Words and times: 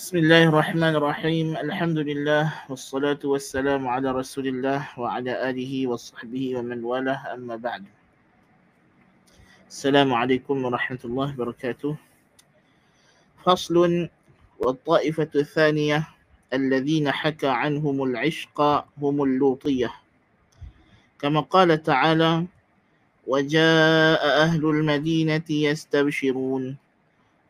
بسم 0.00 0.16
الله 0.16 0.48
الرحمن 0.48 0.96
الرحيم. 0.96 1.60
الحمد 1.60 1.98
لله 2.08 2.72
والصلاة 2.72 3.20
والسلام 3.20 3.84
على 3.84 4.08
رسول 4.16 4.46
الله 4.48 4.96
وعلى 4.96 5.50
آله 5.50 5.86
وصحبه 5.92 6.56
ومن 6.56 6.80
والاه. 6.84 7.36
أما 7.36 7.60
بعد 7.60 7.84
السلام 9.68 10.08
عليكم 10.14 10.64
ورحمة 10.64 10.98
الله 11.04 11.28
وبركاته. 11.36 11.96
فصل 13.44 14.08
والطائفة 14.58 15.30
الثانية 15.36 16.08
الذين 16.48 17.12
حكى 17.12 17.52
عنهم 17.52 18.02
العشق 18.02 18.56
هم 18.96 19.16
اللوطية. 19.22 19.92
كما 21.20 21.40
قال 21.40 21.82
تعالى 21.82 22.46
وجاء 23.28 24.22
أهل 24.48 24.64
المدينة 24.64 25.48
يستبشرون 25.50 26.76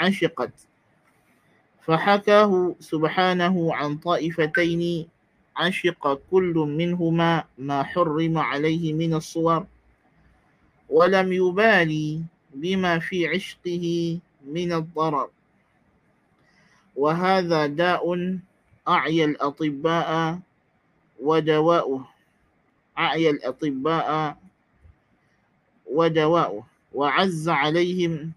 عشقت. 0.00 0.52
فحكاه 1.84 2.74
سبحانه 2.80 3.74
عن 3.74 3.96
طائفتين 3.96 5.08
عشق 5.56 6.20
كل 6.30 6.54
منهما 6.54 7.44
ما 7.58 7.82
حرم 7.82 8.38
عليه 8.38 8.92
من 8.92 9.14
الصور 9.14 9.66
ولم 10.88 11.32
يبالي 11.32 12.22
بما 12.54 12.98
في 12.98 13.28
عشقه 13.28 13.84
من 14.46 14.72
الضرر. 14.72 15.28
وهذا 16.96 17.66
داء 17.66 18.04
أعيا 18.88 19.24
الأطباء 19.24 20.38
ودواؤه. 21.20 22.08
أعيا 22.98 23.30
الأطباء 23.30 24.36
ودواؤه. 25.86 26.64
وعز 26.94 27.48
عليهم 27.48 28.32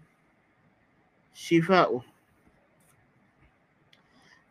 شفاؤه. 1.34 2.04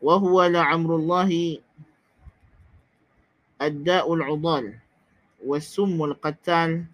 وهو 0.02 0.44
لعمر 0.44 0.95
الله 0.95 1.59
الداء 3.62 4.14
العضال 4.14 4.73
والسم 5.45 6.03
القتال 6.03 6.86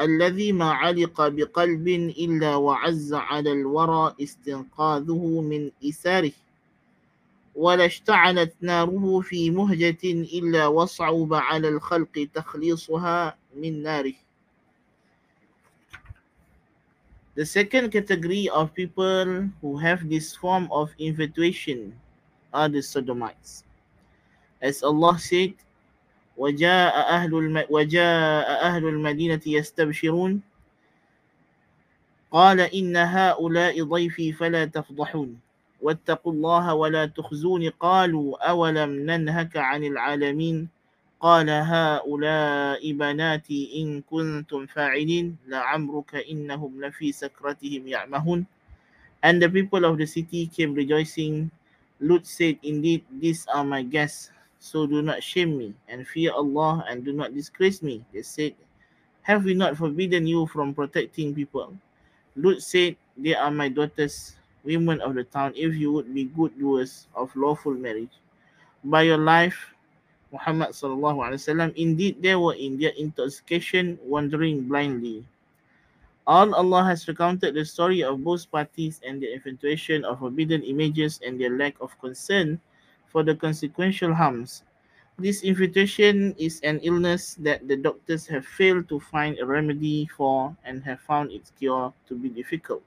الذي 0.00 0.52
ما 0.52 0.72
علق 0.72 1.28
بقلب 1.28 1.88
إلا 2.18 2.56
وعز 2.56 3.14
على 3.14 3.52
الورى 3.52 4.14
استنقاذه 4.22 5.40
من 5.40 5.70
إساره. 5.84 6.32
ولا 7.54 7.86
اشتعلت 7.86 8.54
ناره 8.60 9.20
في 9.20 9.50
مهجة 9.50 10.04
إلا 10.38 10.66
وصعب 10.66 11.34
على 11.34 11.68
الخلق 11.68 12.28
تخليصها 12.34 13.38
من 13.56 13.82
ناره. 13.82 14.23
The 17.34 17.46
second 17.46 17.90
category 17.90 18.48
of 18.48 18.74
people 18.74 19.50
who 19.60 19.76
have 19.78 20.08
this 20.08 20.36
form 20.38 20.70
of 20.70 20.94
infatuation 20.98 21.90
are 22.54 22.68
the 22.68 22.80
sodomites. 22.80 23.66
As 24.62 24.82
Allah 24.86 25.18
said, 25.18 25.54
وجاء 26.38 26.94
أهل. 26.94 27.66
وجاء 27.70 28.46
أهل 28.62 28.84
المدينة 28.86 29.40
يستبشرون 29.46 30.42
قال 32.30 32.60
إن 32.60 32.96
هؤلاء 32.96 33.82
ضيفي 33.82 34.32
فلا 34.32 34.64
تفضحون 34.64 35.38
واتقوا 35.82 36.32
الله 36.32 36.74
ولا 36.74 37.06
تخزون 37.06 37.70
قالوا 37.70 38.50
أولم 38.50 38.90
ننهك 39.10 39.56
عن 39.56 39.84
العالمين 39.84 40.73
قال 41.19 41.49
هؤلاء 41.49 42.79
بناتي 42.79 43.61
إن 43.75 44.01
كنتم 44.07 44.65
فاعلين 44.65 45.35
لعمرك 45.47 46.15
إنهم 46.15 46.71
لفي 46.81 47.11
سكرتهم 47.11 47.87
يعمهون 47.87 48.45
And 49.21 49.41
the 49.43 49.49
people 49.49 49.83
of 49.83 49.97
the 49.97 50.07
city 50.07 50.47
came 50.47 50.73
rejoicing. 50.73 51.51
Lut 51.99 52.25
said, 52.25 52.57
Indeed, 52.63 53.03
these 53.11 53.45
are 53.51 53.65
my 53.65 53.83
guests, 53.83 54.31
so 54.59 54.87
do 54.87 55.01
not 55.01 55.21
shame 55.21 55.57
me, 55.57 55.75
and 55.89 56.07
fear 56.07 56.31
Allah, 56.31 56.85
and 56.87 57.03
do 57.03 57.11
not 57.11 57.35
disgrace 57.35 57.83
me. 57.83 57.99
They 58.13 58.21
said, 58.21 58.55
Have 59.23 59.43
we 59.43 59.53
not 59.53 59.75
forbidden 59.75 60.25
you 60.25 60.47
from 60.47 60.73
protecting 60.73 61.35
people? 61.35 61.75
Lut 62.37 62.61
said, 62.63 62.95
They 63.17 63.35
are 63.35 63.51
my 63.51 63.67
daughters, 63.67 64.39
women 64.63 65.01
of 65.01 65.15
the 65.15 65.25
town, 65.25 65.51
if 65.57 65.75
you 65.75 65.91
would 65.91 66.15
be 66.15 66.31
good 66.31 66.57
doers 66.57 67.07
of 67.13 67.35
lawful 67.35 67.73
marriage. 67.73 68.15
By 68.85 69.01
your 69.01 69.19
life, 69.19 69.72
Muhammad 70.34 70.74
sallallahu 70.74 71.22
alaihi 71.22 71.38
wasallam, 71.38 71.70
indeed 71.78 72.18
they 72.18 72.34
were 72.34 72.58
in 72.58 72.74
their 72.74 72.90
intoxication, 72.98 73.94
wandering 74.02 74.66
blindly. 74.66 75.22
All 76.26 76.50
Allah 76.58 76.82
has 76.90 77.06
recounted 77.06 77.54
the 77.54 77.62
story 77.62 78.02
of 78.02 78.24
both 78.26 78.50
parties 78.50 78.98
and 79.06 79.22
their 79.22 79.30
infatuation 79.30 80.02
of 80.02 80.18
forbidden 80.18 80.66
images 80.66 81.20
and 81.22 81.38
their 81.38 81.54
lack 81.54 81.78
of 81.78 81.94
concern 82.02 82.58
for 83.06 83.22
the 83.22 83.36
consequential 83.38 84.10
harms. 84.10 84.66
This 85.20 85.46
infatuation 85.46 86.34
is 86.34 86.58
an 86.66 86.82
illness 86.82 87.38
that 87.46 87.68
the 87.70 87.78
doctors 87.78 88.26
have 88.26 88.42
failed 88.42 88.90
to 88.90 88.98
find 88.98 89.38
a 89.38 89.46
remedy 89.46 90.10
for 90.10 90.50
and 90.66 90.82
have 90.82 90.98
found 91.06 91.30
its 91.30 91.54
cure 91.54 91.94
to 92.10 92.18
be 92.18 92.26
difficult. 92.26 92.82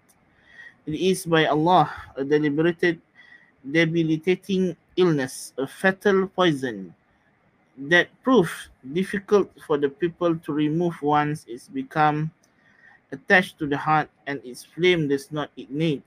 It 0.83 0.99
is 0.99 1.23
by 1.23 1.47
Allah 1.47 1.87
a 2.19 2.25
deliberated, 2.27 2.99
debilitating 3.63 4.75
illness, 4.99 5.53
a 5.55 5.63
fatal 5.63 6.27
poison 6.27 6.91
that 7.77 8.09
proof 8.23 8.69
difficult 8.93 9.49
for 9.65 9.77
the 9.77 9.89
people 9.89 10.35
to 10.35 10.51
remove 10.51 10.97
once 11.01 11.45
it's 11.47 11.67
become 11.69 12.31
attached 13.11 13.57
to 13.59 13.67
the 13.67 13.77
heart 13.77 14.09
and 14.25 14.41
its 14.43 14.65
flame 14.65 15.07
does 15.07 15.31
not 15.31 15.49
ignite 15.57 16.03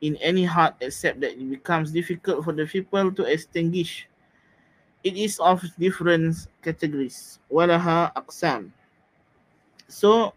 in 0.00 0.16
any 0.16 0.44
heart 0.44 0.74
except 0.80 1.20
that 1.20 1.32
it 1.32 1.50
becomes 1.50 1.90
difficult 1.90 2.44
for 2.44 2.52
the 2.52 2.66
people 2.66 3.10
to 3.12 3.24
extinguish. 3.24 4.08
It 5.02 5.16
is 5.16 5.38
of 5.40 5.62
different 5.78 6.46
categories. 6.62 7.38
Walaha 7.50 8.14
aqsam. 8.14 8.70
So 9.88 10.34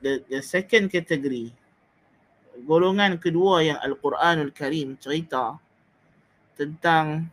the 0.00 0.24
the 0.28 0.40
second 0.40 0.88
category 0.88 1.52
golongan 2.66 3.20
kedua 3.22 3.62
yang 3.62 3.78
Al-Quranul 3.78 4.50
Karim 4.50 4.98
cerita 4.98 5.58
tentang 6.58 7.30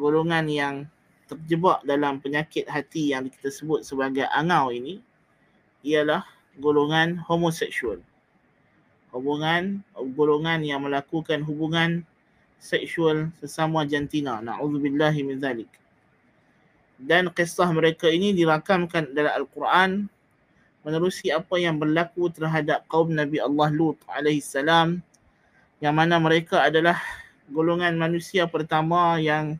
golongan 0.00 0.48
yang 0.48 0.74
terjebak 1.28 1.84
dalam 1.84 2.18
penyakit 2.18 2.64
hati 2.66 3.12
yang 3.12 3.28
kita 3.28 3.52
sebut 3.52 3.84
sebagai 3.84 4.24
angau 4.32 4.72
ini 4.72 5.04
ialah 5.84 6.24
golongan 6.56 7.20
homoseksual. 7.20 8.00
Hubungan 9.12 9.84
golongan 10.16 10.64
yang 10.64 10.80
melakukan 10.82 11.44
hubungan 11.44 12.02
seksual 12.58 13.28
sesama 13.38 13.84
jantina. 13.84 14.40
Nauzubillahi 14.40 15.20
min 15.22 15.36
zalik. 15.38 15.70
Dan 17.00 17.32
kisah 17.32 17.70
mereka 17.72 18.10
ini 18.10 18.36
dirakamkan 18.36 19.12
dalam 19.16 19.32
Al-Quran 19.44 20.10
menerusi 20.84 21.32
apa 21.32 21.60
yang 21.60 21.76
berlaku 21.80 22.28
terhadap 22.32 22.84
kaum 22.88 23.12
Nabi 23.12 23.40
Allah 23.40 23.68
Lut 23.72 24.00
alaihi 24.08 24.40
salam 24.40 25.04
yang 25.80 25.96
mana 25.96 26.20
mereka 26.20 26.60
adalah 26.64 27.00
golongan 27.48 27.96
manusia 27.96 28.44
pertama 28.48 29.16
yang 29.16 29.56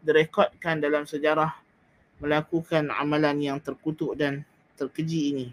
direkodkan 0.00 0.80
dalam 0.80 1.04
sejarah 1.04 1.52
melakukan 2.20 2.92
amalan 2.92 3.40
yang 3.40 3.58
terkutuk 3.60 4.16
dan 4.16 4.44
terkeji 4.76 5.32
ini. 5.32 5.46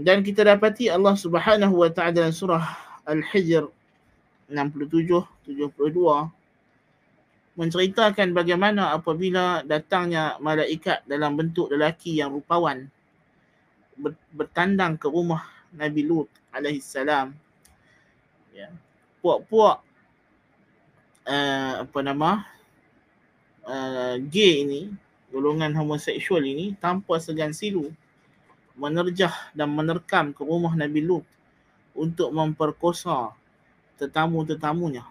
Dan 0.00 0.24
kita 0.24 0.48
dapati 0.48 0.88
Allah 0.88 1.12
Subhanahu 1.12 1.84
wa 1.84 1.92
taala 1.92 2.16
dalam 2.16 2.32
surah 2.32 2.64
Al-Hijr 3.04 3.68
67 4.48 5.12
72 5.44 6.32
menceritakan 7.60 8.32
bagaimana 8.32 8.96
apabila 8.96 9.60
datangnya 9.68 10.40
malaikat 10.40 11.04
dalam 11.04 11.36
bentuk 11.36 11.68
lelaki 11.68 12.16
yang 12.16 12.32
rupawan 12.32 12.88
bertandang 14.32 14.96
ke 14.96 15.04
rumah 15.04 15.44
Nabi 15.76 16.08
Lut 16.08 16.32
alaihi 16.56 16.80
salam 16.80 17.36
ya 18.56 18.72
puak-puak 19.20 19.84
uh, 21.26 21.84
apa 21.84 21.98
nama 22.00 22.44
uh, 23.66 24.16
gay 24.30 24.64
ini 24.64 24.82
golongan 25.30 25.72
homoseksual 25.76 26.42
ini 26.42 26.74
tanpa 26.78 27.22
segan 27.22 27.54
silu 27.54 27.92
menerjah 28.74 29.52
dan 29.52 29.70
menerkam 29.70 30.32
ke 30.32 30.42
rumah 30.42 30.72
Nabi 30.72 31.04
Lut 31.04 31.26
untuk 31.92 32.32
memperkosa 32.32 33.36
tetamu-tetamunya. 34.00 35.04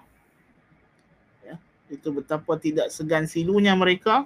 Ya, 1.45 1.55
itu 1.87 2.09
betapa 2.09 2.57
tidak 2.57 2.89
segan 2.89 3.29
silunya 3.29 3.77
mereka 3.77 4.25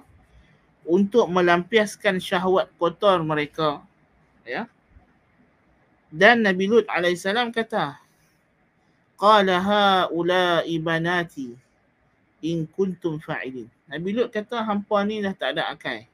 untuk 0.88 1.28
melampiaskan 1.28 2.16
syahwat 2.16 2.72
kotor 2.80 3.20
mereka. 3.20 3.84
Ya. 4.48 4.64
Dan 6.08 6.46
Nabi 6.46 6.64
Lut 6.70 6.86
alaihissalam 6.88 7.52
kata, 7.52 8.00
Qala 9.14 9.60
ha'ula'i 9.60 10.80
banati 10.80 11.63
in 12.44 12.68
kuntum 12.68 13.16
fa'ilin. 13.16 13.64
Nabi 13.88 14.12
Lut 14.12 14.28
kata, 14.28 14.60
hampa 14.60 15.00
ni 15.08 15.24
dah 15.24 15.32
tak 15.32 15.56
ada 15.56 15.72
akal. 15.72 16.04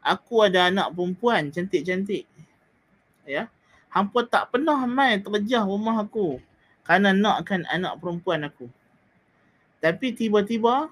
Aku 0.00 0.48
ada 0.48 0.72
anak 0.72 0.96
perempuan 0.96 1.52
cantik-cantik. 1.52 2.24
Ya. 3.28 3.52
Hampa 3.92 4.24
tak 4.24 4.48
pernah 4.50 4.80
mai 4.88 5.20
terjah 5.20 5.68
rumah 5.68 6.00
aku 6.00 6.40
kerana 6.82 7.12
nakkan 7.12 7.68
anak 7.68 8.00
perempuan 8.00 8.48
aku. 8.48 8.66
Tapi 9.78 10.16
tiba-tiba 10.16 10.88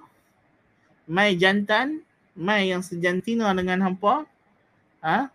mai 1.08 1.34
jantan, 1.34 2.04
mai 2.36 2.70
yang 2.70 2.84
sejantina 2.84 3.50
dengan 3.56 3.80
hampa, 3.82 4.28
ha? 5.02 5.32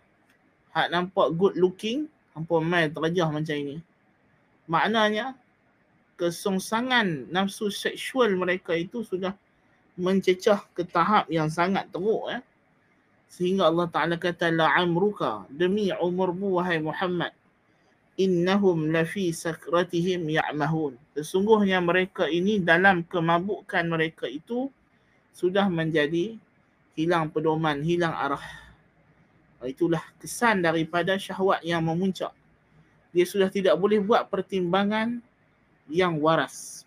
Hak 0.72 0.88
nampak 0.88 1.34
good 1.34 1.58
looking, 1.58 2.06
hampa 2.32 2.62
mai 2.62 2.88
terjah 2.88 3.28
macam 3.28 3.56
ini. 3.58 3.82
Maknanya 4.70 5.34
kesongsangan 6.16 7.28
nafsu 7.28 7.68
seksual 7.68 8.32
mereka 8.36 8.72
itu 8.72 9.04
sudah 9.04 9.36
mencecah 9.96 10.60
ke 10.76 10.84
tahap 10.84 11.28
yang 11.32 11.48
sangat 11.48 11.88
teruk 11.92 12.28
ya. 12.28 12.40
Sehingga 13.26 13.68
Allah 13.68 13.88
Ta'ala 13.90 14.16
kata 14.16 14.48
la'amruka 14.52 15.44
demi 15.52 15.92
umurmu 15.92 16.60
wahai 16.60 16.80
Muhammad 16.80 17.36
innahum 18.16 18.88
lafi 18.88 19.30
sakratihim 19.30 20.24
ya'mahun. 20.28 20.96
Sesungguhnya 21.12 21.78
mereka 21.84 22.24
ini 22.26 22.60
dalam 22.60 23.04
kemabukan 23.04 23.84
mereka 23.84 24.24
itu 24.24 24.72
sudah 25.36 25.68
menjadi 25.68 26.40
hilang 26.96 27.28
pedoman, 27.28 27.84
hilang 27.84 28.16
arah. 28.16 28.42
Itulah 29.60 30.00
kesan 30.16 30.64
daripada 30.64 31.16
syahwat 31.20 31.60
yang 31.60 31.84
memuncak. 31.84 32.32
Dia 33.12 33.24
sudah 33.28 33.48
tidak 33.52 33.76
boleh 33.76 34.00
buat 34.00 34.28
pertimbangan 34.28 35.20
yang 35.90 36.18
waras. 36.18 36.86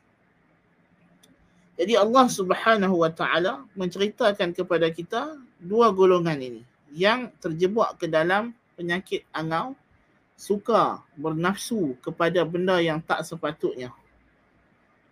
Jadi 1.80 1.96
Allah 1.96 2.28
Subhanahu 2.28 3.00
wa 3.00 3.12
taala 3.12 3.64
menceritakan 3.72 4.52
kepada 4.52 4.92
kita 4.92 5.40
dua 5.64 5.96
golongan 5.96 6.36
ini 6.36 6.62
yang 6.92 7.32
terjebak 7.40 7.96
ke 7.96 8.12
dalam 8.12 8.52
penyakit 8.76 9.24
angau 9.32 9.80
suka 10.36 11.00
bernafsu 11.16 11.96
kepada 12.04 12.44
benda 12.44 12.80
yang 12.84 13.00
tak 13.00 13.24
sepatutnya. 13.24 13.96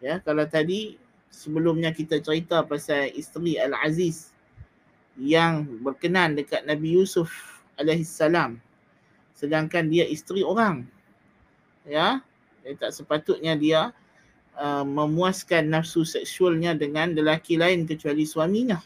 Ya, 0.03 0.19
kalau 0.19 0.43
tadi 0.43 0.99
sebelumnya 1.31 1.91
kita 1.95 2.19
cerita 2.19 2.63
pasal 2.67 3.11
isteri 3.15 3.55
Al-Aziz 3.55 4.31
yang 5.15 5.63
berkenan 5.81 6.35
dekat 6.35 6.67
Nabi 6.67 6.99
Yusuf 6.99 7.31
alaihi 7.79 8.05
salam 8.05 8.61
sedangkan 9.37 9.85
dia 9.87 10.03
isteri 10.09 10.41
orang. 10.41 10.83
Ya, 11.85 12.25
dia 12.67 12.75
tak 12.75 12.91
sepatutnya 12.91 13.55
dia 13.55 13.95
uh, 14.59 14.83
memuaskan 14.83 15.71
nafsu 15.71 16.03
seksualnya 16.03 16.75
dengan 16.75 17.15
lelaki 17.15 17.55
lain 17.55 17.87
kecuali 17.87 18.27
suaminya. 18.27 18.83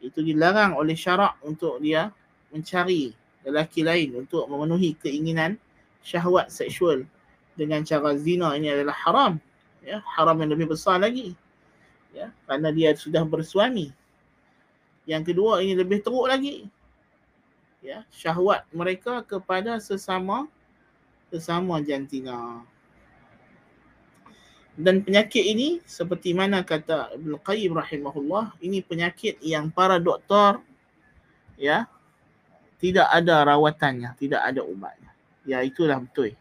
Itu 0.00 0.24
dilarang 0.24 0.80
oleh 0.80 0.96
syarak 0.96 1.36
untuk 1.44 1.76
dia 1.84 2.08
mencari 2.48 3.12
lelaki 3.44 3.84
lain 3.84 4.24
untuk 4.24 4.48
memenuhi 4.48 4.96
keinginan 4.96 5.60
syahwat 6.00 6.48
seksual 6.48 7.04
dengan 7.52 7.84
cara 7.84 8.16
zina 8.16 8.56
ini 8.56 8.72
adalah 8.72 8.96
haram 8.96 9.36
ya. 9.84 10.00
Haram 10.16 10.40
yang 10.40 10.56
lebih 10.56 10.72
besar 10.72 11.04
lagi 11.04 11.36
ya. 12.16 12.32
Kerana 12.48 12.72
dia 12.72 12.96
sudah 12.96 13.28
bersuami. 13.28 13.92
Yang 15.04 15.36
kedua 15.36 15.60
ini 15.60 15.76
lebih 15.76 16.00
teruk 16.00 16.32
lagi 16.32 16.64
ya. 17.84 18.08
Syahwat 18.08 18.64
mereka 18.72 19.20
kepada 19.20 19.76
sesama 19.84 20.48
sesama 21.30 21.78
jantina 21.80 22.66
dan 24.80 25.04
penyakit 25.04 25.44
ini 25.44 25.82
seperti 25.84 26.32
mana 26.32 26.64
kata 26.64 27.12
Ibn 27.18 27.36
Qayyim 27.42 27.76
rahimahullah 27.76 28.56
ini 28.64 28.80
penyakit 28.80 29.36
yang 29.44 29.68
para 29.68 30.00
doktor 30.00 30.62
ya 31.60 31.84
tidak 32.80 33.12
ada 33.12 33.44
rawatannya, 33.44 34.16
tidak 34.16 34.40
ada 34.40 34.64
ubatnya. 34.64 35.12
Ya 35.44 35.60
itulah 35.60 36.00
betul. 36.00 36.32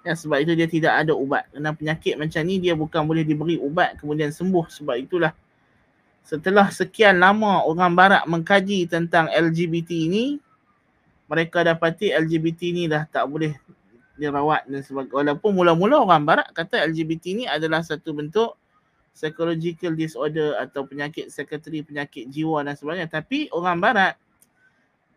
Ya 0.00 0.16
sebab 0.16 0.40
itu 0.40 0.56
dia 0.56 0.64
tidak 0.64 1.04
ada 1.04 1.12
ubat. 1.12 1.44
Kerana 1.52 1.76
penyakit 1.76 2.16
macam 2.16 2.40
ni 2.48 2.56
dia 2.56 2.72
bukan 2.72 3.04
boleh 3.04 3.20
diberi 3.20 3.60
ubat 3.60 4.00
kemudian 4.00 4.32
sembuh 4.32 4.64
sebab 4.72 4.96
itulah 4.96 5.36
setelah 6.24 6.72
sekian 6.72 7.20
lama 7.20 7.64
orang 7.68 7.92
barat 7.92 8.22
mengkaji 8.24 8.88
tentang 8.88 9.28
LGBT 9.28 10.08
ini 10.08 10.40
mereka 11.28 11.60
dapati 11.60 12.12
LGBT 12.12 12.60
ni 12.72 12.84
dah 12.88 13.04
tak 13.04 13.28
boleh 13.28 13.52
dirawat 14.18 14.66
dan 14.66 14.82
sebagainya. 14.82 15.14
Walaupun 15.14 15.50
mula-mula 15.54 16.02
orang 16.02 16.26
barat 16.26 16.48
kata 16.50 16.84
LGBT 16.90 17.24
ni 17.38 17.44
adalah 17.46 17.80
satu 17.80 18.12
bentuk 18.12 18.58
psychological 19.14 19.94
disorder 19.94 20.58
atau 20.58 20.86
penyakit 20.86 21.30
psikiatri, 21.30 21.86
penyakit 21.86 22.26
jiwa 22.30 22.66
dan 22.66 22.74
sebagainya. 22.74 23.08
Tapi 23.10 23.50
orang 23.54 23.78
barat 23.78 24.14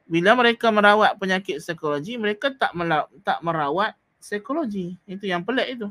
bila 0.06 0.36
mereka 0.36 0.70
merawat 0.70 1.16
penyakit 1.18 1.64
psikologi, 1.64 2.20
mereka 2.20 2.52
tak 2.52 2.76
mela- 2.76 3.10
tak 3.24 3.40
merawat 3.42 3.98
psikologi. 4.20 5.00
Itu 5.08 5.26
yang 5.26 5.42
pelik 5.42 5.68
itu. 5.80 5.88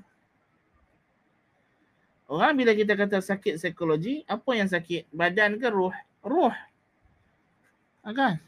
Orang 2.30 2.54
bila 2.54 2.76
kita 2.76 2.94
kata 2.94 3.18
sakit 3.18 3.58
psikologi, 3.58 4.22
apa 4.28 4.50
yang 4.54 4.70
sakit? 4.70 5.10
Badan 5.10 5.58
ke? 5.58 5.66
Roh. 5.66 6.54
Ha, 8.06 8.08
kan? 8.14 8.38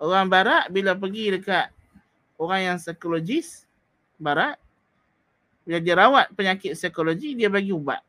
Orang 0.00 0.32
barat 0.32 0.70
bila 0.72 0.96
pergi 0.96 1.36
dekat 1.36 1.68
orang 2.42 2.74
yang 2.74 2.76
psikologis 2.82 3.70
barat, 4.18 4.58
bila 5.62 5.78
dia 5.78 5.94
rawat 5.94 6.26
penyakit 6.34 6.74
psikologi, 6.74 7.38
dia 7.38 7.46
bagi 7.46 7.70
ubat. 7.70 8.02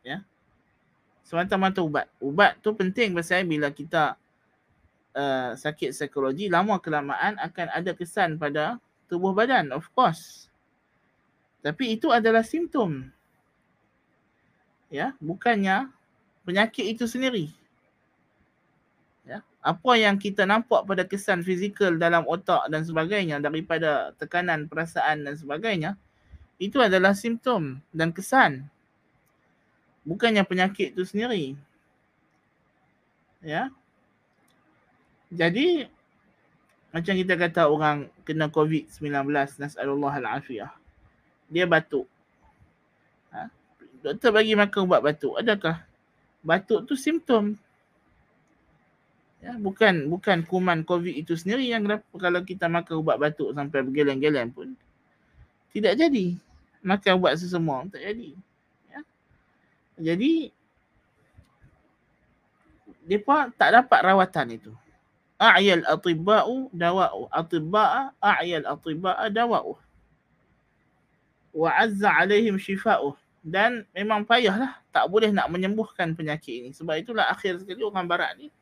Ya. 0.00 0.24
Semata-mata 1.20 1.84
ubat. 1.84 2.08
Ubat 2.16 2.56
tu 2.64 2.72
penting 2.72 3.12
pasal 3.12 3.44
bila 3.44 3.68
kita 3.68 4.16
uh, 5.16 5.52
sakit 5.56 5.92
psikologi 5.92 6.48
lama 6.48 6.80
kelamaan 6.80 7.36
akan 7.38 7.68
ada 7.72 7.92
kesan 7.92 8.40
pada 8.40 8.80
tubuh 9.06 9.36
badan 9.36 9.70
of 9.76 9.84
course 9.92 10.48
tapi 11.60 11.94
itu 11.94 12.10
adalah 12.10 12.42
simptom 12.42 13.12
ya 14.88 15.14
bukannya 15.20 15.88
penyakit 16.48 16.96
itu 16.96 17.04
sendiri 17.04 17.52
apa 19.62 19.92
yang 19.94 20.18
kita 20.18 20.42
nampak 20.42 20.82
pada 20.82 21.06
kesan 21.06 21.46
fizikal 21.46 21.94
dalam 21.94 22.26
otak 22.26 22.66
dan 22.66 22.82
sebagainya 22.82 23.38
daripada 23.38 24.10
tekanan 24.18 24.66
perasaan 24.66 25.22
dan 25.22 25.38
sebagainya 25.38 25.94
itu 26.58 26.82
adalah 26.82 27.14
simptom 27.14 27.78
dan 27.94 28.10
kesan 28.10 28.66
bukannya 30.02 30.42
penyakit 30.42 30.92
itu 30.98 31.06
sendiri 31.06 31.54
ya 33.38 33.70
jadi 35.32 35.86
macam 36.92 37.14
kita 37.16 37.34
kata 37.40 37.72
orang 37.72 38.12
kena 38.28 38.52
COVID-19 38.52 39.32
nasallallahu 39.32 40.12
al-afiyah. 40.12 40.68
Dia 41.48 41.64
batuk. 41.64 42.04
Ha? 43.32 43.48
Doktor 44.04 44.36
bagi 44.36 44.52
makan 44.52 44.84
ubat 44.84 45.00
batuk. 45.00 45.40
Adakah 45.40 45.80
batuk 46.44 46.84
tu 46.84 46.92
simptom? 46.92 47.56
Ya, 49.42 49.58
bukan 49.58 50.06
bukan 50.06 50.46
kuman 50.46 50.86
COVID 50.86 51.18
itu 51.18 51.34
sendiri 51.34 51.66
yang 51.66 51.82
kalau 52.14 52.40
kita 52.46 52.70
makan 52.70 53.02
ubat 53.02 53.18
batuk 53.18 53.50
sampai 53.50 53.82
bergeleng-geleng 53.82 54.54
pun 54.54 54.78
tidak 55.74 55.98
jadi. 55.98 56.38
Makan 56.86 57.18
ubat 57.18 57.34
sesemua 57.42 57.82
tak 57.90 58.06
jadi. 58.06 58.38
Ya. 58.86 59.00
Jadi 59.98 60.54
depa 63.02 63.50
tak 63.58 63.74
dapat 63.74 64.00
rawatan 64.06 64.46
itu 64.54 64.72
a'yal 65.42 65.82
atibba'u 65.90 66.70
dawa'u 66.70 67.26
atibba'a 67.34 68.14
a'yal 68.22 68.62
atibba'a 68.62 69.26
dawa'u 69.26 69.74
wa 71.50 71.70
azza 71.74 72.14
alaihim 72.14 72.62
shifa'u 72.62 73.18
dan 73.42 73.82
memang 73.90 74.22
payahlah 74.22 74.78
tak 74.94 75.10
boleh 75.10 75.34
nak 75.34 75.50
menyembuhkan 75.50 76.14
penyakit 76.14 76.62
ini 76.62 76.70
sebab 76.70 76.94
itulah 76.94 77.26
akhir 77.26 77.58
sekali 77.58 77.82
orang 77.82 78.06
barat 78.06 78.38
ni 78.38 78.54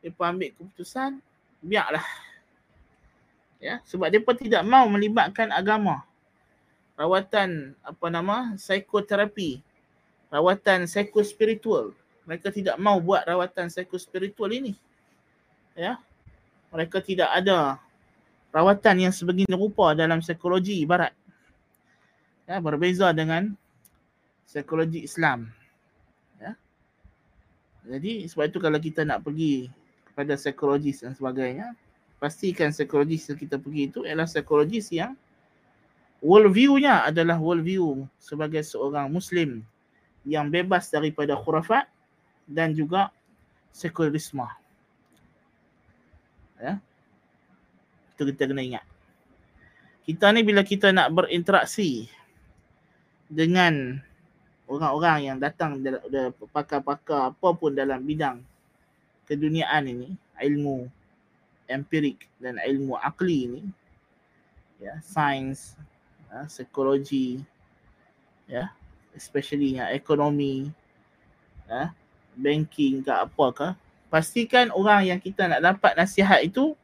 depa 0.00 0.32
ambil 0.32 0.52
keputusan 0.54 1.20
biarlah 1.60 2.04
ya 3.62 3.80
sebab 3.88 4.12
depa 4.12 4.36
tidak 4.36 4.62
mau 4.64 4.84
melibatkan 4.88 5.52
agama 5.52 6.04
rawatan 6.96 7.76
apa 7.84 8.06
nama 8.08 8.56
psikoterapi 8.56 9.60
rawatan 10.32 10.88
psikospiritual 10.88 11.92
mereka 12.26 12.50
tidak 12.50 12.76
mau 12.76 12.98
buat 13.00 13.24
rawatan 13.24 13.68
psikospiritual 13.72 14.52
ini 14.52 14.76
ya 15.76 16.00
mereka 16.72 17.00
tidak 17.00 17.30
ada 17.32 17.80
rawatan 18.56 19.08
yang 19.08 19.12
sebegini 19.12 19.52
rupa 19.52 19.92
dalam 19.92 20.24
psikologi 20.24 20.80
barat. 20.88 21.12
Ya, 22.48 22.56
berbeza 22.62 23.12
dengan 23.12 23.52
psikologi 24.48 25.04
Islam. 25.04 25.50
Ya. 26.40 26.56
Jadi 27.84 28.24
sebab 28.30 28.48
itu 28.48 28.58
kalau 28.62 28.78
kita 28.80 29.04
nak 29.04 29.26
pergi 29.26 29.68
kepada 30.16 30.32
psikologis 30.40 31.04
dan 31.04 31.12
sebagainya, 31.12 31.76
pastikan 32.16 32.72
psikologis 32.72 33.28
yang 33.28 33.36
kita 33.36 33.60
pergi 33.60 33.92
itu 33.92 34.00
ialah 34.08 34.24
psikologis 34.24 34.88
yang 34.88 35.12
world 36.24 36.56
view-nya 36.56 37.04
adalah 37.04 37.36
world 37.36 37.60
view 37.60 38.08
sebagai 38.16 38.64
seorang 38.64 39.12
Muslim 39.12 39.60
yang 40.24 40.48
bebas 40.48 40.88
daripada 40.88 41.36
khurafat 41.36 41.84
dan 42.48 42.72
juga 42.72 43.12
sekularisme. 43.76 44.48
Ya. 46.64 46.80
Itu 48.16 48.24
kita 48.24 48.48
kena 48.48 48.64
ingat. 48.64 48.88
Kita 50.08 50.32
ni 50.32 50.40
bila 50.40 50.64
kita 50.64 50.96
nak 50.96 51.12
berinteraksi 51.12 52.08
dengan 53.28 54.00
orang-orang 54.64 55.28
yang 55.28 55.36
datang 55.36 55.84
dari 55.84 56.00
pakar-pakar 56.56 57.36
apa 57.36 57.48
pun 57.52 57.76
dalam 57.76 58.00
bidang 58.00 58.55
keduniaan 59.26 59.90
ini, 59.90 60.08
ilmu 60.38 60.86
empirik 61.66 62.30
dan 62.38 62.62
ilmu 62.62 62.94
akli 62.96 63.50
ini, 63.50 63.62
ya, 64.78 64.96
sains, 65.02 65.74
ya, 66.30 66.46
psikologi, 66.46 67.42
ya, 68.46 68.70
especially 69.12 69.76
yang 69.82 69.90
ekonomi, 69.90 70.70
ya, 71.66 71.90
banking 72.38 73.02
ke 73.02 73.10
apa 73.10 73.46
ke, 73.50 73.68
pastikan 74.06 74.70
orang 74.70 75.10
yang 75.10 75.20
kita 75.20 75.50
nak 75.50 75.60
dapat 75.60 75.98
nasihat 75.98 76.40
itu 76.46 76.78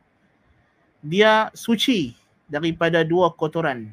dia 1.03 1.51
suci 1.55 2.19
daripada 2.51 3.07
dua 3.07 3.31
kotoran. 3.31 3.91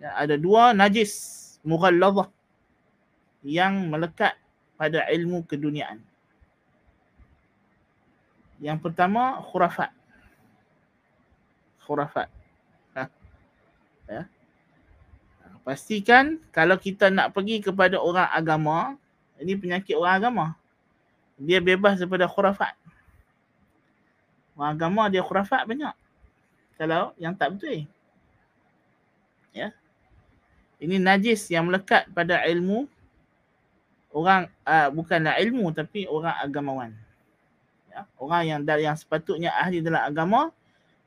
Ya, 0.00 0.10
ada 0.16 0.36
dua 0.40 0.72
najis 0.72 1.12
mughalladhah 1.64 2.28
yang 3.44 3.92
melekat 3.92 4.36
pada 4.76 5.04
ilmu 5.12 5.44
keduniaan. 5.44 6.00
Yang 8.62 8.78
pertama 8.82 9.42
khurafat. 9.42 9.90
Khurafat. 11.82 12.28
Ha. 12.94 13.02
Ya. 14.08 14.22
Pastikan 15.64 16.38
kalau 16.52 16.76
kita 16.76 17.08
nak 17.08 17.32
pergi 17.32 17.64
kepada 17.64 17.96
orang 17.96 18.28
agama, 18.28 19.00
ini 19.40 19.56
penyakit 19.56 19.96
orang 19.96 20.14
agama. 20.20 20.46
Dia 21.40 21.58
bebas 21.58 21.98
daripada 21.98 22.28
khurafat. 22.30 22.76
Orang 24.54 24.70
agama 24.78 25.02
dia 25.10 25.24
khurafat 25.24 25.66
banyak. 25.66 25.94
Kalau 26.78 27.14
yang 27.18 27.34
tak 27.34 27.54
betul. 27.54 27.86
Ya. 29.54 29.74
Ini 30.78 30.98
najis 30.98 31.46
yang 31.50 31.70
melekat 31.70 32.10
pada 32.12 32.42
ilmu 32.44 32.90
orang 34.14 34.46
uh, 34.62 34.88
bukanlah 34.94 35.38
ilmu 35.42 35.74
tapi 35.74 36.06
orang 36.06 36.34
agamawan. 36.38 36.92
Ya. 37.94 38.02
Orang 38.18 38.42
yang 38.42 38.60
yang 38.66 38.98
sepatutnya 38.98 39.54
ahli 39.54 39.78
dalam 39.78 40.02
agama 40.02 40.50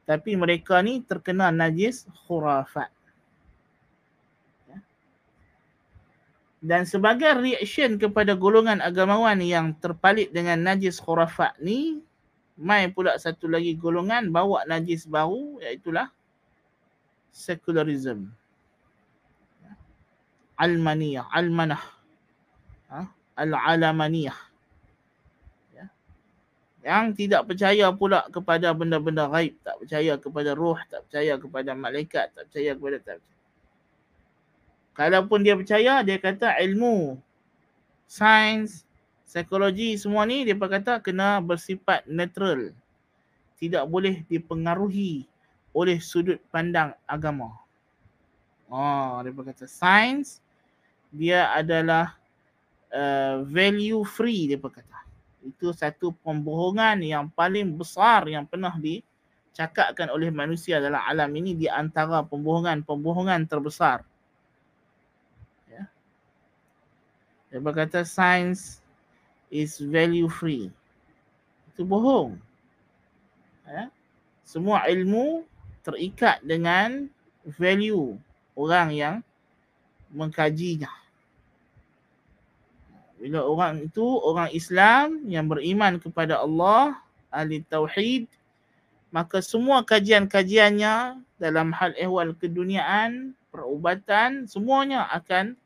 tapi 0.07 0.39
mereka 0.39 0.79
ni 0.79 1.03
terkena 1.03 1.51
najis 1.51 2.07
khurafat. 2.23 2.87
Dan 6.63 6.87
sebagai 6.87 7.37
reaction 7.37 7.99
kepada 8.01 8.33
golongan 8.33 8.81
agamawan 8.81 9.37
yang 9.43 9.75
terpalit 9.77 10.33
dengan 10.33 10.57
najis 10.63 10.97
khurafat 10.97 11.53
ni, 11.61 12.01
mai 12.57 12.89
pula 12.89 13.19
satu 13.19 13.45
lagi 13.45 13.77
golongan 13.77 14.33
bawa 14.33 14.65
najis 14.65 15.05
baru 15.05 15.61
iaitulah 15.61 16.09
secularism. 17.29 18.31
Almaniyah, 20.57 21.29
almanah. 21.29 21.83
Ha? 22.89 23.05
Al-alamaniyah. 23.37 24.46
Ya. 26.87 27.03
Yang 27.03 27.27
tidak 27.27 27.51
percaya 27.51 27.91
pula 27.91 28.23
kepada 28.31 28.71
benda-benda 28.71 29.27
gaib, 29.27 29.59
tak 29.59 29.75
percaya 29.83 30.15
kepada 30.15 30.55
roh, 30.55 30.79
tak 30.87 31.03
percaya 31.03 31.35
kepada 31.35 31.75
malaikat, 31.75 32.31
tak 32.31 32.47
percaya 32.47 32.71
kepada 32.79 32.97
tak 33.03 33.15
percaya. 33.19 33.35
Kalaupun 34.95 35.39
dia 35.43 35.53
percaya, 35.59 35.99
dia 36.01 36.17
kata 36.17 36.55
ilmu, 36.63 37.19
sains, 38.07 38.87
psikologi 39.27 39.99
semua 39.99 40.23
ni 40.23 40.47
dia 40.47 40.55
kata 40.55 41.03
kena 41.03 41.43
bersifat 41.43 42.07
netral. 42.07 42.71
Tidak 43.59 43.83
boleh 43.85 44.23
dipengaruhi 44.31 45.27
oleh 45.75 45.99
sudut 45.99 46.39
pandang 46.49 46.95
agama. 47.03 47.51
Oh, 48.71 49.19
dia 49.21 49.35
kata 49.35 49.67
sains 49.67 50.39
dia 51.11 51.51
adalah 51.51 52.15
uh, 52.95 53.43
value 53.45 54.01
free 54.07 54.49
dia 54.49 54.57
kata. 54.57 54.96
Itu 55.47 55.71
satu 55.71 56.11
pembohongan 56.27 56.99
yang 56.99 57.31
paling 57.31 57.79
besar 57.79 58.27
yang 58.27 58.43
pernah 58.43 58.75
dicakapkan 58.75 60.11
oleh 60.11 60.27
manusia 60.27 60.83
dalam 60.83 60.99
alam 60.99 61.31
ini 61.39 61.55
di 61.55 61.71
antara 61.71 62.19
pembohongan-pembohongan 62.27 63.47
terbesar. 63.47 64.03
Dia 67.47 67.63
berkata 67.63 68.03
science 68.03 68.83
is 69.47 69.79
value 69.79 70.27
free. 70.27 70.67
Itu 71.71 71.87
bohong. 71.87 72.35
Ya? 73.63 73.87
Semua 74.43 74.83
ilmu 74.91 75.47
terikat 75.83 76.43
dengan 76.43 77.07
value 77.47 78.19
orang 78.59 78.91
yang 78.91 79.15
mengkajinya. 80.11 80.91
Bila 83.17 83.41
orang 83.41 83.89
itu 83.89 84.05
orang 84.05 84.53
Islam 84.53 85.25
yang 85.25 85.49
beriman 85.49 85.97
kepada 85.97 86.41
Allah, 86.41 86.97
ahli 87.33 87.65
tauhid, 87.65 88.29
maka 89.09 89.41
semua 89.41 89.81
kajian-kajiannya 89.81 91.17
dalam 91.41 91.73
hal 91.73 91.97
ehwal 91.97 92.37
keduniaan, 92.37 93.33
perubatan, 93.49 94.45
semuanya 94.45 95.09
akan 95.09 95.57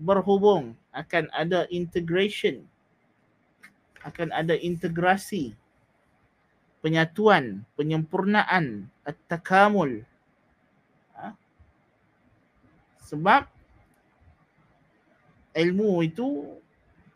berhubung 0.00 0.72
akan 0.96 1.28
ada 1.36 1.68
integration 1.68 2.64
akan 4.00 4.32
ada 4.32 4.56
integrasi 4.56 5.52
penyatuan 6.80 7.60
penyempurnaan 7.76 8.88
at-takamul 9.04 10.00
ha? 11.12 11.36
sebab 13.04 13.44
ilmu 15.52 16.00
itu 16.00 16.56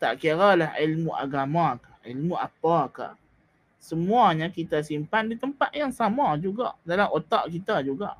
tak 0.05 0.21
kira 0.21 0.53
lah 0.53 0.71
ilmu 0.77 1.09
agama 1.17 1.81
ke 1.81 2.13
ilmu 2.13 2.37
apa 2.37 2.77
ke 2.93 3.07
semuanya 3.81 4.53
kita 4.53 4.85
simpan 4.85 5.25
di 5.25 5.33
tempat 5.33 5.73
yang 5.73 5.89
sama 5.89 6.37
juga 6.37 6.77
dalam 6.85 7.09
otak 7.09 7.49
kita 7.49 7.81
juga 7.81 8.13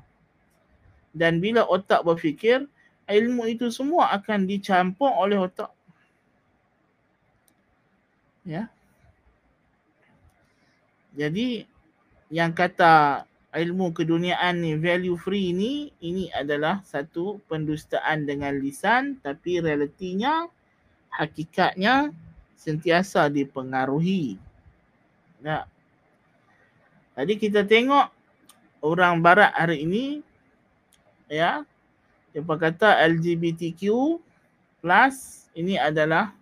dan 1.14 1.38
bila 1.38 1.62
otak 1.62 2.02
berfikir 2.02 2.66
ilmu 3.06 3.46
itu 3.46 3.70
semua 3.70 4.10
akan 4.12 4.44
dicampur 4.44 5.08
oleh 5.14 5.40
otak. 5.40 5.70
Ya. 8.44 8.68
Jadi 11.16 11.64
yang 12.28 12.52
kata 12.52 13.24
ilmu 13.56 13.96
keduniaan 13.96 14.60
ni 14.60 14.76
value 14.76 15.16
free 15.16 15.56
ni 15.56 15.88
ini 16.04 16.28
adalah 16.36 16.84
satu 16.84 17.40
pendustaan 17.48 18.28
dengan 18.28 18.52
lisan 18.60 19.16
tapi 19.24 19.64
realitinya 19.64 20.44
hakikatnya 21.16 22.12
sentiasa 22.60 23.32
dipengaruhi. 23.32 24.36
Ya. 25.40 25.64
Jadi 27.16 27.40
kita 27.40 27.64
tengok 27.64 28.12
orang 28.84 29.24
barat 29.24 29.48
hari 29.56 29.88
ini 29.88 30.20
ya 31.32 31.64
dia 32.36 32.44
kata 32.44 33.00
LGBTQ 33.08 33.80
plus 34.84 35.48
ini 35.56 35.80
adalah 35.80 36.36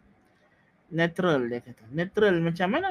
netral 0.91 1.47
dia 1.47 1.63
kata. 1.63 1.87
Netral 1.95 2.35
macam 2.43 2.69
mana? 2.75 2.91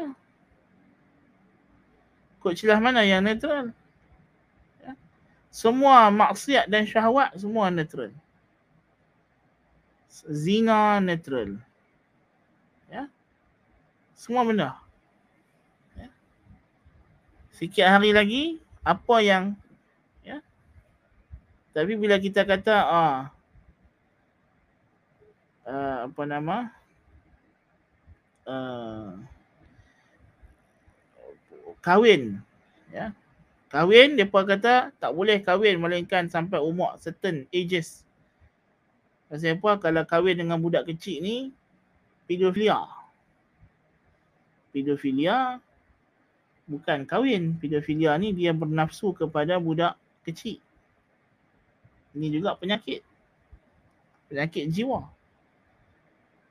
Kod 2.39 2.55
celah 2.55 2.79
mana 2.79 3.03
yang 3.03 3.27
netral? 3.27 3.75
Ya. 4.79 4.95
Semua 5.51 6.07
maksiat 6.07 6.71
dan 6.71 6.87
syahwat 6.87 7.35
semua 7.35 7.67
netral. 7.67 8.15
Zina 10.31 11.03
netral. 11.03 11.59
Ya. 14.24 14.25
Semua 14.25 14.48
benda. 14.48 14.80
Ya. 16.00 16.08
Sikit 17.51 17.84
hari 17.84 18.15
lagi 18.15 18.63
apa 18.84 19.20
yang 19.20 19.60
tapi 21.74 21.98
bila 21.98 22.22
kita 22.22 22.46
kata 22.46 22.86
ah 22.86 23.18
uh, 25.65 25.98
apa 26.06 26.22
nama 26.30 26.70
uh, 28.46 29.18
kahwin 31.82 32.38
ya 32.94 33.10
Kahwin, 33.74 34.13
mereka 34.13 34.46
kata 34.46 34.94
tak 35.01 35.12
boleh 35.18 35.42
kahwin 35.42 35.82
melainkan 35.82 36.30
sampai 36.30 36.62
umur 36.62 36.94
certain 37.01 37.50
ages. 37.50 38.06
Pasal 39.25 39.58
apa? 39.58 39.82
Kalau 39.82 40.06
kahwin 40.06 40.46
dengan 40.46 40.62
budak 40.62 40.86
kecil 40.86 41.25
ni, 41.25 41.50
pedofilia. 42.30 42.86
Pedofilia 44.74 45.62
bukan 46.65 47.06
kahwin. 47.06 47.56
Pedofilia 47.62 48.18
ni 48.18 48.34
dia 48.34 48.51
bernafsu 48.51 49.13
kepada 49.13 49.62
budak 49.62 49.94
kecil. 50.25 50.58
Ini 52.18 52.27
juga 52.34 52.58
penyakit. 52.58 53.06
Penyakit 54.34 54.65
jiwa. 54.74 55.06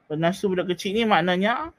Bernafsu 0.07 0.47
budak 0.47 0.71
kecil 0.71 0.95
ni 0.95 1.03
maknanya 1.03 1.75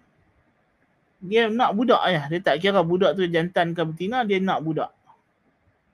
dia 1.24 1.48
nak 1.48 1.72
budak 1.72 2.04
ya. 2.12 2.28
Dia 2.28 2.40
tak 2.44 2.60
kira 2.60 2.84
budak 2.84 3.16
tu 3.16 3.24
jantan 3.32 3.72
ke 3.72 3.82
betina, 3.88 4.28
dia 4.28 4.44
nak 4.44 4.60
budak. 4.60 4.92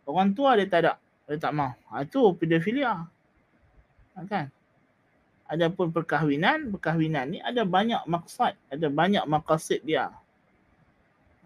Orang 0.10 0.34
tua 0.34 0.58
dia 0.58 0.66
tak 0.66 0.82
ada. 0.82 0.94
Dia 1.30 1.38
tak 1.38 1.54
mau. 1.54 1.70
Ha, 1.94 2.02
itu 2.02 2.34
pedofilia. 2.34 3.06
Ha, 4.18 4.26
kan? 4.26 4.50
Adapun 5.46 5.94
perkahwinan, 5.94 6.74
perkahwinan 6.74 7.38
ni 7.38 7.38
ada 7.42 7.62
banyak 7.66 8.02
maksud, 8.10 8.54
ada 8.70 8.88
banyak 8.90 9.22
maqasid 9.30 9.86
dia. 9.86 10.10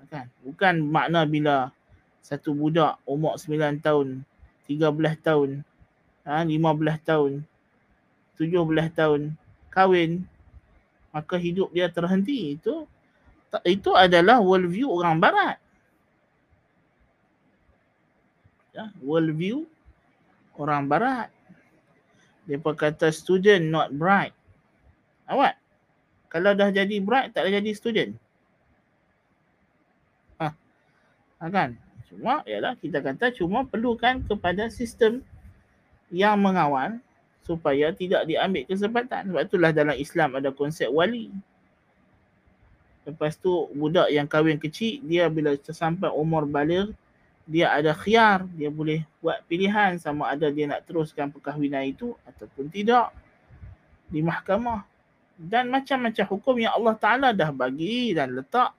Ha, 0.04 0.08
kan? 0.12 0.26
Bukan 0.44 0.84
makna 0.84 1.24
bila 1.24 1.72
satu 2.20 2.52
budak 2.52 3.00
umur 3.08 3.40
9 3.40 3.80
tahun, 3.80 4.28
13 4.68 5.16
tahun, 5.24 5.50
ha, 6.28 6.44
15 6.44 7.00
tahun, 7.08 7.32
17 8.36 8.92
tahun 8.92 9.22
kahwin, 9.72 10.28
maka 11.16 11.40
hidup 11.40 11.72
dia 11.72 11.88
terhenti. 11.88 12.60
Itu 12.60 12.88
itu 13.64 13.94
adalah 13.94 14.42
worldview 14.42 14.90
orang 14.90 15.22
barat 15.22 15.62
ya, 18.74 18.90
world 19.00 19.32
view 19.38 19.70
orang 20.58 20.90
barat. 20.90 21.30
Dia 22.44 22.60
kata 22.60 23.14
student 23.14 23.72
not 23.72 23.94
bright. 23.96 24.36
Awak, 25.30 25.56
kalau 26.28 26.52
dah 26.52 26.74
jadi 26.74 27.00
bright, 27.00 27.32
tak 27.32 27.48
jadi 27.48 27.72
student. 27.72 28.12
Ha. 30.42 30.52
Ha 31.44 31.52
kan? 31.52 31.76
Cuma, 32.08 32.40
ialah 32.48 32.80
kita 32.80 33.04
kata 33.04 33.36
cuma 33.36 33.68
perlukan 33.68 34.24
kepada 34.24 34.72
sistem 34.72 35.20
yang 36.08 36.40
mengawal 36.40 37.04
supaya 37.44 37.92
tidak 37.92 38.24
diambil 38.24 38.64
kesempatan. 38.64 39.28
Sebab 39.28 39.44
itulah 39.44 39.76
dalam 39.76 39.98
Islam 40.00 40.40
ada 40.40 40.56
konsep 40.56 40.88
wali. 40.88 41.28
Lepas 43.04 43.36
tu 43.36 43.68
budak 43.76 44.08
yang 44.08 44.24
kahwin 44.24 44.56
kecil, 44.56 45.04
dia 45.04 45.28
bila 45.28 45.52
sampai 45.60 46.08
umur 46.16 46.48
balik, 46.48 46.96
dia 47.44 47.68
ada 47.76 47.92
khiar, 47.92 48.48
dia 48.56 48.72
boleh 48.72 49.04
buat 49.20 49.44
pilihan 49.52 50.00
sama 50.00 50.32
ada 50.32 50.48
dia 50.48 50.72
nak 50.72 50.88
teruskan 50.88 51.28
perkahwinan 51.28 51.84
itu 51.84 52.16
ataupun 52.24 52.72
tidak 52.72 53.12
di 54.08 54.24
mahkamah. 54.24 54.88
Dan 55.36 55.68
macam-macam 55.68 56.26
hukum 56.30 56.56
yang 56.62 56.78
Allah 56.80 56.96
Ta'ala 56.96 57.30
dah 57.36 57.52
bagi 57.52 58.16
dan 58.16 58.32
letak 58.32 58.72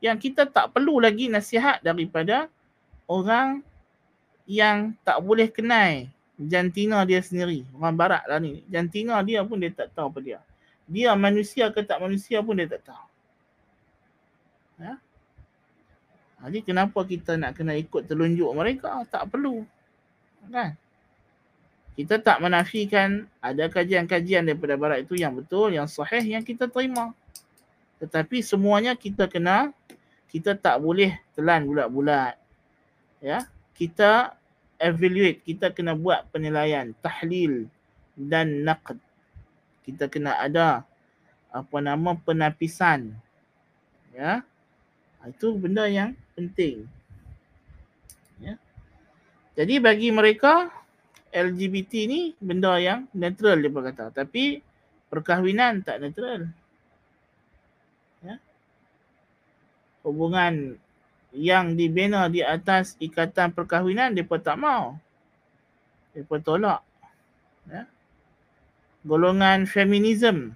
yang 0.00 0.16
kita 0.16 0.48
tak 0.48 0.72
perlu 0.72 0.98
lagi 1.00 1.28
nasihat 1.28 1.80
daripada 1.84 2.48
orang 3.04 3.60
yang 4.48 4.96
tak 5.04 5.20
boleh 5.20 5.46
kenal 5.52 6.08
jantina 6.40 7.04
dia 7.04 7.20
sendiri. 7.20 7.68
Orang 7.76 7.94
barat 8.00 8.24
lah 8.24 8.40
ni. 8.40 8.64
Jantina 8.72 9.20
dia 9.20 9.44
pun 9.44 9.60
dia 9.60 9.68
tak 9.70 9.92
tahu 9.92 10.08
apa 10.08 10.18
dia. 10.24 10.38
Dia 10.88 11.12
manusia 11.14 11.68
ke 11.68 11.84
tak 11.84 12.00
manusia 12.00 12.40
pun 12.40 12.56
dia 12.56 12.66
tak 12.66 12.82
tahu. 12.88 13.06
Ya? 14.80 14.94
Jadi 16.40 16.58
kenapa 16.64 17.04
kita 17.04 17.36
nak 17.36 17.60
kena 17.60 17.76
ikut 17.76 18.08
telunjuk 18.08 18.48
mereka? 18.56 19.04
Tak 19.12 19.28
perlu. 19.28 19.68
Kan? 20.48 20.72
Kita 22.00 22.16
tak 22.16 22.40
menafikan 22.40 23.28
ada 23.44 23.68
kajian-kajian 23.68 24.48
daripada 24.48 24.80
barat 24.80 25.04
itu 25.04 25.20
yang 25.20 25.36
betul, 25.36 25.76
yang 25.76 25.84
sahih, 25.84 26.24
yang 26.24 26.40
kita 26.40 26.64
terima. 26.64 27.12
Tetapi 28.00 28.40
semuanya 28.40 28.96
kita 28.96 29.28
kena, 29.28 29.76
kita 30.30 30.54
tak 30.54 30.78
boleh 30.78 31.18
telan 31.34 31.66
bulat-bulat. 31.66 32.38
Ya, 33.20 33.44
Kita 33.74 34.38
evaluate, 34.80 35.44
kita 35.44 35.74
kena 35.74 35.92
buat 35.92 36.30
penilaian, 36.32 36.94
tahlil 37.04 37.68
dan 38.16 38.64
naqd. 38.64 38.96
Kita 39.84 40.06
kena 40.06 40.38
ada 40.40 40.86
apa 41.50 41.76
nama 41.82 42.14
penapisan. 42.14 43.12
Ya, 44.14 44.46
Itu 45.26 45.58
benda 45.58 45.84
yang 45.90 46.16
penting. 46.38 46.88
Ya. 48.40 48.56
Jadi 49.58 49.82
bagi 49.82 50.08
mereka 50.08 50.72
LGBT 51.30 51.92
ni 52.08 52.20
benda 52.40 52.78
yang 52.80 53.04
netral 53.12 53.60
dia 53.60 53.68
berkata. 53.68 54.08
Tapi 54.14 54.64
perkahwinan 55.12 55.84
tak 55.84 56.00
netral. 56.00 56.48
Ya. 58.24 58.40
Hubungan 60.00 60.80
yang 61.30 61.78
dibina 61.78 62.26
di 62.26 62.42
atas 62.42 62.98
ikatan 62.98 63.54
perkahwinan 63.54 64.16
pun 64.26 64.40
tak 64.42 64.58
mau. 64.58 64.98
Pun 66.26 66.40
tolak. 66.42 66.82
Ya. 67.70 67.86
Golongan 69.06 69.64
feminism 69.64 70.52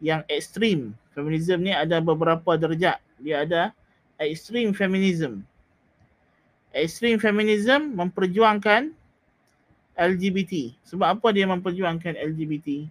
yang 0.00 0.24
ekstrim. 0.30 0.96
Feminism 1.12 1.66
ni 1.66 1.74
ada 1.74 2.00
beberapa 2.00 2.56
derajat. 2.56 3.02
Dia 3.18 3.44
ada 3.44 3.62
extreme 4.16 4.72
feminism. 4.72 5.42
Extreme 6.72 7.18
feminism 7.18 7.98
memperjuangkan 7.98 8.94
LGBT. 9.98 10.78
Sebab 10.86 11.18
apa 11.18 11.28
dia 11.34 11.44
memperjuangkan 11.50 12.14
LGBT? 12.14 12.86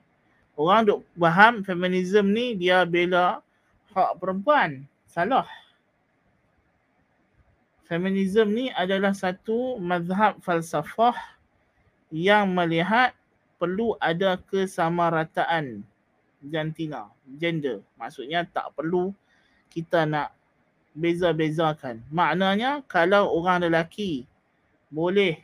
Orang 0.60 0.90
duk 0.90 1.00
faham 1.16 1.64
feminism 1.64 2.34
ni 2.36 2.58
dia 2.58 2.84
bela 2.84 3.40
hak 3.96 4.20
perempuan. 4.20 4.84
Salah. 5.18 5.50
Feminism 7.90 8.54
ni 8.54 8.70
adalah 8.70 9.18
satu 9.18 9.82
mazhab 9.82 10.38
falsafah 10.46 11.18
yang 12.14 12.54
melihat 12.54 13.18
perlu 13.58 13.98
ada 13.98 14.38
kesamarataan 14.38 15.82
jantina, 16.46 17.10
gender. 17.42 17.82
Maksudnya 17.98 18.46
tak 18.46 18.78
perlu 18.78 19.10
kita 19.74 20.06
nak 20.06 20.38
beza-bezakan. 20.94 22.06
Maknanya 22.14 22.86
kalau 22.86 23.34
orang 23.42 23.66
lelaki 23.66 24.30
boleh 24.94 25.42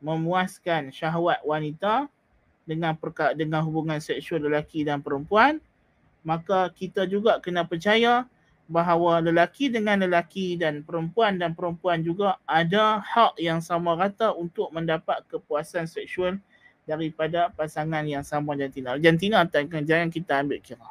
memuaskan 0.00 0.88
syahwat 0.88 1.44
wanita 1.44 2.08
dengan 2.64 2.96
perka- 2.96 3.36
dengan 3.36 3.60
hubungan 3.60 4.00
seksual 4.00 4.48
lelaki 4.48 4.88
dan 4.88 5.04
perempuan, 5.04 5.60
maka 6.24 6.72
kita 6.72 7.04
juga 7.04 7.36
kena 7.44 7.68
percaya 7.68 8.24
bahawa 8.72 9.20
lelaki 9.20 9.68
dengan 9.68 10.00
lelaki 10.00 10.56
dan 10.56 10.80
perempuan 10.80 11.36
dan 11.36 11.52
perempuan 11.52 12.00
juga 12.00 12.40
ada 12.48 13.04
hak 13.04 13.36
yang 13.36 13.60
sama 13.60 13.92
rata 13.92 14.32
untuk 14.32 14.72
mendapat 14.72 15.20
kepuasan 15.28 15.84
seksual 15.84 16.40
daripada 16.88 17.52
pasangan 17.52 18.00
yang 18.08 18.24
sama 18.24 18.56
jantina. 18.56 18.96
Jantina 18.96 19.44
jangan 19.84 20.08
kita 20.08 20.40
ambil 20.40 20.58
kira. 20.64 20.88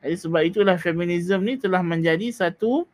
Jadi 0.00 0.16
sebab 0.16 0.42
itulah 0.46 0.78
feminisme 0.78 1.42
ni 1.42 1.58
telah 1.58 1.82
menjadi 1.82 2.30
satu 2.30 2.86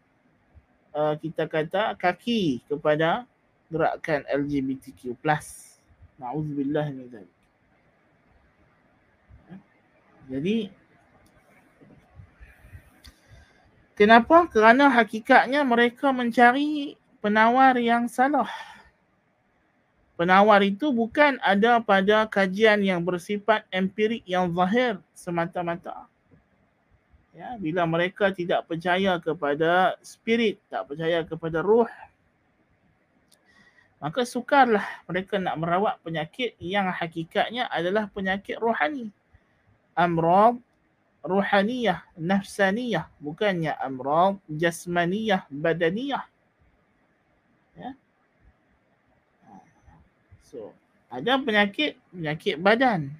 uh, 0.97 1.15
kita 1.21 1.45
kata 1.47 1.95
kaki 1.95 2.65
kepada 2.67 3.29
gerakan 3.69 4.25
LGBTQ+. 4.27 5.15
Nauzubillah 6.17 6.89
min 6.91 7.07
zalik. 7.13 7.35
Jadi 10.27 10.73
kenapa? 13.97 14.47
Kerana 14.53 14.93
hakikatnya 14.93 15.65
mereka 15.65 16.13
mencari 16.15 16.95
penawar 17.25 17.81
yang 17.81 18.07
salah. 18.07 18.47
Penawar 20.17 20.65
itu 20.65 20.95
bukan 20.95 21.37
ada 21.45 21.83
pada 21.83 22.25
kajian 22.25 22.81
yang 22.81 23.05
bersifat 23.05 23.67
empirik 23.69 24.25
yang 24.25 24.49
zahir 24.55 24.97
semata-mata. 25.13 26.09
Ya, 27.37 27.53
bila 27.61 27.85
mereka 27.85 28.33
tidak 28.33 28.65
percaya 28.65 29.21
kepada 29.21 30.01
spirit, 30.01 30.57
tak 30.73 30.89
percaya 30.89 31.21
kepada 31.21 31.61
ruh, 31.61 31.85
maka 33.97 34.29
sukarlah 34.29 34.85
mereka 35.09 35.41
nak 35.41 35.57
merawat 35.57 35.97
penyakit 36.05 36.53
yang 36.61 36.89
hakikatnya 36.93 37.69
adalah 37.73 38.09
penyakit 38.13 38.61
rohani. 38.61 39.09
Amrad 39.97 40.61
ruhaniyah, 41.27 42.07
nafsaniyah, 42.15 43.11
bukannya 43.19 43.75
amrad 43.83 44.39
jasmaniyah, 44.47 45.43
badaniyah. 45.51 46.25
Ya. 47.75 47.91
So, 50.47 50.71
ada 51.11 51.43
penyakit, 51.43 51.99
penyakit 52.15 52.63
badan 52.63 53.13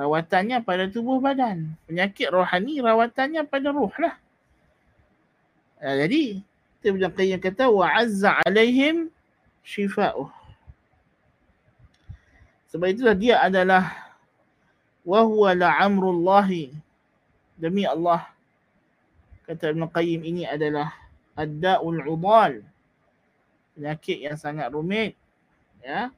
rawatannya 0.00 0.64
pada 0.64 0.88
tubuh 0.88 1.20
badan. 1.20 1.76
Penyakit 1.84 2.32
rohani 2.32 2.80
rawatannya 2.80 3.44
pada 3.44 3.68
ruh 3.68 3.92
lah. 4.00 4.16
Uh, 5.76 5.94
jadi 6.06 6.40
Ibn 6.80 7.02
Qayyim 7.12 7.40
kata 7.44 7.68
wa 7.68 7.92
azza 7.92 8.40
alaihim 8.48 9.12
shifa'uh. 9.60 10.32
Sebab 12.72 12.88
itulah 12.88 13.12
dia 13.12 13.36
adalah 13.44 14.09
wa 15.10 15.26
huwa 15.26 15.58
la'amrullahi 15.58 16.70
demi 17.58 17.82
Allah 17.82 18.30
kata 19.42 19.74
Ibn 19.74 19.90
Qayyim 19.90 20.22
ini 20.22 20.46
adalah 20.46 20.94
ad-da'ul 21.34 22.06
udal 22.06 22.62
penyakit 23.74 24.22
yang 24.22 24.38
sangat 24.38 24.70
rumit 24.70 25.18
ya. 25.82 26.14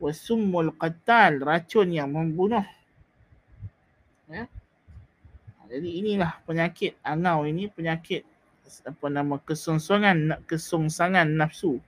Wasummul 0.00 0.74
qattal 0.80 1.44
racun 1.44 1.92
yang 1.92 2.10
membunuh 2.10 2.64
ya. 4.32 4.48
Jadi 5.68 6.00
inilah 6.00 6.40
penyakit 6.48 6.96
angau 7.04 7.44
ini 7.44 7.68
penyakit 7.68 8.24
apa 8.88 9.06
nama 9.12 9.36
kesongsongan 9.44 10.40
kesongsangan 10.48 11.28
nafsu. 11.28 11.78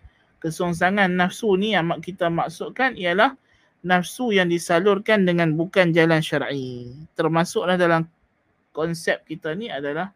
Kesongsangan 0.45 1.09
nafsu 1.09 1.57
ni 1.57 1.73
yang 1.73 1.89
kita 2.05 2.29
maksudkan 2.29 2.95
ialah 3.01 3.33
nafsu 3.85 4.33
yang 4.33 4.49
disalurkan 4.49 5.29
dengan 5.29 5.53
bukan 5.53 5.93
jalan 5.93 6.25
syar'i. 6.25 6.89
Termasuklah 7.13 7.77
dalam 7.77 8.09
konsep 8.73 9.23
kita 9.29 9.53
ni 9.53 9.69
adalah 9.69 10.11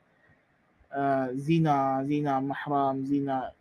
uh, 0.90 1.28
zina, 1.36 2.00
zina 2.08 2.40
mahram, 2.40 3.04
zina 3.04 3.52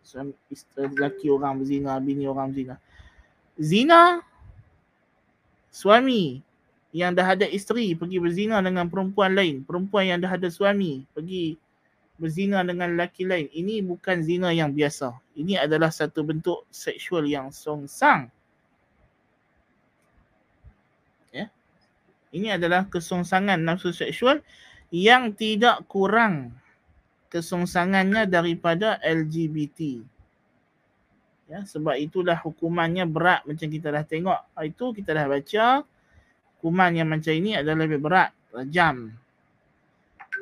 lelaki 0.80 1.28
orang 1.28 1.60
berzina, 1.60 2.00
bini 2.00 2.24
orang 2.24 2.56
berzina. 2.56 2.76
Zina 3.60 4.24
suami 5.70 6.40
yang 6.96 7.12
dah 7.14 7.36
ada 7.36 7.46
isteri 7.46 7.94
pergi 7.94 8.18
berzina 8.18 8.64
dengan 8.64 8.88
perempuan 8.88 9.36
lain, 9.36 9.62
perempuan 9.68 10.08
yang 10.08 10.20
dah 10.24 10.34
ada 10.40 10.48
suami 10.48 11.04
pergi 11.12 11.60
berzina 12.18 12.64
dengan 12.66 12.96
lelaki 12.96 13.28
lain. 13.28 13.52
Ini 13.52 13.86
bukan 13.86 14.24
zina 14.26 14.50
yang 14.56 14.74
biasa. 14.74 15.14
Ini 15.38 15.68
adalah 15.68 15.94
satu 15.94 16.26
bentuk 16.26 16.66
seksual 16.74 17.30
yang 17.30 17.54
songsang. 17.54 18.34
Ini 22.32 22.60
adalah 22.60 22.86
kesongsangan 22.92 23.58
nafsu 23.62 23.96
seksual 23.96 24.44
yang 24.92 25.36
tidak 25.36 25.84
kurang 25.88 26.56
kesongsangannya 27.28 28.28
daripada 28.28 29.00
LGBT. 29.04 30.04
Ya, 31.48 31.64
sebab 31.64 31.96
itulah 31.96 32.36
hukumannya 32.36 33.08
berat 33.08 33.48
macam 33.48 33.68
kita 33.72 33.88
dah 33.88 34.04
tengok. 34.04 34.40
Itu 34.68 34.92
kita 34.92 35.16
dah 35.16 35.32
baca. 35.32 35.88
Hukuman 36.60 36.92
yang 36.92 37.08
macam 37.08 37.32
ini 37.32 37.56
adalah 37.56 37.88
lebih 37.88 38.04
berat. 38.04 38.36
Rajam. 38.52 39.16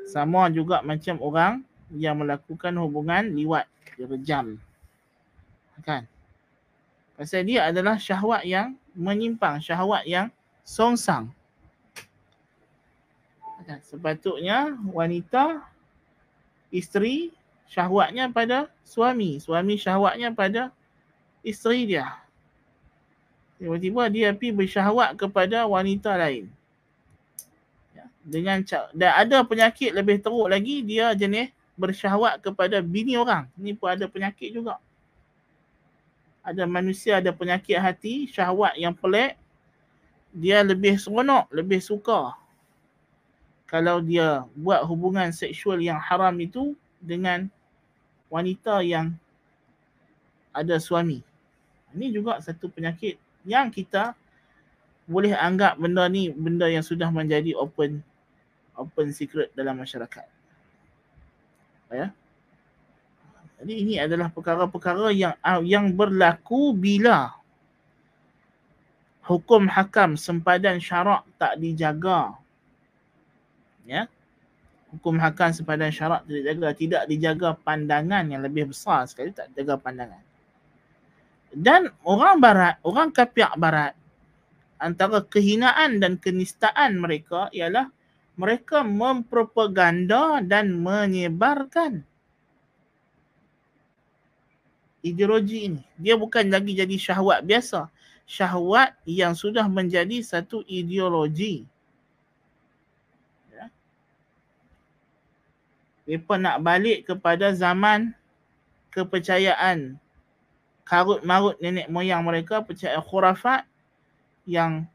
Sama 0.09 0.49
juga 0.49 0.81
macam 0.81 1.21
orang 1.21 1.61
yang 1.93 2.17
melakukan 2.17 2.73
hubungan 2.81 3.37
liwat. 3.37 3.69
Dia 3.97 4.09
rejam. 4.09 4.57
Kan? 5.85 6.09
Pasal 7.13 7.45
dia 7.45 7.69
adalah 7.69 8.01
syahwat 8.01 8.41
yang 8.41 8.73
menyimpang. 8.97 9.61
Syahwat 9.61 10.09
yang 10.09 10.33
songsang. 10.65 11.29
Kan? 13.65 13.81
Sepatutnya 13.81 14.77
wanita, 14.93 15.65
isteri 16.69 17.33
syahwatnya 17.67 18.29
pada 18.29 18.69
suami. 18.85 19.41
Suami 19.41 19.75
syahwatnya 19.75 20.31
pada 20.31 20.69
isteri 21.41 21.89
dia. 21.89 22.21
Tiba-tiba 23.57 24.07
dia 24.11 24.29
pergi 24.35 24.51
bersyahwat 24.53 25.17
kepada 25.17 25.65
wanita 25.65 26.13
lain 26.13 26.51
dengan 28.25 28.65
dan 28.97 29.11
ada 29.13 29.45
penyakit 29.45 29.93
lebih 29.93 30.17
teruk 30.17 30.49
lagi 30.49 30.81
dia 30.81 31.13
jenis 31.13 31.53
bersyahwat 31.77 32.41
kepada 32.41 32.81
bini 32.81 33.13
orang. 33.13 33.45
Ni 33.53 33.77
pun 33.77 33.93
ada 33.93 34.09
penyakit 34.09 34.49
juga. 34.49 34.81
Ada 36.41 36.65
manusia 36.65 37.21
ada 37.21 37.29
penyakit 37.29 37.77
hati, 37.77 38.25
syahwat 38.25 38.73
yang 38.81 38.97
pelik. 38.97 39.37
Dia 40.33 40.65
lebih 40.65 40.97
seronok, 40.97 41.51
lebih 41.53 41.79
suka. 41.79 42.33
Kalau 43.65 43.97
dia 44.01 44.45
buat 44.53 44.85
hubungan 44.85 45.33
seksual 45.33 45.81
yang 45.81 45.97
haram 45.97 46.37
itu 46.37 46.77
dengan 47.01 47.49
wanita 48.29 48.85
yang 48.85 49.13
ada 50.53 50.77
suami. 50.77 51.25
Ini 51.95 52.13
juga 52.13 52.37
satu 52.39 52.69
penyakit 52.69 53.17
yang 53.43 53.73
kita 53.73 54.13
boleh 55.05 55.37
anggap 55.37 55.77
benda 55.77 56.09
ni 56.09 56.33
benda 56.33 56.65
yang 56.65 56.81
sudah 56.81 57.13
menjadi 57.13 57.53
open 57.53 58.01
open 58.73 59.07
secret 59.13 59.53
dalam 59.53 59.77
masyarakat. 59.77 60.25
Ya. 61.93 62.09
Jadi 63.61 63.73
ini 63.81 63.95
adalah 64.01 64.27
perkara-perkara 64.33 65.13
yang 65.15 65.33
yang 65.63 65.93
berlaku 65.95 66.75
bila 66.75 67.31
hukum 69.25 69.65
hakam 69.71 70.19
sempadan 70.19 70.77
syarak 70.81 71.23
tak 71.39 71.57
dijaga. 71.57 72.35
Ya. 73.85 74.09
Hukum 74.89 75.17
hakam 75.21 75.51
sempadan 75.53 75.93
syarak 75.93 76.25
tidak 76.25 76.41
dijaga, 76.41 76.69
tidak 76.73 77.03
dijaga 77.09 77.49
pandangan 77.61 78.25
yang 78.31 78.41
lebih 78.41 78.71
besar 78.71 79.05
sekali 79.09 79.33
tak 79.33 79.51
dijaga 79.53 79.77
pandangan. 79.81 80.23
Dan 81.55 81.87
orang 82.03 82.43
barat, 82.43 82.75
orang 82.83 83.15
kapiak 83.15 83.55
barat 83.55 83.95
antara 84.75 85.23
kehinaan 85.23 86.03
dan 86.03 86.19
kenistaan 86.19 86.99
mereka 86.99 87.47
ialah 87.55 87.87
mereka 88.35 88.83
mempropaganda 88.83 90.43
dan 90.43 90.75
menyebarkan 90.75 92.03
ideologi 95.05 95.71
ini. 95.71 95.81
Dia 95.95 96.17
bukan 96.17 96.49
lagi 96.49 96.75
jadi 96.75 96.95
syahwat 96.97 97.45
biasa. 97.45 97.87
Syahwat 98.25 98.97
yang 99.05 99.37
sudah 99.37 99.69
menjadi 99.69 100.19
satu 100.25 100.65
ideologi. 100.65 101.69
Mereka 106.05 106.37
nak 106.37 106.61
balik 106.61 107.09
kepada 107.09 107.49
zaman 107.53 108.13
kepercayaan 108.93 109.97
karut 110.85 111.25
marut 111.25 111.57
nenek 111.57 111.89
moyang 111.89 112.21
mereka 112.21 112.61
percaya 112.61 113.01
khurafat 113.01 113.65
yang 114.45 114.85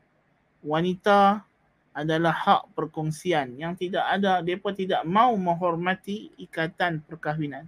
wanita 0.62 1.42
adalah 1.90 2.30
hak 2.30 2.62
perkongsian. 2.78 3.58
Yang 3.58 3.86
tidak 3.86 4.06
ada 4.06 4.38
mereka 4.40 4.70
tidak 4.70 5.02
mau 5.02 5.34
menghormati 5.34 6.30
ikatan 6.38 7.02
perkahwinan. 7.02 7.66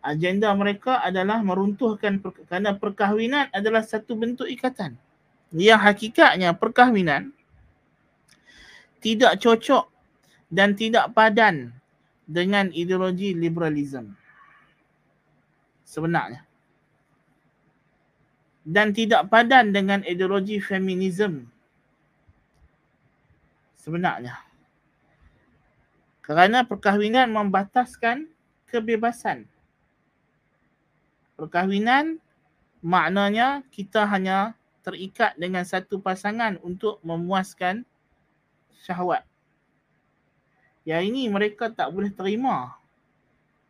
Agenda 0.00 0.54
mereka 0.54 1.02
adalah 1.02 1.42
meruntuhkan 1.42 2.22
kerana 2.46 2.78
perkahwinan 2.78 3.50
adalah 3.52 3.82
satu 3.82 4.16
bentuk 4.16 4.48
ikatan. 4.48 4.96
Yang 5.52 5.82
hakikatnya 5.82 6.54
perkahwinan 6.56 7.34
tidak 9.02 9.38
cocok 9.42 9.95
dan 10.52 10.78
tidak 10.78 11.10
padan 11.12 11.74
dengan 12.26 12.70
ideologi 12.74 13.34
liberalisme 13.34 14.14
sebenarnya 15.86 16.46
dan 18.66 18.90
tidak 18.90 19.30
padan 19.30 19.70
dengan 19.70 20.02
ideologi 20.02 20.58
feminisme 20.58 21.46
sebenarnya. 23.78 24.42
Kerana 26.26 26.66
perkahwinan 26.66 27.30
membataskan 27.30 28.26
kebebasan. 28.66 29.46
Perkahwinan 31.38 32.18
maknanya 32.82 33.62
kita 33.70 34.02
hanya 34.10 34.58
terikat 34.82 35.38
dengan 35.38 35.62
satu 35.62 36.02
pasangan 36.02 36.58
untuk 36.66 36.98
memuaskan 37.06 37.86
syahwat. 38.82 39.22
Yang 40.86 41.02
ini 41.10 41.22
mereka 41.26 41.66
tak 41.68 41.90
boleh 41.90 42.14
terima. 42.14 42.78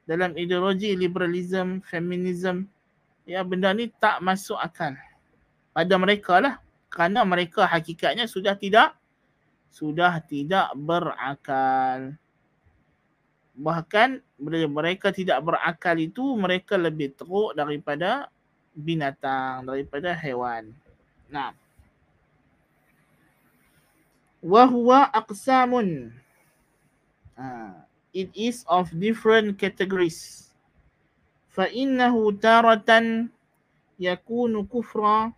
Dalam 0.04 0.36
ideologi 0.36 0.92
liberalisme, 0.92 1.82
feminisme 1.82 2.68
ya 3.26 3.40
benda 3.42 3.72
ni 3.72 3.88
tak 3.88 4.20
masuk 4.20 4.60
akal. 4.60 4.94
Pada 5.72 5.94
mereka 5.96 6.38
lah. 6.38 6.56
Kerana 6.86 7.26
mereka 7.26 7.66
hakikatnya 7.66 8.30
sudah 8.30 8.54
tidak 8.54 8.94
sudah 9.72 10.20
tidak 10.22 10.70
berakal. 10.76 12.14
Bahkan 13.56 14.22
bila 14.36 14.68
mereka 14.68 15.10
tidak 15.10 15.40
berakal 15.40 15.96
itu 15.96 16.22
mereka 16.36 16.76
lebih 16.76 17.16
teruk 17.16 17.56
daripada 17.56 18.28
binatang 18.76 19.64
daripada 19.64 20.12
haiwan 20.12 20.68
nah. 21.32 21.56
Wa 24.44 24.68
huwa 24.68 25.08
aqsamun 25.10 26.12
uh, 27.37 27.73
it 28.13 28.29
is 28.35 28.65
of 28.67 28.91
different 28.99 29.57
categories 29.57 30.51
فإنه 31.51 32.31
تارة 32.31 32.89
يكون 33.99 34.65
كفرا 34.67 35.33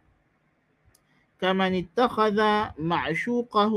كمن 1.41 1.73
اتخذ 1.75 2.39
معشوقه 2.79 3.73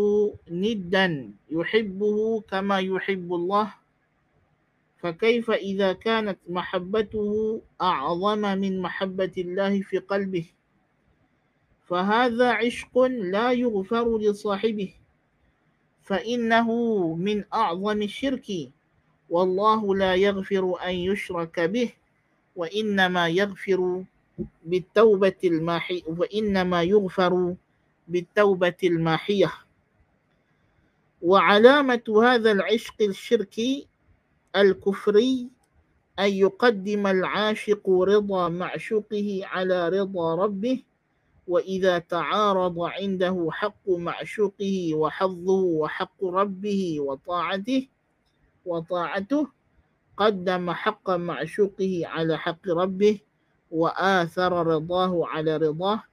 ندا 0.50 1.30
يحبه 1.50 2.40
كما 2.40 2.78
يحب 2.78 3.34
الله 3.34 3.74
فكيف 4.98 5.50
إذا 5.50 5.92
كانت 5.92 6.38
محبته 6.48 7.60
أعظم 7.82 8.42
من 8.58 8.80
محبة 8.80 9.32
الله 9.38 9.82
في 9.82 9.98
قلبه 9.98 10.46
فهذا 11.88 12.52
عشق 12.52 12.98
لا 13.32 13.52
يغفر 13.52 14.18
لصاحبه 14.18 14.94
فإنه 16.03 16.69
من 17.15 17.43
أعظم 17.53 18.01
الشرك. 18.01 18.47
والله 19.29 19.95
لا 19.95 20.15
يغفر 20.15 20.75
أن 20.85 20.95
يشرك 20.95 21.59
به 21.59 21.91
وإنما 22.55 23.27
يغفر 23.27 24.03
بالتوبة 24.65 25.39
الماحية 25.43 26.01
وإنما 26.07 26.83
يغفر 26.83 27.55
بالتوبة 28.07 28.79
الماحية. 28.83 29.51
وعلامة 31.21 32.03
هذا 32.23 32.51
العشق 32.51 33.01
الشركي 33.01 33.87
الكفري 34.55 35.47
أن 36.19 36.31
يقدم 36.33 37.07
العاشق 37.07 37.89
رضا 37.89 38.49
معشوقه 38.49 39.41
على 39.43 39.89
رضا 39.89 40.35
ربه 40.35 40.83
وإذا 41.51 41.99
تعارض 41.99 42.79
عنده 42.79 43.47
حق 43.51 43.89
معشوقه 43.89 44.95
وحظه 44.95 45.61
وحق 45.81 46.19
ربه 46.23 46.99
وطاعته 46.99 47.87
وطاعته 48.65 49.47
قدم 50.17 50.71
حق 50.71 51.09
معشوقه 51.09 52.01
على 52.05 52.37
حق 52.37 52.63
ربه 52.69 53.19
وآثر 53.71 54.67
رضاه 54.67 55.27
على 55.27 55.57
رضاه 55.57 56.03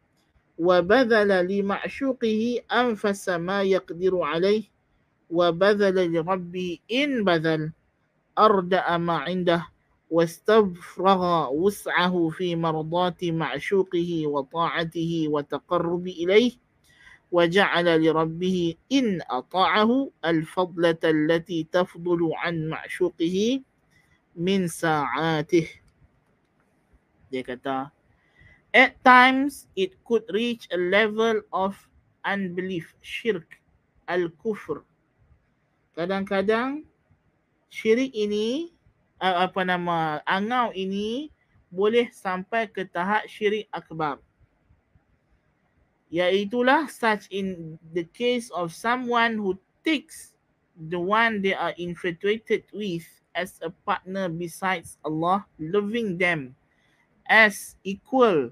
وبذل 0.59 1.31
لمعشوقه 1.47 2.61
أنفس 2.73 3.29
ما 3.29 3.63
يقدر 3.63 4.23
عليه 4.23 4.65
وبذل 5.31 6.13
لربه 6.13 6.79
إن 6.93 7.25
بذل 7.25 7.73
أردأ 8.39 8.97
ما 8.97 9.17
عنده. 9.19 9.67
واستفرغ 10.11 11.53
وسعه 11.53 12.29
في 12.29 12.57
مرضاة 12.57 13.21
معشوقه 13.23 14.27
وطاعته 14.27 15.27
وتقرب 15.29 16.07
إليه 16.07 16.53
وجعل 17.33 18.05
لربه 18.05 18.75
إن 18.93 19.21
أطاعه 19.31 20.11
الفضلة 20.25 21.03
التي 21.05 21.67
تفضل 21.73 22.31
عن 22.35 22.69
معشوقه 22.69 23.61
من 24.37 24.69
ساعاته. 24.69 25.69
Dia 27.29 27.45
at 28.73 28.97
times 29.05 29.69
it 29.77 29.93
could 30.05 30.25
reach 30.33 30.65
a 30.73 30.77
level 30.77 31.41
of 31.53 31.77
unbelief 32.25 32.97
syirk 33.05 33.61
al-kufr. 34.09 34.81
Kadang-kadang 35.93 36.89
syirik 37.69 38.17
ini 38.17 38.73
apa 39.19 39.67
nama 39.67 40.23
angau 40.23 40.71
ini 40.75 41.31
boleh 41.69 42.09
sampai 42.15 42.71
ke 42.71 42.87
tahap 42.87 43.27
syirik 43.27 43.69
akbar 43.75 44.23
iaitulah 46.09 46.89
such 46.89 47.29
in 47.29 47.77
the 47.93 48.07
case 48.17 48.49
of 48.57 48.73
someone 48.73 49.37
who 49.37 49.53
takes 49.85 50.33
the 50.89 50.97
one 50.97 51.45
they 51.45 51.53
are 51.53 51.77
infatuated 51.77 52.65
with 52.73 53.05
as 53.37 53.61
a 53.61 53.69
partner 53.85 54.31
besides 54.31 54.97
Allah 55.05 55.45
loving 55.61 56.17
them 56.17 56.57
as 57.29 57.77
equal 57.85 58.51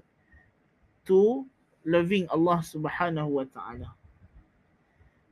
to 1.09 1.47
loving 1.81 2.29
Allah 2.29 2.61
Subhanahu 2.61 3.41
wa 3.41 3.45
taala. 3.49 3.89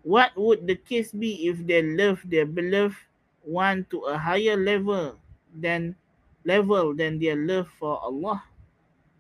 What 0.02 0.34
would 0.38 0.66
the 0.66 0.78
case 0.80 1.14
be 1.14 1.50
if 1.50 1.62
they 1.62 1.82
love 1.82 2.24
their 2.26 2.46
beloved 2.46 2.98
one 3.46 3.86
to 3.94 4.10
a 4.10 4.18
higher 4.18 4.58
level 4.58 5.18
than 5.56 5.96
level 6.46 6.94
than 6.94 7.20
their 7.20 7.36
love 7.36 7.68
for 7.80 8.00
Allah? 8.00 8.44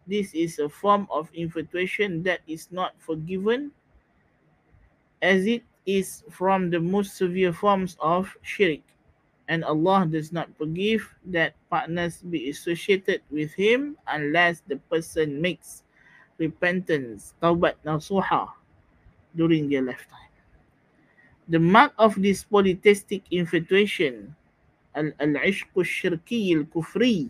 This 0.08 0.34
is 0.34 0.60
a 0.60 0.69
form 0.69 1.08
of 1.10 1.30
infatuation 1.34 2.21
that 2.24 2.41
is 2.48 2.67
not 2.71 2.93
forgiven 3.00 3.71
as 5.21 5.45
it 5.45 5.63
is 5.86 6.24
from 6.30 6.69
the 6.69 6.80
most 6.80 7.17
severe 7.17 7.54
forms 7.54 7.98
of 8.00 8.30
shirk 8.41 8.82
and 9.48 9.63
Allah 9.63 10.08
does 10.10 10.32
not 10.32 10.50
forgive 10.58 11.06
that 11.30 11.54
partners 11.69 12.21
be 12.26 12.50
associated 12.50 13.21
with 13.30 13.54
him 13.54 13.98
unless 14.08 14.62
the 14.67 14.78
person 14.89 15.41
makes 15.41 15.84
repentance, 16.38 17.34
taubat 17.41 17.76
nasuha 17.86 18.50
during 19.36 19.69
their 19.69 19.82
lifetime. 19.82 20.34
The 21.48 21.60
mark 21.60 21.93
of 22.00 22.17
this 22.17 22.43
polytheistic 22.43 23.21
infatuation, 23.30 24.36
al-ishq 24.95 25.67
al-shirki 25.75 26.55
al-kufri, 26.55 27.29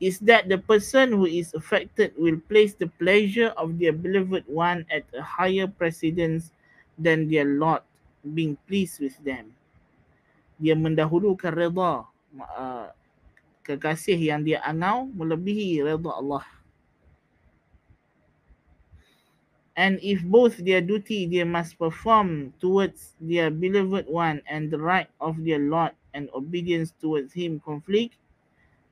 is 0.00 0.18
that 0.24 0.48
the 0.48 0.58
person 0.58 1.12
who 1.12 1.26
is 1.26 1.52
affected 1.54 2.16
will 2.16 2.40
place 2.48 2.74
the 2.74 2.88
pleasure 2.98 3.52
of 3.60 3.78
their 3.78 3.92
beloved 3.92 4.44
one 4.48 4.86
at 4.90 5.04
a 5.12 5.22
higher 5.22 5.66
precedence 5.68 6.50
than 6.96 7.28
their 7.28 7.44
Lord 7.44 7.82
being 8.34 8.56
pleased 8.66 8.98
with 8.98 9.14
them 9.22 9.54
dia 10.58 10.74
mendahulukan 10.74 11.54
redha 11.54 12.04
uh, 12.58 12.86
kekasih 13.62 14.18
yang 14.18 14.42
dia 14.42 14.58
angau 14.66 15.06
melebihi 15.14 15.86
redha 15.86 16.10
Allah. 16.18 16.44
And 19.78 20.02
if 20.02 20.26
both 20.26 20.58
their 20.58 20.82
duty 20.82 21.30
they 21.30 21.46
must 21.46 21.78
perform 21.78 22.50
towards 22.58 23.14
their 23.22 23.46
beloved 23.54 24.10
one 24.10 24.42
and 24.50 24.74
the 24.74 24.82
right 24.82 25.06
of 25.22 25.38
their 25.46 25.62
Lord 25.62 25.94
and 26.18 26.28
obedience 26.34 26.92
towards 27.00 27.32
him 27.32 27.62
conflict, 27.62 28.16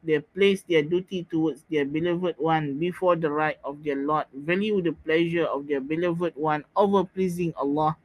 they 0.06 0.20
place 0.20 0.62
their 0.62 0.82
duty 0.82 1.26
towards 1.26 1.64
their 1.68 1.84
beloved 1.84 2.38
one 2.38 2.78
before 2.78 3.16
the 3.16 3.28
right 3.28 3.58
of 3.64 3.82
their 3.82 3.96
Lord, 3.96 4.26
value 4.32 4.80
the 4.80 4.92
pleasure 4.92 5.44
of 5.44 5.66
their 5.66 5.80
beloved 5.80 6.34
one 6.36 6.62
over 6.76 7.02
pleasing 7.02 7.52
Allah, 7.58 7.96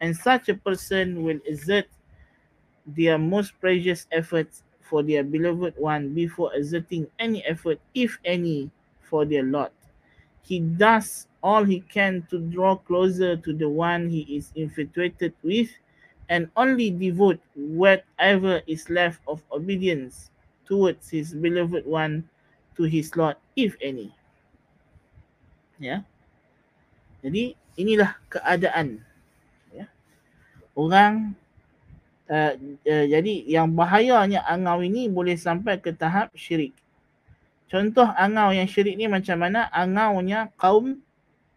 and 0.00 0.16
such 0.16 0.48
a 0.48 0.58
person 0.58 1.22
will 1.22 1.38
exert 1.46 1.86
their 2.84 3.18
most 3.18 3.54
precious 3.60 4.06
efforts 4.10 4.64
for 4.82 5.02
their 5.02 5.22
beloved 5.22 5.74
one 5.78 6.12
before 6.14 6.50
exerting 6.54 7.06
any 7.18 7.44
effort, 7.46 7.78
if 7.94 8.18
any, 8.24 8.70
for 9.02 9.24
their 9.24 9.44
Lord. 9.44 9.70
He 10.42 10.58
does 10.58 11.28
all 11.42 11.62
he 11.62 11.80
can 11.80 12.26
to 12.30 12.38
draw 12.38 12.74
closer 12.74 13.36
to 13.36 13.52
the 13.52 13.68
one 13.68 14.10
he 14.10 14.22
is 14.34 14.50
infatuated 14.54 15.32
with 15.42 15.70
and 16.28 16.50
only 16.58 16.90
devote 16.90 17.38
whatever 17.54 18.62
is 18.66 18.90
left 18.90 19.22
of 19.26 19.42
obedience 19.54 20.30
towards 20.66 21.10
his 21.10 21.34
beloved 21.34 21.86
one 21.86 22.26
to 22.74 22.84
his 22.84 23.14
Lord, 23.14 23.38
if 23.54 23.78
any. 23.78 24.10
Ya. 25.78 26.02
Jadi 27.22 27.54
inilah 27.76 28.16
keadaan 28.30 29.02
ya. 29.72 29.86
Orang 30.74 31.34
uh, 32.28 32.52
uh, 32.58 33.04
jadi 33.06 33.34
yang 33.46 33.72
bahayanya 33.72 34.44
angau 34.44 34.82
ini 34.82 35.08
boleh 35.08 35.36
sampai 35.38 35.78
ke 35.80 35.94
tahap 35.94 36.32
syirik. 36.34 36.74
Contoh 37.66 38.06
angau 38.14 38.54
yang 38.54 38.68
syirik 38.70 38.94
ni 38.94 39.10
macam 39.10 39.42
mana? 39.42 39.66
Angaunya 39.74 40.50
kaum 40.54 41.02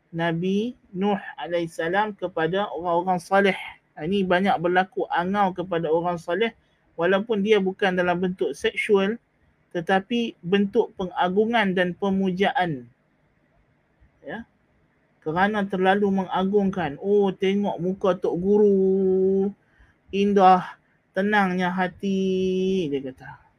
Nabi 0.10 0.74
Nuh 0.90 1.22
AS 1.38 1.78
kepada 2.18 2.66
orang-orang 2.74 3.22
salih. 3.22 3.60
Ini 4.00 4.24
banyak 4.24 4.56
berlaku 4.64 5.06
angau 5.12 5.52
kepada 5.52 5.92
orang 5.92 6.16
salih 6.16 6.56
walaupun 6.96 7.44
dia 7.44 7.60
bukan 7.60 7.96
dalam 7.96 8.20
bentuk 8.20 8.56
seksual 8.56 9.20
tetapi 9.76 10.34
bentuk 10.42 10.96
pengagungan 10.98 11.78
dan 11.78 11.94
pemujaan. 11.94 12.90
Ya. 14.26 14.48
Kerana 15.20 15.68
terlalu 15.68 16.24
mengagungkan. 16.24 16.98
Oh 17.04 17.30
tengok 17.30 17.78
muka 17.78 18.18
tok 18.18 18.34
guru 18.40 19.52
indah, 20.10 20.66
tenangnya 21.14 21.70
hati, 21.70 22.90
dia 22.90 23.02
kata. 23.02 23.50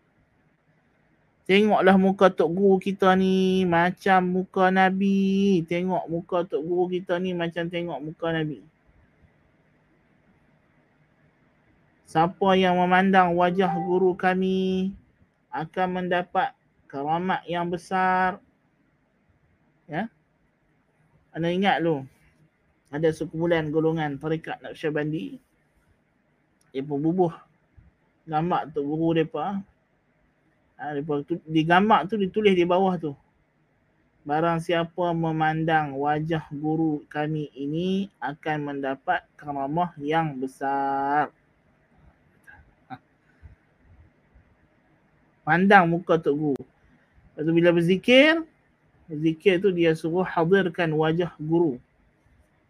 Tengoklah 1.50 1.98
muka 1.98 2.30
Tok 2.30 2.50
Guru 2.54 2.78
kita 2.78 3.18
ni 3.18 3.66
macam 3.66 4.22
muka 4.22 4.70
Nabi. 4.70 5.66
Tengok 5.66 6.06
muka 6.06 6.46
Tok 6.46 6.62
Guru 6.62 6.86
kita 6.86 7.18
ni 7.18 7.34
macam 7.34 7.66
tengok 7.66 7.98
muka 7.98 8.30
Nabi. 8.30 8.62
Siapa 12.10 12.58
yang 12.58 12.74
memandang 12.74 13.38
wajah 13.38 13.70
guru 13.86 14.18
kami 14.18 14.90
akan 15.54 15.88
mendapat 16.02 16.50
keramat 16.90 17.46
yang 17.46 17.70
besar. 17.70 18.42
Ya. 19.86 20.10
Anda 21.30 21.54
ingat 21.54 21.86
lu? 21.86 22.02
Ada 22.90 23.14
sekumpulan 23.14 23.70
golongan 23.70 24.18
tarikat 24.18 24.58
Naqsyabandi 24.58 25.38
dia 26.70 26.86
pun 26.86 27.02
bubuh 27.02 27.34
gambar 28.30 28.70
tu 28.70 28.86
guru 28.86 29.10
depa 29.18 29.58
ha, 30.78 30.82
depa 30.94 31.26
tu 31.26 31.42
di 31.42 31.66
gambar 31.66 32.06
tu 32.06 32.14
ditulis 32.14 32.54
di 32.54 32.62
bawah 32.62 32.94
tu 32.94 33.12
barang 34.22 34.62
siapa 34.62 35.10
memandang 35.10 35.98
wajah 35.98 36.46
guru 36.54 37.02
kami 37.10 37.50
ini 37.58 38.06
akan 38.22 38.70
mendapat 38.70 39.26
karamah 39.34 39.90
yang 39.98 40.38
besar 40.38 41.34
Pandang 45.42 45.88
muka 45.88 46.20
Tok 46.20 46.36
Guru. 46.36 46.64
Lepas 47.34 47.42
tu 47.46 47.52
bila 47.56 47.70
berzikir, 47.72 48.44
berzikir 49.08 49.58
tu 49.64 49.72
dia 49.72 49.96
suruh 49.96 50.26
hadirkan 50.26 50.92
wajah 50.92 51.32
guru. 51.40 51.80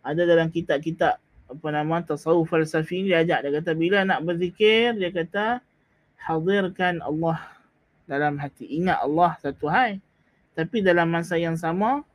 Ada 0.06 0.24
dalam 0.24 0.48
kitab-kitab 0.48 1.18
apa 1.50 1.66
nama 1.74 1.98
tasawuf 1.98 2.46
falsafi 2.46 3.02
ni 3.02 3.10
dia 3.10 3.26
ajak 3.26 3.42
dia 3.42 3.50
kata 3.58 3.70
bila 3.74 4.06
nak 4.06 4.22
berzikir 4.22 4.94
dia 4.94 5.10
kata 5.10 5.58
hadirkan 6.22 7.02
Allah 7.02 7.42
dalam 8.06 8.38
hati. 8.38 8.70
Ingat 8.78 9.02
Allah 9.02 9.34
satu 9.42 9.66
hai. 9.66 9.98
Tapi 10.54 10.86
dalam 10.86 11.10
masa 11.10 11.34
yang 11.34 11.58
sama 11.58 12.06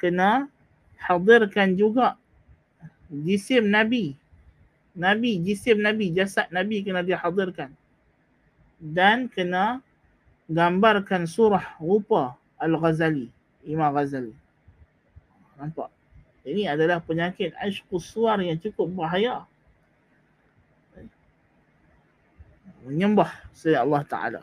kena 0.00 0.48
hadirkan 0.96 1.76
juga 1.76 2.16
jisim 3.12 3.68
Nabi. 3.68 4.16
Nabi, 4.92 5.40
jisim 5.40 5.80
Nabi, 5.80 6.12
jasad 6.12 6.48
Nabi 6.48 6.80
kena 6.80 7.04
dihadirkan. 7.04 7.72
Dan 8.82 9.30
kena 9.30 9.78
gambarkan 10.50 11.22
surah 11.30 11.78
rupa 11.78 12.34
Al-Ghazali, 12.58 13.30
Imam 13.62 13.94
Ghazali. 13.94 14.34
Nampak? 15.54 15.94
Ini 16.42 16.66
adalah 16.74 16.98
penyakit 16.98 17.54
ashqus 17.54 18.10
suar 18.10 18.42
yang 18.42 18.58
cukup 18.58 18.90
bahaya. 18.90 19.46
Menyembah 22.82 23.30
saya 23.54 23.86
Allah 23.86 24.02
Ta'ala. 24.02 24.42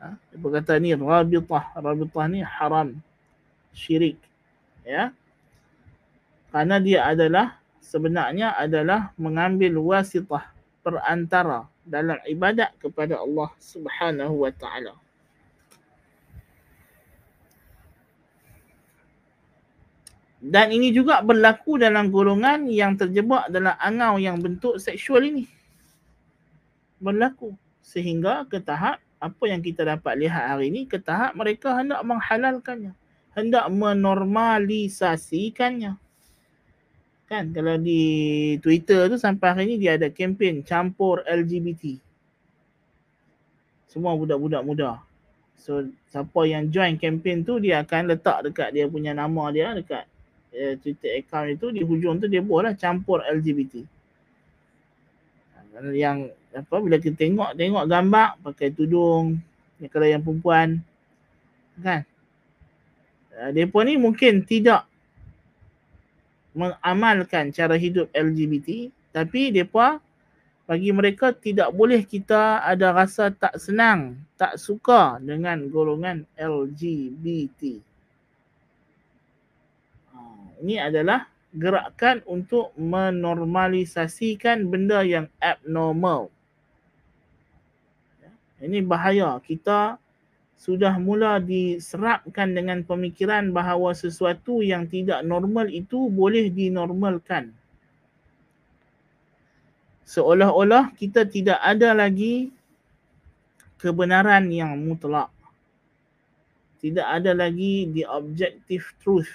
Ha? 0.00 0.16
Dia 0.16 0.38
berkata 0.40 0.80
ni 0.80 0.96
rabitah. 0.96 1.76
Rabitah 1.76 2.24
ni 2.32 2.40
haram. 2.40 2.96
Syirik. 3.76 4.16
Ya. 4.80 5.12
Karena 6.48 6.80
dia 6.80 7.04
adalah 7.04 7.60
sebenarnya 7.84 8.56
adalah 8.56 9.12
mengambil 9.20 9.76
wasitah 9.76 10.48
perantara 10.80 11.68
dalam 11.88 12.20
ibadat 12.28 12.76
kepada 12.76 13.16
Allah 13.18 13.48
Subhanahu 13.58 14.44
wa 14.44 14.52
taala. 14.52 14.92
Dan 20.38 20.70
ini 20.70 20.94
juga 20.94 21.18
berlaku 21.18 21.82
dalam 21.82 22.14
golongan 22.14 22.70
yang 22.70 22.94
terjebak 22.94 23.50
dalam 23.50 23.74
angau 23.82 24.22
yang 24.22 24.38
bentuk 24.38 24.78
seksual 24.78 25.26
ini. 25.26 25.50
Berlaku 27.02 27.58
sehingga 27.82 28.46
ke 28.46 28.62
tahap 28.62 29.02
apa 29.18 29.50
yang 29.50 29.58
kita 29.58 29.82
dapat 29.82 30.14
lihat 30.14 30.54
hari 30.54 30.70
ini 30.70 30.86
ke 30.86 31.02
tahap 31.02 31.34
mereka 31.34 31.74
hendak 31.74 31.98
menghalalkannya, 32.06 32.94
hendak 33.34 33.66
menormalisasikannya. 33.66 35.98
Kan 37.28 37.52
kalau 37.52 37.76
di 37.76 38.00
Twitter 38.64 39.12
tu 39.12 39.20
sampai 39.20 39.52
hari 39.52 39.64
ni 39.68 39.76
dia 39.76 40.00
ada 40.00 40.08
kempen 40.08 40.64
campur 40.64 41.20
LGBT. 41.28 42.00
Semua 43.84 44.16
budak-budak 44.16 44.64
muda. 44.64 45.04
So 45.60 45.84
siapa 46.08 46.48
yang 46.48 46.72
join 46.72 46.96
kempen 46.96 47.44
tu 47.44 47.60
dia 47.60 47.84
akan 47.84 48.08
letak 48.08 48.48
dekat 48.48 48.72
dia 48.72 48.88
punya 48.88 49.12
nama 49.12 49.52
dia 49.52 49.76
dekat 49.76 50.08
uh, 50.56 50.74
Twitter 50.80 51.20
account 51.20 51.52
itu 51.52 51.68
di 51.68 51.84
hujung 51.84 52.16
tu 52.16 52.32
dia 52.32 52.40
buatlah 52.40 52.72
campur 52.80 53.20
LGBT. 53.20 53.84
Yang 55.92 56.32
apa 56.56 56.74
bila 56.80 56.96
kita 56.96 57.12
tengok 57.12 57.60
tengok 57.60 57.84
gambar 57.84 58.40
pakai 58.40 58.72
tudung 58.72 59.36
kalau 59.92 60.08
yang 60.08 60.24
perempuan 60.24 60.80
kan 61.84 62.08
uh, 63.36 63.52
depa 63.52 63.78
ni 63.84 64.00
mungkin 64.00 64.42
tidak 64.48 64.87
mengamalkan 66.56 67.50
cara 67.52 67.76
hidup 67.76 68.08
LGBT 68.12 68.92
tapi 69.12 69.52
depa 69.52 70.00
bagi 70.68 70.92
mereka 70.92 71.32
tidak 71.32 71.72
boleh 71.72 72.04
kita 72.04 72.60
ada 72.60 72.92
rasa 72.92 73.32
tak 73.32 73.56
senang, 73.56 74.20
tak 74.36 74.60
suka 74.60 75.16
dengan 75.16 75.64
golongan 75.72 76.28
LGBT 76.36 77.80
ini 80.60 80.76
adalah 80.78 81.26
gerakan 81.54 82.20
untuk 82.28 82.74
menormalisasikan 82.76 84.68
benda 84.68 85.00
yang 85.06 85.26
abnormal. 85.38 86.28
Ini 88.58 88.82
bahaya. 88.82 89.38
Kita 89.38 89.96
sudah 90.58 90.98
mula 90.98 91.38
diserapkan 91.38 92.50
dengan 92.50 92.82
pemikiran 92.82 93.54
bahawa 93.54 93.94
sesuatu 93.94 94.58
yang 94.58 94.90
tidak 94.90 95.22
normal 95.22 95.70
itu 95.70 96.10
boleh 96.10 96.50
dinormalkan. 96.50 97.54
Seolah-olah 100.02 100.90
kita 100.98 101.30
tidak 101.30 101.62
ada 101.62 101.94
lagi 101.94 102.50
kebenaran 103.78 104.50
yang 104.50 104.74
mutlak. 104.82 105.30
Tidak 106.82 107.06
ada 107.06 107.38
lagi 107.38 107.86
the 107.94 108.02
objective 108.10 108.82
truth. 108.98 109.30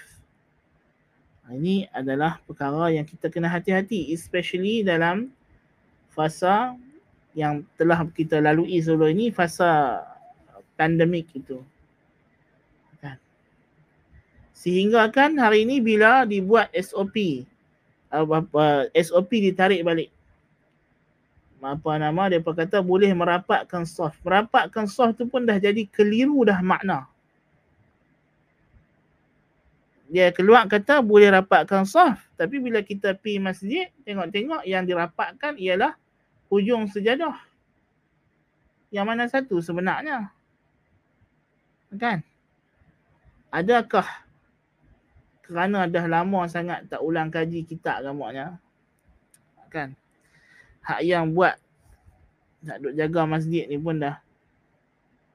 Ini 1.48 1.88
adalah 1.92 2.40
perkara 2.44 2.92
yang 2.92 3.08
kita 3.08 3.32
kena 3.32 3.48
hati-hati 3.48 4.12
especially 4.12 4.84
dalam 4.84 5.32
fasa 6.12 6.76
yang 7.32 7.64
telah 7.80 8.04
kita 8.12 8.44
lalui 8.44 8.80
sebelum 8.80 9.12
ini 9.12 9.28
fasa 9.32 10.02
pandemik 10.76 11.30
itu. 11.36 11.62
Kan? 13.00 13.18
Sehingga 14.56 15.08
kan 15.14 15.38
hari 15.38 15.66
ini 15.68 15.80
bila 15.80 16.24
dibuat 16.24 16.72
SOP 16.76 17.46
apa 18.14 18.90
SOP 18.94 19.32
ditarik 19.42 19.82
balik. 19.82 20.10
Apa 21.64 21.96
nama 21.96 22.28
dia 22.28 22.44
kata 22.44 22.84
boleh 22.84 23.10
merapatkan 23.16 23.88
soft. 23.88 24.20
Merapatkan 24.28 24.84
soft 24.84 25.24
tu 25.24 25.26
pun 25.32 25.48
dah 25.48 25.56
jadi 25.56 25.88
keliru 25.88 26.44
dah 26.44 26.60
makna 26.60 27.08
dia 30.14 30.30
keluar 30.30 30.70
kata 30.70 31.02
boleh 31.02 31.34
rapatkan 31.34 31.90
saf 31.90 32.22
tapi 32.38 32.62
bila 32.62 32.86
kita 32.86 33.18
pergi 33.18 33.42
masjid 33.42 33.86
tengok-tengok 34.06 34.62
yang 34.62 34.86
dirapatkan 34.86 35.58
ialah 35.58 35.98
hujung 36.54 36.86
sejadah 36.86 37.34
yang 38.94 39.10
mana 39.10 39.26
satu 39.26 39.58
sebenarnya 39.58 40.30
kan 42.00 42.20
adakah 43.54 44.08
kerana 45.44 45.86
dah 45.86 46.06
lama 46.08 46.48
sangat 46.50 46.88
tak 46.90 47.04
ulang 47.04 47.30
kaji 47.30 47.68
kitab 47.68 48.02
gambarnya 48.02 48.58
kan 49.70 49.98
hak 50.86 51.02
yang 51.06 51.34
buat 51.34 51.58
nak 52.64 52.78
duk 52.80 52.94
jaga 52.96 53.22
masjid 53.28 53.68
ni 53.68 53.76
pun 53.76 54.00
dah 54.00 54.22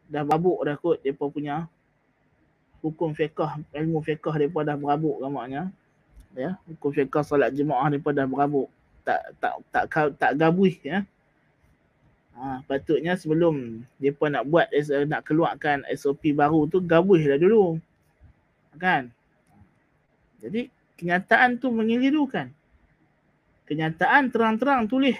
dah 0.09 0.25
babuk 0.25 0.65
dah 0.65 0.77
kot 0.81 1.05
depa 1.05 1.29
punya 1.29 1.69
hukum 2.79 3.11
fiqah, 3.15 3.59
ilmu 3.75 3.99
fiqah 4.03 4.35
depa 4.39 4.63
dah 4.63 4.77
berabuk 4.79 5.19
gamaknya. 5.19 5.71
Ya, 6.37 6.55
hukum 6.71 6.95
fiqah 6.95 7.27
solat 7.27 7.51
jemaah 7.55 7.91
depa 7.91 8.15
dah 8.15 8.27
berabuk. 8.29 8.71
Tak 9.03 9.21
tak 9.41 9.53
tak 9.73 9.85
tak, 9.91 10.07
tak 10.21 10.33
gabuih 10.37 10.77
ya. 10.85 11.03
Ha, 12.39 12.63
patutnya 12.71 13.19
sebelum 13.19 13.83
depa 13.99 14.31
nak 14.31 14.47
buat 14.47 14.71
nak 15.11 15.27
keluarkan 15.27 15.83
SOP 15.91 16.31
baru 16.31 16.71
tu 16.71 16.79
gabuih 16.79 17.35
dah 17.35 17.39
dulu. 17.39 17.83
Kan? 18.79 19.11
Jadi 20.39 20.71
kenyataan 20.95 21.59
tu 21.59 21.75
mengelirukan. 21.75 22.55
Kenyataan 23.67 24.31
terang-terang 24.31 24.87
tulis 24.87 25.19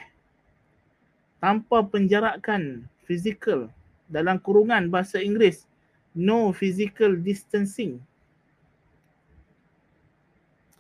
tanpa 1.43 1.83
penjarakan 1.83 2.87
fizikal 3.03 3.67
dalam 4.07 4.39
kurungan 4.39 4.87
bahasa 4.87 5.19
Inggeris 5.19 5.67
no 6.15 6.55
physical 6.55 7.19
distancing. 7.19 7.99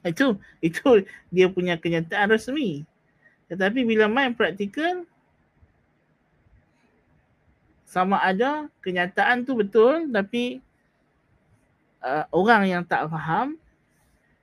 Itu 0.06 0.38
itu 0.62 1.02
dia 1.34 1.50
punya 1.50 1.74
kenyataan 1.74 2.30
resmi. 2.30 2.86
Tetapi 3.50 3.82
bila 3.82 4.06
main 4.06 4.32
praktikal 4.38 5.02
sama 7.88 8.20
ada 8.20 8.68
kenyataan 8.84 9.48
tu 9.48 9.56
betul 9.56 10.12
tapi 10.12 10.60
uh, 12.04 12.28
orang 12.36 12.68
yang 12.68 12.82
tak 12.84 13.08
faham 13.08 13.56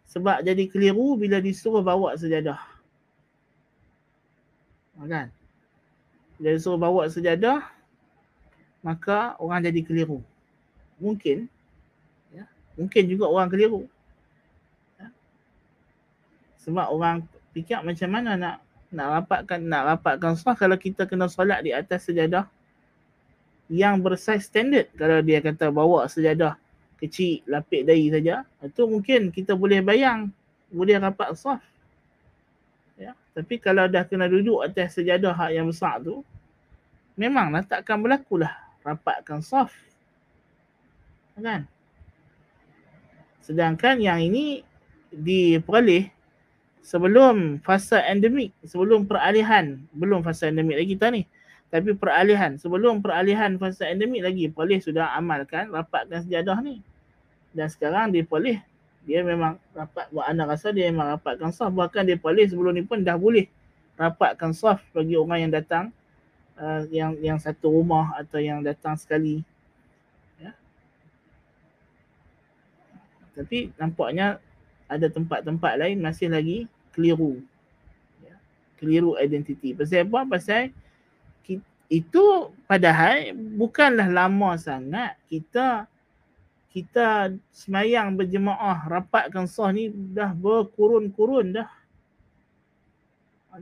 sebab 0.10 0.42
jadi 0.42 0.66
keliru 0.66 1.14
bila 1.14 1.38
disuruh 1.38 1.86
bawa 1.86 2.18
sejadah. 2.18 2.58
Kan? 4.98 5.30
Bila 6.42 6.50
disuruh 6.58 6.82
bawa 6.82 7.06
sejadah 7.06 7.62
maka 8.86 9.34
orang 9.42 9.66
jadi 9.66 9.82
keliru 9.82 10.22
mungkin 11.02 11.50
ya, 12.30 12.46
mungkin 12.78 13.04
juga 13.10 13.26
orang 13.26 13.50
keliru 13.50 13.90
ya. 15.02 15.10
sebab 16.62 16.94
orang 16.94 17.26
fikir 17.58 17.82
macam 17.82 18.10
mana 18.14 18.38
nak 18.38 18.56
nak 18.94 19.08
rapatkan 19.10 19.60
nak 19.66 19.84
rapatkan 19.90 20.38
solat 20.38 20.56
kalau 20.62 20.78
kita 20.78 21.10
kena 21.10 21.26
solat 21.26 21.66
di 21.66 21.74
atas 21.74 22.06
sejadah 22.06 22.46
yang 23.72 23.98
bersaiz 24.02 24.46
standard 24.46 24.90
kalau 24.94 25.22
dia 25.26 25.42
kata 25.42 25.74
bawa 25.74 26.06
sejadah 26.06 26.58
kecil 27.02 27.42
lapik 27.50 27.84
dahi 27.84 28.14
saja 28.14 28.46
itu 28.62 28.82
mungkin 28.86 29.34
kita 29.34 29.58
boleh 29.58 29.82
bayang 29.82 30.30
boleh 30.70 30.96
rapat 31.02 31.34
saf 31.34 31.62
ya 32.96 33.18
tapi 33.34 33.58
kalau 33.58 33.90
dah 33.90 34.06
kena 34.06 34.30
duduk 34.30 34.64
atas 34.64 34.96
sejadah 34.96 35.36
yang 35.50 35.68
besar 35.68 36.00
tu 36.00 36.22
memanglah 37.16 37.64
takkan 37.64 38.00
berlaku 38.00 38.44
lah 38.44 38.54
rapatkan 38.86 39.42
saf. 39.42 39.74
Kan? 41.36 41.68
Sedangkan 43.44 44.00
yang 44.00 44.22
ini 44.22 44.62
diperoleh 45.10 46.12
sebelum 46.86 47.60
fasa 47.66 48.04
endemik, 48.06 48.54
sebelum 48.64 49.10
peralihan, 49.10 49.82
belum 49.92 50.22
fasa 50.22 50.48
endemik 50.54 50.78
lagi 50.80 50.90
kita 50.96 51.08
ni. 51.12 51.24
Tapi 51.76 51.92
peralihan, 51.92 52.56
sebelum 52.56 53.04
peralihan 53.04 53.60
fasa 53.60 53.92
endemik 53.92 54.24
lagi, 54.24 54.48
boleh 54.48 54.80
sudah 54.80 55.12
amalkan, 55.12 55.68
rapatkan 55.76 56.24
sejadah 56.24 56.64
ni. 56.64 56.80
Dan 57.52 57.68
sekarang 57.68 58.16
dia 58.16 58.24
boleh, 58.24 58.64
dia 59.04 59.20
memang 59.28 59.60
rapat, 59.76 60.08
buat 60.08 60.24
anda 60.24 60.48
rasa 60.48 60.72
dia 60.72 60.88
memang 60.88 61.20
rapatkan 61.20 61.52
saf. 61.52 61.76
Bahkan 61.76 62.08
dia 62.08 62.16
boleh 62.16 62.48
sebelum 62.48 62.80
ni 62.80 62.88
pun 62.88 63.04
dah 63.04 63.20
boleh 63.20 63.52
rapatkan 64.00 64.56
saf 64.56 64.80
bagi 64.96 65.20
orang 65.20 65.44
yang 65.44 65.52
datang 65.52 65.92
uh, 66.56 66.88
yang 66.88 67.20
yang 67.20 67.36
satu 67.44 67.68
rumah 67.68 68.16
atau 68.24 68.40
yang 68.40 68.64
datang 68.64 68.96
sekali. 68.96 69.44
Ya. 70.40 70.56
Tapi 73.36 73.76
nampaknya 73.76 74.40
ada 74.88 75.12
tempat-tempat 75.12 75.76
lain 75.76 76.00
masih 76.00 76.32
lagi 76.32 76.72
keliru. 76.96 77.44
Ya. 78.24 78.40
Keliru 78.80 79.20
identiti. 79.20 79.76
Pasal 79.76 80.08
apa? 80.08 80.24
Pasal 80.24 80.72
itu 81.86 82.50
padahal 82.66 83.38
bukanlah 83.38 84.10
lama 84.10 84.58
sangat 84.58 85.14
kita 85.30 85.86
kita 86.74 87.32
semayang 87.56 88.18
berjemaah 88.20 88.84
rapatkan 88.90 89.48
sah 89.48 89.72
ni 89.72 89.88
dah 89.94 90.36
berkurun-kurun 90.36 91.56
dah. 91.56 91.72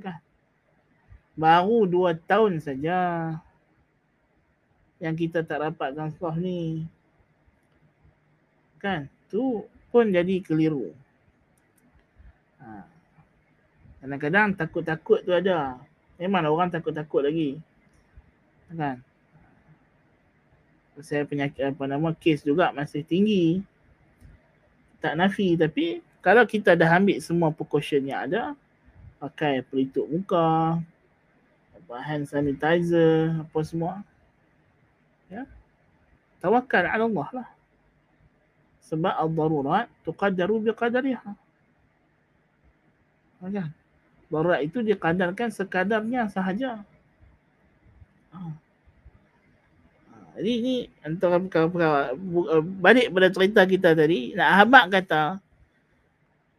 Kan? 0.01 0.17
Baru 1.37 1.85
dua 1.85 2.17
tahun 2.17 2.57
saja 2.57 2.97
yang 4.97 5.13
kita 5.13 5.45
tak 5.45 5.61
rapatkan 5.61 6.09
sah 6.17 6.33
ni. 6.33 6.89
Kan? 8.81 9.05
Tu 9.29 9.61
pun 9.93 10.09
jadi 10.09 10.41
keliru. 10.41 10.89
Ha. 12.65 12.81
Kadang-kadang 14.01 14.57
takut-takut 14.57 15.21
tu 15.21 15.37
ada. 15.37 15.77
Memang 16.17 16.49
orang 16.49 16.73
takut-takut 16.73 17.29
lagi 17.29 17.61
kan 18.75 18.97
saya 21.01 21.25
penyakit 21.25 21.73
apa 21.73 21.83
nama 21.89 22.13
kes 22.13 22.45
juga 22.45 22.69
masih 22.69 23.01
tinggi. 23.01 23.65
Tak 25.01 25.17
nafi 25.17 25.57
tapi 25.57 26.05
kalau 26.21 26.45
kita 26.45 26.77
dah 26.77 27.01
ambil 27.01 27.17
semua 27.17 27.49
precaution 27.49 28.05
yang 28.05 28.29
ada 28.29 28.53
pakai 29.17 29.65
pelitup 29.65 30.05
muka 30.05 30.77
apa 31.73 31.95
hand 32.03 32.29
sanitizer 32.29 33.33
apa 33.41 33.59
semua 33.65 34.03
ya 35.27 35.49
tawakal 36.37 36.85
ala 36.85 37.09
Allah 37.09 37.29
lah. 37.41 37.49
Sebab 38.83 39.15
al-darurat 39.15 39.87
tuqaddaru 40.05 40.69
biqadariha. 40.69 41.31
Kan 43.41 43.73
darurat 44.29 44.61
itu 44.61 44.85
dikadarkan 44.85 45.49
sekadarnya 45.49 46.29
sahaja. 46.29 46.83
Ha. 48.31 48.62
Jadi 50.33 50.53
ni 50.65 50.75
antara 51.05 51.37
perkara 51.37 52.11
eh, 52.13 52.63
balik 52.81 53.13
pada 53.13 53.29
cerita 53.29 53.61
kita 53.69 53.93
tadi, 53.93 54.33
nak 54.33 54.49
habak 54.65 54.85
kata 54.89 55.37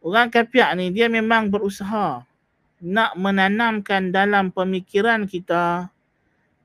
orang 0.05 0.31
kapiak 0.31 0.69
ni 0.79 0.93
dia 0.93 1.11
memang 1.11 1.49
berusaha 1.51 2.23
nak 2.85 3.11
menanamkan 3.17 4.13
dalam 4.13 4.53
pemikiran 4.53 5.25
kita, 5.25 5.89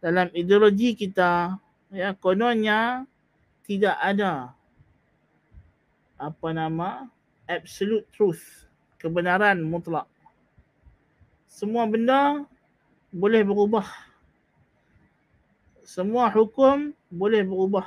dalam 0.04 0.28
ideologi 0.36 0.92
kita, 0.92 1.56
ya 1.90 2.12
kononnya 2.18 3.08
tidak 3.64 3.96
ada 3.98 4.52
apa 6.20 6.48
nama 6.52 7.08
absolute 7.48 8.04
truth, 8.12 8.68
kebenaran 9.00 9.64
mutlak. 9.64 10.04
Semua 11.48 11.88
benda 11.88 12.44
boleh 13.11 13.42
berubah 13.42 14.09
semua 15.91 16.30
hukum 16.30 16.95
boleh 17.11 17.43
berubah 17.43 17.82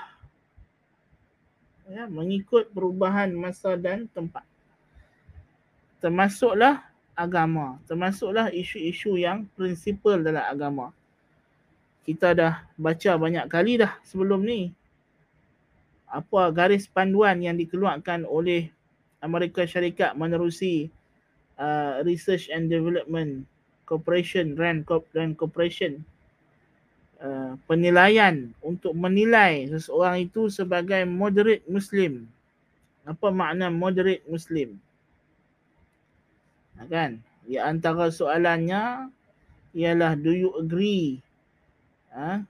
ya, 1.88 2.04
mengikut 2.12 2.68
perubahan 2.76 3.32
masa 3.32 3.80
dan 3.80 4.12
tempat. 4.12 4.44
Termasuklah 6.04 6.84
agama, 7.16 7.80
termasuklah 7.88 8.52
isu-isu 8.52 9.16
yang 9.16 9.48
prinsipal 9.56 10.20
dalam 10.20 10.44
agama. 10.44 10.92
Kita 12.04 12.36
dah 12.36 12.68
baca 12.76 13.12
banyak 13.16 13.48
kali 13.48 13.80
dah 13.80 13.96
sebelum 14.04 14.44
ni. 14.44 14.76
Apa 16.12 16.52
garis 16.52 16.92
panduan 16.92 17.40
yang 17.40 17.56
dikeluarkan 17.56 18.28
oleh 18.28 18.68
Amerika 19.24 19.64
Syarikat 19.64 20.12
menerusi 20.20 20.92
uh, 21.56 22.04
Research 22.04 22.52
and 22.52 22.68
Development 22.68 23.48
Corporation, 23.88 24.60
RAND, 24.60 24.84
RAND 25.16 25.40
Corporation 25.40 26.04
Uh, 27.24 27.56
penilaian 27.72 28.52
untuk 28.60 28.92
menilai 28.92 29.72
seseorang 29.72 30.28
itu 30.28 30.52
sebagai 30.52 31.08
moderate 31.08 31.64
Muslim. 31.72 32.28
Apa 33.08 33.32
makna 33.32 33.72
moderate 33.72 34.28
Muslim? 34.28 34.76
Ha, 36.76 36.84
kan? 36.92 37.24
Di 37.48 37.56
antara 37.56 38.12
soalannya 38.12 39.08
ialah 39.72 40.20
do 40.20 40.36
you 40.36 40.52
agree 40.60 41.24
uh, 42.12 42.44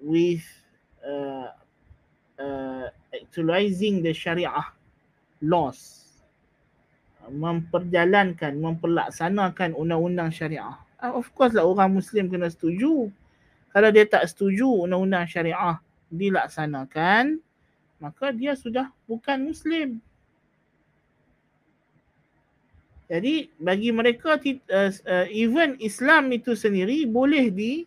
with 0.00 0.40
uh, 1.04 1.52
uh, 2.40 2.88
actualizing 3.12 4.00
the 4.00 4.16
Sharia 4.16 4.72
laws? 5.44 6.00
Memperjalankan, 7.28 8.56
memperlaksanakan 8.56 9.76
undang-undang 9.76 10.32
syariah. 10.32 10.80
Uh, 10.96 11.12
of 11.12 11.28
course 11.36 11.52
lah 11.52 11.68
orang 11.68 12.00
Muslim 12.00 12.32
kena 12.32 12.48
setuju 12.48 13.12
kalau 13.72 13.88
dia 13.88 14.04
tak 14.04 14.28
setuju 14.28 14.84
undang-undang 14.84 15.24
syariah 15.24 15.80
dilaksanakan, 16.12 17.40
maka 17.96 18.28
dia 18.36 18.52
sudah 18.52 18.92
bukan 19.08 19.48
Muslim. 19.48 19.96
Jadi 23.08 23.48
bagi 23.60 23.92
mereka 23.92 24.40
uh, 24.40 24.88
uh, 24.88 25.26
even 25.28 25.76
Islam 25.80 26.32
itu 26.32 26.56
sendiri 26.56 27.04
boleh 27.04 27.52
di 27.52 27.84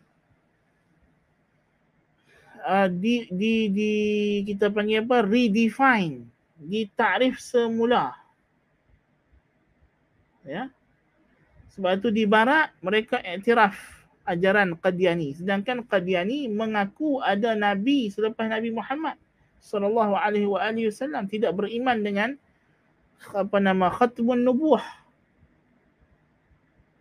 uh, 2.62 2.90
di, 2.90 3.26
di 3.34 3.54
di 3.74 3.94
kita 4.46 4.70
panggil 4.70 5.06
apa 5.06 5.26
redefine, 5.26 6.30
ditakrif 6.62 7.42
semula. 7.42 8.14
Ya. 10.46 10.70
Sebab 11.74 12.06
itu 12.06 12.10
di 12.14 12.30
barat 12.30 12.70
mereka 12.86 13.18
iktiraf 13.18 14.05
ajaran 14.26 14.74
Qadiani. 14.78 15.38
Sedangkan 15.38 15.86
Qadiani 15.86 16.50
mengaku 16.50 17.22
ada 17.22 17.54
nabi 17.54 18.10
selepas 18.10 18.50
Nabi 18.50 18.74
Muhammad 18.74 19.16
sallallahu 19.66 20.14
alaihi 20.14 20.50
wasallam 20.90 21.26
tidak 21.26 21.58
beriman 21.58 22.02
dengan 22.06 22.30
apa 23.34 23.58
nama 23.58 23.90
khatmun 23.90 24.46
nubuah 24.46 24.84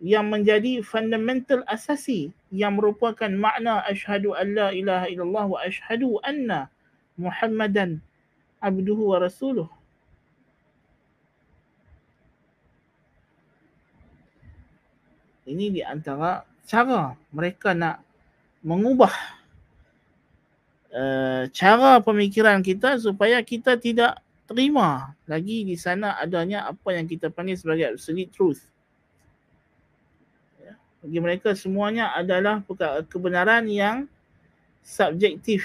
yang 0.04 0.28
menjadi 0.28 0.80
fundamental 0.84 1.64
asasi 1.68 2.32
yang 2.52 2.76
merupakan 2.76 3.28
makna 3.28 3.84
asyhadu 3.88 4.32
an 4.36 4.56
la 4.56 4.68
ilaha 4.72 5.06
illallah 5.08 5.44
wa 5.48 5.58
asyhadu 5.64 6.20
anna 6.24 6.68
muhammadan 7.16 8.00
abduhu 8.60 9.12
wa 9.12 9.20
rasuluh 9.20 9.68
ini 15.44 15.80
di 15.80 15.82
antara 15.84 16.48
cara 16.64 17.16
mereka 17.28 17.76
nak 17.76 18.00
mengubah 18.64 19.12
uh, 20.94 21.44
cara 21.52 22.00
pemikiran 22.00 22.62
kita 22.64 22.96
supaya 22.96 23.42
kita 23.42 23.76
tidak 23.76 24.22
terima 24.44 25.16
lagi 25.24 25.64
di 25.64 25.74
sana 25.74 26.20
adanya 26.20 26.68
apa 26.68 26.94
yang 26.94 27.08
kita 27.08 27.32
panggil 27.32 27.56
sebagai 27.56 27.96
absolute 27.96 28.30
truth. 28.30 28.62
Ya. 30.60 30.76
Bagi 31.00 31.18
mereka 31.20 31.56
semuanya 31.56 32.12
adalah 32.12 32.60
kebenaran 33.08 33.64
yang 33.68 34.04
subjektif. 34.84 35.64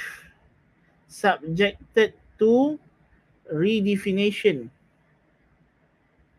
Subjected 1.12 2.16
to 2.40 2.80
redefinition. 3.52 4.72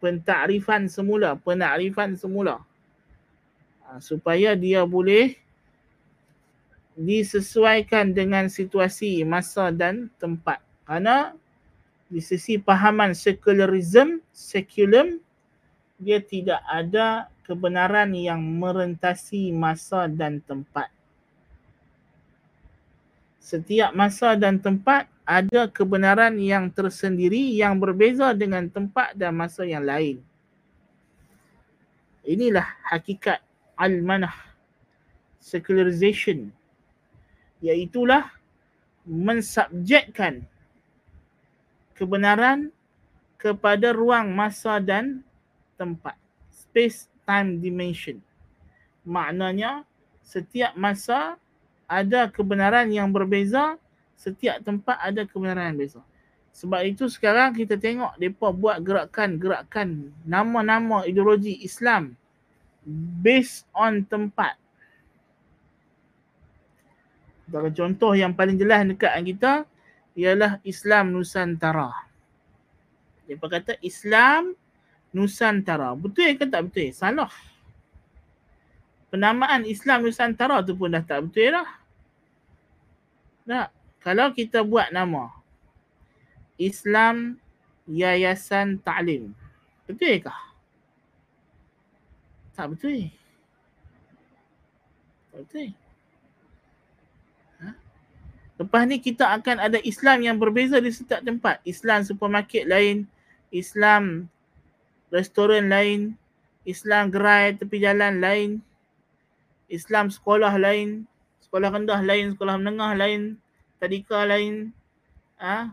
Pentakrifan 0.00 0.88
semula, 0.88 1.36
penakrifan 1.36 2.16
semula. 2.16 2.64
Ha, 3.90 3.98
supaya 3.98 4.54
dia 4.54 4.86
boleh 4.86 5.34
disesuaikan 6.94 8.14
dengan 8.14 8.46
situasi 8.46 9.26
masa 9.26 9.74
dan 9.74 10.06
tempat. 10.22 10.62
Kerana 10.86 11.34
di 12.06 12.22
sisi 12.22 12.54
pahaman 12.54 13.18
secularism, 13.18 14.22
seculum, 14.30 15.18
dia 15.98 16.22
tidak 16.22 16.62
ada 16.70 17.26
kebenaran 17.42 18.14
yang 18.14 18.38
merentasi 18.38 19.50
masa 19.50 20.06
dan 20.06 20.38
tempat. 20.46 20.86
Setiap 23.42 23.90
masa 23.90 24.38
dan 24.38 24.62
tempat 24.62 25.10
ada 25.26 25.66
kebenaran 25.66 26.38
yang 26.38 26.70
tersendiri 26.70 27.58
yang 27.58 27.74
berbeza 27.82 28.30
dengan 28.38 28.70
tempat 28.70 29.18
dan 29.18 29.34
masa 29.34 29.66
yang 29.66 29.82
lain. 29.82 30.22
Inilah 32.22 32.70
hakikat 32.86 33.49
al-manah 33.80 34.36
secularization 35.40 36.52
iaitulah 37.64 38.28
mensubjekkan 39.08 40.44
kebenaran 41.96 42.68
kepada 43.40 43.96
ruang 43.96 44.36
masa 44.36 44.76
dan 44.76 45.24
tempat 45.80 46.12
space 46.52 47.08
time 47.24 47.56
dimension. 47.56 48.20
Maknanya 49.08 49.88
setiap 50.20 50.76
masa 50.76 51.40
ada 51.88 52.28
kebenaran 52.28 52.92
yang 52.92 53.08
berbeza 53.08 53.80
setiap 54.20 54.60
tempat 54.60 55.00
ada 55.00 55.24
kebenaran 55.24 55.72
yang 55.72 55.76
berbeza. 55.80 56.04
Sebab 56.52 56.84
itu 56.84 57.08
sekarang 57.08 57.56
kita 57.56 57.80
tengok 57.80 58.20
depa 58.20 58.52
buat 58.52 58.84
gerakan-gerakan 58.84 60.12
nama-nama 60.28 61.08
ideologi 61.08 61.56
Islam 61.64 62.19
based 63.20 63.68
on 63.76 64.04
tempat. 64.08 64.56
Bagi 67.50 67.74
contoh 67.74 68.14
yang 68.14 68.30
paling 68.30 68.54
jelas 68.54 68.86
dekat 68.86 69.10
kita 69.26 69.52
ialah 70.14 70.62
Islam 70.62 71.10
Nusantara. 71.10 71.90
Dia 73.26 73.38
kata 73.38 73.78
Islam 73.82 74.54
Nusantara. 75.10 75.94
Betul 75.98 76.38
ke 76.38 76.46
tak 76.46 76.70
betul? 76.70 76.94
Salah. 76.94 77.30
Penamaan 79.10 79.66
Islam 79.66 80.06
Nusantara 80.06 80.62
tu 80.62 80.78
pun 80.78 80.94
dah 80.94 81.02
tak 81.02 81.26
betul 81.26 81.50
dah. 81.50 81.68
Tak. 83.46 83.68
Kalau 84.00 84.32
kita 84.32 84.64
buat 84.64 84.94
nama 84.94 85.28
Islam 86.56 87.36
Yayasan 87.90 88.78
Ta'lim. 88.80 89.34
Betul 89.90 90.22
ke? 90.22 90.49
Tak 92.60 92.76
betul. 92.76 93.08
Tak 95.32 95.38
betul. 95.48 95.68
Ha? 97.64 97.68
Lepas 98.60 98.82
ni 98.84 99.00
kita 99.00 99.32
akan 99.32 99.64
ada 99.64 99.80
Islam 99.80 100.20
yang 100.20 100.36
berbeza 100.36 100.76
di 100.76 100.92
setiap 100.92 101.24
tempat. 101.24 101.64
Islam 101.64 102.04
supermarket 102.04 102.68
lain, 102.68 103.08
Islam 103.48 104.28
restoran 105.08 105.72
lain, 105.72 106.20
Islam 106.68 107.08
gerai 107.08 107.56
tepi 107.56 107.80
jalan 107.80 108.20
lain, 108.20 108.60
Islam 109.72 110.12
sekolah 110.12 110.52
lain, 110.60 111.08
sekolah 111.40 111.72
rendah 111.72 112.04
lain, 112.04 112.36
sekolah 112.36 112.60
menengah 112.60 112.92
lain, 112.92 113.40
tadika 113.80 114.28
lain, 114.28 114.68
ah, 115.40 115.72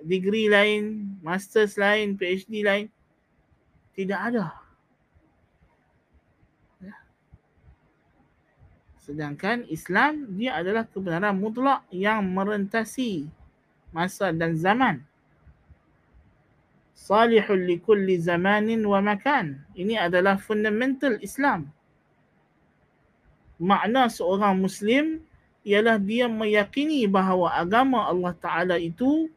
degree 0.00 0.48
lain, 0.48 1.12
masters 1.20 1.76
lain, 1.76 2.16
PhD 2.16 2.64
lain. 2.64 2.88
Tidak 3.92 4.16
ada. 4.16 4.63
Sedangkan 9.04 9.68
Islam 9.68 10.32
dia 10.40 10.56
adalah 10.56 10.88
kebenaran 10.88 11.36
mutlak 11.36 11.84
yang 11.92 12.24
merentasi 12.24 13.28
masa 13.92 14.32
dan 14.32 14.56
zaman. 14.56 15.04
Salihul 16.96 17.68
li 17.68 17.76
kulli 17.84 18.16
zamanin 18.16 18.80
wa 18.80 19.04
makan. 19.04 19.60
Ini 19.76 20.08
adalah 20.08 20.40
fundamental 20.40 21.20
Islam. 21.20 21.68
Makna 23.60 24.08
seorang 24.08 24.56
Muslim 24.56 25.20
ialah 25.68 26.00
dia 26.00 26.24
meyakini 26.24 27.04
bahawa 27.04 27.60
agama 27.60 28.08
Allah 28.08 28.32
Ta'ala 28.32 28.76
itu 28.80 29.28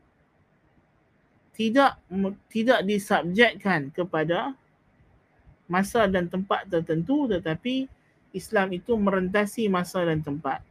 tidak 1.60 2.00
tidak 2.48 2.88
disubjekkan 2.88 3.92
kepada 3.92 4.56
masa 5.68 6.08
dan 6.08 6.32
tempat 6.32 6.64
tertentu 6.72 7.28
tetapi 7.28 7.92
Islam 8.38 8.72
itu 8.72 8.94
merentasi 8.94 9.66
masa 9.68 10.06
dan 10.06 10.22
tempat. 10.22 10.62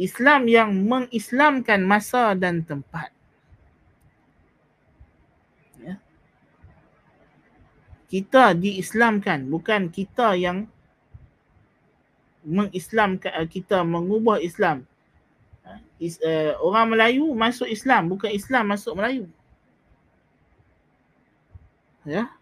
Islam 0.00 0.48
yang 0.48 0.72
mengislamkan 0.72 1.84
masa 1.84 2.32
dan 2.32 2.64
tempat. 2.64 3.12
Ya. 5.76 6.00
Kita 8.08 8.56
diislamkan, 8.56 9.44
bukan 9.52 9.92
kita 9.92 10.40
yang 10.40 10.64
mengislamkan 12.40 13.44
eh, 13.44 13.48
kita 13.48 13.84
mengubah 13.84 14.40
Islam. 14.40 14.88
Is, 16.00 16.16
uh, 16.24 16.56
orang 16.64 16.96
Melayu 16.96 17.28
masuk 17.36 17.68
Islam, 17.68 18.08
bukan 18.08 18.32
Islam 18.32 18.72
masuk 18.72 18.96
Melayu. 18.96 19.28
Ya. 22.08 22.32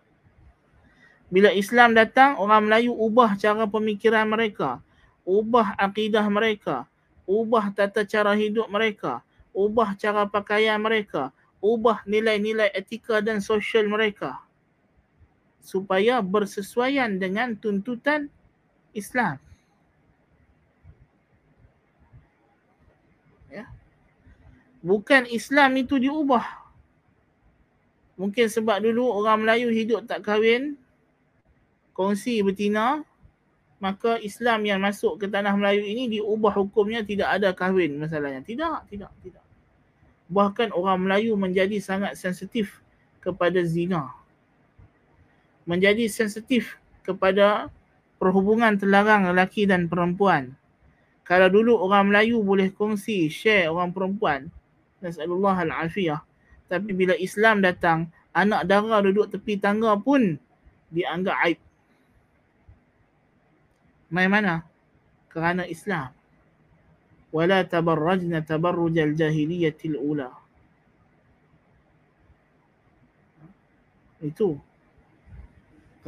Bila 1.29 1.53
Islam 1.53 1.93
datang, 1.93 2.41
orang 2.41 2.65
Melayu 2.69 2.97
ubah 2.97 3.37
cara 3.37 3.69
pemikiran 3.69 4.25
mereka. 4.25 4.81
Ubah 5.29 5.77
akidah 5.77 6.25
mereka. 6.33 6.89
Ubah 7.29 7.69
tata 7.77 8.01
cara 8.09 8.33
hidup 8.33 8.65
mereka. 8.73 9.21
Ubah 9.53 9.93
cara 10.01 10.25
pakaian 10.25 10.81
mereka. 10.81 11.29
Ubah 11.61 12.01
nilai-nilai 12.09 12.73
etika 12.73 13.21
dan 13.21 13.45
sosial 13.45 13.85
mereka. 13.93 14.41
Supaya 15.61 16.25
bersesuaian 16.25 17.21
dengan 17.21 17.53
tuntutan 17.53 18.33
Islam. 18.97 19.37
Ya. 23.53 23.69
Bukan 24.81 25.29
Islam 25.29 25.77
itu 25.77 26.01
diubah. 26.01 26.57
Mungkin 28.17 28.49
sebab 28.49 28.81
dulu 28.81 29.13
orang 29.13 29.45
Melayu 29.45 29.69
hidup 29.69 30.09
tak 30.09 30.25
kahwin, 30.25 30.81
kongsi 31.99 32.39
betina 32.47 33.03
maka 33.83 34.19
Islam 34.23 34.63
yang 34.67 34.79
masuk 34.79 35.19
ke 35.19 35.27
tanah 35.27 35.55
Melayu 35.55 35.83
ini 35.83 36.19
diubah 36.19 36.55
hukumnya 36.55 37.03
tidak 37.03 37.35
ada 37.39 37.51
kahwin 37.55 37.99
masalahnya. 37.99 38.43
Tidak 38.43 38.91
tidak 38.91 39.11
tidak. 39.23 39.45
Bahkan 40.31 40.71
orang 40.75 41.03
Melayu 41.03 41.35
menjadi 41.35 41.79
sangat 41.83 42.15
sensitif 42.15 42.83
kepada 43.19 43.59
zina. 43.67 44.15
Menjadi 45.67 46.07
sensitif 46.11 46.79
kepada 47.03 47.71
perhubungan 48.19 48.75
terlarang 48.79 49.31
lelaki 49.31 49.67
dan 49.67 49.87
perempuan. 49.91 50.55
Kalau 51.27 51.51
dulu 51.51 51.79
orang 51.83 52.11
Melayu 52.15 52.43
boleh 52.43 52.71
kongsi 52.75 53.31
share 53.31 53.71
orang 53.71 53.95
perempuan 53.95 54.51
nasallallahu 54.99 55.71
alafiyah 55.71 56.19
tapi 56.69 56.93
bila 56.93 57.15
Islam 57.17 57.63
datang 57.63 58.11
anak 58.35 58.69
dara 58.69 59.01
duduk 59.01 59.31
tepi 59.33 59.57
tangga 59.57 59.97
pun 59.99 60.37
dianggap 60.93 61.37
aib 61.49 61.59
Mai 64.09 64.29
mana? 64.29 64.65
Kerana 65.29 65.69
Islam. 65.69 66.13
Wala 67.29 67.61
tabarrajna 67.65 68.41
tabarrujal 68.41 69.13
jahiliyatil 69.13 70.01
ula. 70.01 70.33
Itu. 74.25 74.57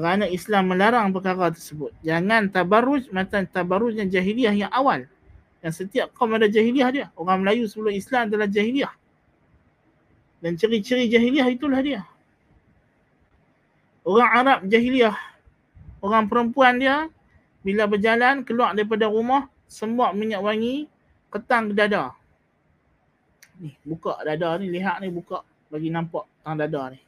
Kerana 0.01 0.25
Islam 0.33 0.73
melarang 0.73 1.13
perkara 1.13 1.53
tersebut. 1.53 1.93
Jangan 2.01 2.49
tabarruj 2.49 3.13
macam 3.13 3.45
tabarrujnya 3.45 4.09
jahiliyah 4.09 4.67
yang 4.67 4.73
awal. 4.73 5.05
Yang 5.61 5.85
setiap 5.85 6.09
kaum 6.17 6.33
ada 6.33 6.49
jahiliyah 6.49 6.89
dia. 6.89 7.07
Orang 7.21 7.45
Melayu 7.45 7.69
sebelum 7.69 7.93
Islam 7.93 8.33
adalah 8.33 8.49
jahiliyah. 8.49 8.97
Dan 10.41 10.57
ciri-ciri 10.57 11.05
jahiliyah 11.13 11.53
itulah 11.53 11.85
dia. 11.85 12.01
Orang 14.09 14.31
Arab 14.33 14.59
jahiliyah. 14.65 15.17
Orang 16.01 16.33
perempuan 16.33 16.81
dia 16.81 17.13
bila 17.61 17.85
berjalan 17.85 18.41
keluar 18.41 18.73
daripada 18.73 19.09
rumah 19.09 19.49
semua 19.69 20.11
minyak 20.17 20.41
wangi 20.41 20.89
ketang 21.29 21.71
ke 21.71 21.75
dada. 21.77 22.17
Ni 23.61 23.77
buka 23.85 24.17
dada 24.25 24.57
ni 24.57 24.73
lihat 24.73 25.05
ni 25.05 25.13
buka 25.13 25.45
bagi 25.69 25.93
nampak 25.93 26.25
tang 26.41 26.57
dada 26.57 26.91
ni. 26.91 27.01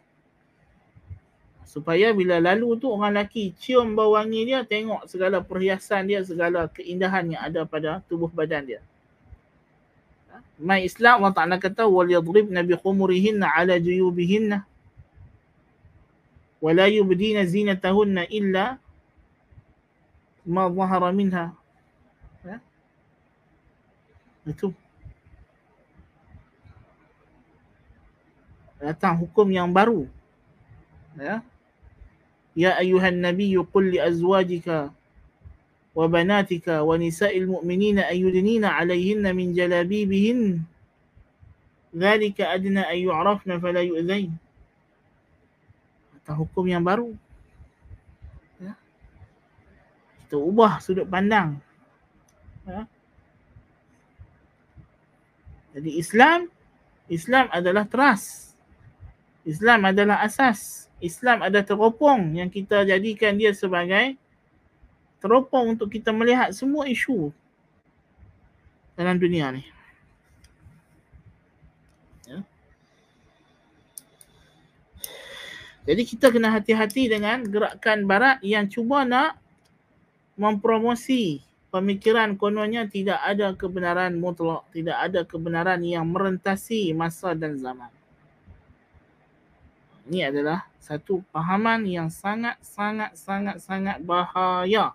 Supaya 1.65 2.13
bila 2.13 2.37
lalu 2.37 2.77
tu 2.77 2.93
orang 2.93 3.17
lelaki 3.17 3.57
cium 3.57 3.97
bau 3.97 4.13
wangi 4.13 4.45
dia 4.45 4.61
tengok 4.61 5.09
segala 5.09 5.41
perhiasan 5.41 6.05
dia 6.05 6.21
segala 6.21 6.69
keindahan 6.69 7.33
yang 7.33 7.43
ada 7.43 7.65
pada 7.65 8.05
tubuh 8.05 8.29
badan 8.29 8.69
dia. 8.69 8.81
Mai 10.61 10.85
Islam 10.85 11.25
Allah 11.25 11.35
Ta'ala 11.35 11.57
kata 11.57 11.89
wal 11.89 12.13
yadribna 12.13 12.61
bi 12.61 12.77
khumurihinna 12.77 13.49
ala 13.57 13.81
juyubihinna 13.81 14.69
wa 16.63 16.71
la 16.71 16.87
yubdina 16.87 17.43
zinatahunna 17.43 18.29
illa 18.31 18.79
zahara 20.47 21.09
minha 21.15 21.55
ya 22.43 22.57
itu 24.47 24.75
datang 28.83 29.15
hukum 29.23 29.47
yang 29.55 29.71
baru 29.71 30.11
ya 31.15 31.39
ya 32.59 32.71
ayuhan 32.83 33.23
nabi 33.23 33.55
qul 33.71 33.95
li 33.95 34.03
azwajika 34.03 34.91
wa 35.93 36.05
banatika 36.09 36.83
wa 36.83 36.99
nisa'il 36.99 37.47
mu'minina 37.47 38.11
ayyudnina 38.11 38.75
'alayhinna 38.75 39.31
min 39.31 39.55
jalabibihin 39.55 40.65
dhalika 41.95 42.51
adna 42.51 42.89
an 42.89 42.99
yu'rafna 42.99 43.61
fala 43.61 43.85
yu'zain 43.85 44.33
atau 46.19 46.43
hukum 46.43 46.65
yang 46.67 46.83
baru 46.83 47.13
kita 50.33 50.41
ubah 50.41 50.81
sudut 50.81 51.05
pandang 51.05 51.61
ya. 52.65 52.89
jadi 55.77 55.91
Islam 56.01 56.49
Islam 57.13 57.53
adalah 57.53 57.85
trust 57.85 58.57
Islam 59.45 59.85
adalah 59.85 60.25
asas 60.25 60.89
Islam 61.05 61.45
ada 61.45 61.61
teropong 61.61 62.41
yang 62.41 62.49
kita 62.49 62.89
jadikan 62.89 63.37
dia 63.37 63.53
sebagai 63.53 64.17
teropong 65.19 65.77
untuk 65.77 65.93
kita 65.93 66.15
melihat 66.15 66.55
semua 66.55 66.87
isu 66.87 67.29
dalam 68.95 69.19
dunia 69.19 69.51
ni. 69.51 69.67
Ya. 72.31 72.39
Jadi 75.91 76.03
kita 76.07 76.31
kena 76.31 76.55
hati-hati 76.55 77.11
dengan 77.11 77.43
gerakan 77.43 78.07
barat 78.07 78.39
yang 78.47 78.71
cuba 78.71 79.03
nak 79.03 79.42
mempromosi 80.37 81.45
pemikiran 81.73 82.37
kononnya 82.37 82.85
tidak 82.85 83.19
ada 83.25 83.57
kebenaran 83.57 84.21
mutlak, 84.21 84.69
tidak 84.77 84.97
ada 85.01 85.21
kebenaran 85.25 85.81
yang 85.81 86.05
merentasi 86.05 86.93
masa 86.93 87.33
dan 87.33 87.57
zaman. 87.57 87.89
Ini 90.13 90.29
adalah 90.29 90.69
satu 90.77 91.25
pahaman 91.33 91.89
yang 91.89 92.13
sangat 92.13 92.61
sangat 92.61 93.17
sangat 93.17 93.57
sangat 93.63 93.97
bahaya. 94.05 94.93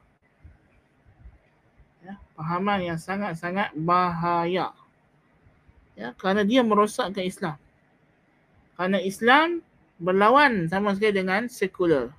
Ya, 2.06 2.14
pahaman 2.38 2.86
yang 2.86 3.00
sangat 3.02 3.40
sangat 3.42 3.74
bahaya. 3.74 4.76
Ya, 5.98 6.14
kerana 6.14 6.46
dia 6.46 6.62
merosakkan 6.62 7.26
Islam. 7.26 7.58
Kerana 8.78 9.02
Islam 9.02 9.66
berlawan 9.98 10.70
sama 10.70 10.94
sekali 10.94 11.26
dengan 11.26 11.50
sekular. 11.50 12.14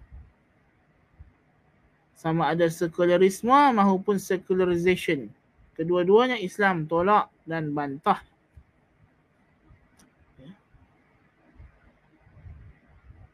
Sama 2.19 2.51
ada 2.51 2.66
sekularisme 2.66 3.79
maupun 3.79 4.19
secularization. 4.19 5.31
Kedua-duanya 5.79 6.35
Islam 6.43 6.91
tolak 6.91 7.31
dan 7.47 7.71
bantah. 7.71 8.19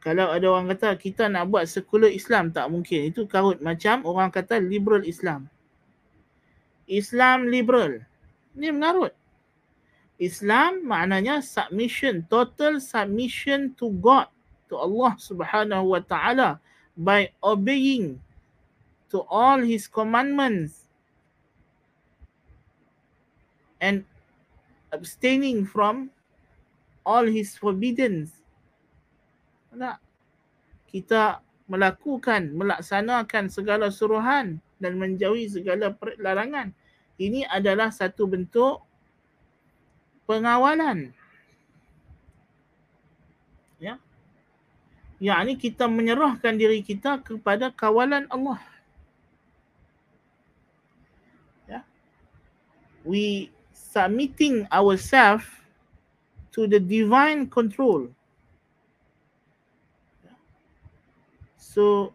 kalau 0.05 0.29
ada 0.29 0.45
orang 0.53 0.69
kata 0.69 0.93
kita 1.01 1.25
nak 1.25 1.49
buat 1.49 1.65
sekular 1.65 2.13
Islam 2.13 2.53
tak 2.53 2.69
mungkin. 2.69 3.09
Itu 3.09 3.25
karut 3.25 3.57
macam 3.57 4.05
orang 4.05 4.29
kata 4.29 4.61
liberal 4.61 5.01
Islam. 5.01 5.49
Islam 6.85 7.49
liberal. 7.49 8.05
Ini 8.53 8.69
mengarut. 8.69 9.17
Islam 10.21 10.85
maknanya 10.85 11.41
submission, 11.41 12.21
total 12.29 12.77
submission 12.77 13.73
to 13.73 13.89
God, 13.97 14.29
to 14.69 14.77
Allah 14.77 15.17
Subhanahu 15.17 15.97
wa 15.97 16.01
taala 16.05 16.61
by 16.93 17.33
obeying 17.41 18.21
to 19.11 19.21
all 19.29 19.59
his 19.61 19.85
commandments 19.87 20.89
and 23.81 24.03
abstaining 24.91 25.65
from 25.65 26.09
all 27.05 27.25
his 27.25 27.53
forbiddance 27.59 28.45
tak? 29.75 29.99
Kita 30.89 31.43
melakukan, 31.67 32.55
melaksanakan 32.55 33.51
segala 33.51 33.91
suruhan 33.91 34.63
dan 34.79 34.95
menjauhi 34.95 35.51
segala 35.51 35.91
larangan. 36.17 36.71
Ini 37.19 37.47
adalah 37.51 37.91
satu 37.91 38.27
bentuk 38.27 38.83
pengawalan. 40.27 41.11
Ya. 43.79 43.99
Yang 45.19 45.39
ini 45.47 45.53
kita 45.59 45.87
menyerahkan 45.87 46.55
diri 46.55 46.83
kita 46.83 47.23
kepada 47.23 47.71
kawalan 47.71 48.27
Allah. 48.31 48.59
We 53.05 53.51
submitting 53.71 54.67
ourselves 54.73 55.45
to 56.51 56.67
the 56.67 56.79
divine 56.79 57.47
control. 57.47 58.09
So 61.57 62.13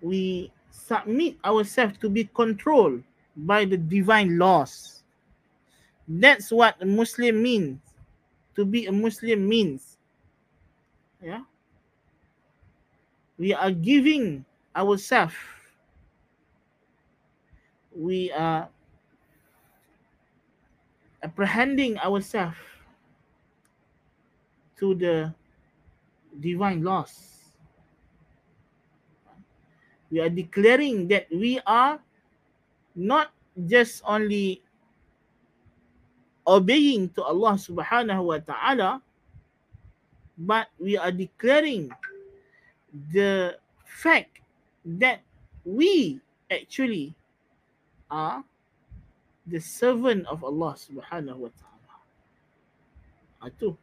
we 0.00 0.52
submit 0.70 1.36
ourselves 1.44 1.98
to 1.98 2.08
be 2.08 2.24
controlled 2.34 3.02
by 3.36 3.64
the 3.64 3.76
divine 3.76 4.38
laws. 4.38 5.02
That's 6.06 6.50
what 6.50 6.76
a 6.80 6.86
Muslim 6.86 7.42
means. 7.42 7.80
To 8.56 8.64
be 8.64 8.86
a 8.86 8.92
Muslim 8.92 9.48
means. 9.48 9.98
Yeah. 11.22 11.42
We 13.38 13.54
are 13.54 13.70
giving 13.70 14.44
ourselves. 14.76 15.34
We 17.96 18.32
are 18.32 18.68
apprehending 21.22 21.98
ourselves 21.98 22.56
to 24.78 24.94
the 24.94 25.32
divine 26.40 26.82
laws. 26.82 27.38
We 30.10 30.20
are 30.20 30.28
declaring 30.28 31.08
that 31.08 31.30
we 31.32 31.60
are 31.66 31.98
not 32.94 33.32
just 33.66 34.02
only 34.04 34.60
obeying 36.46 37.08
to 37.16 37.22
Allah 37.22 37.54
subhanahu 37.54 38.22
wa 38.26 38.38
ta'ala 38.42 39.00
but 40.38 40.68
we 40.80 40.96
are 40.96 41.12
declaring 41.12 41.90
the 43.12 43.56
fact 43.84 44.42
that 44.84 45.22
we 45.64 46.18
actually 46.50 47.14
are 48.10 48.42
the 49.46 49.58
servant 49.58 50.26
of 50.30 50.42
Allah 50.46 50.72
subhanahu 50.78 51.46
wa 51.46 51.50
ta'ala. 51.52 51.94
Itu 53.50 53.74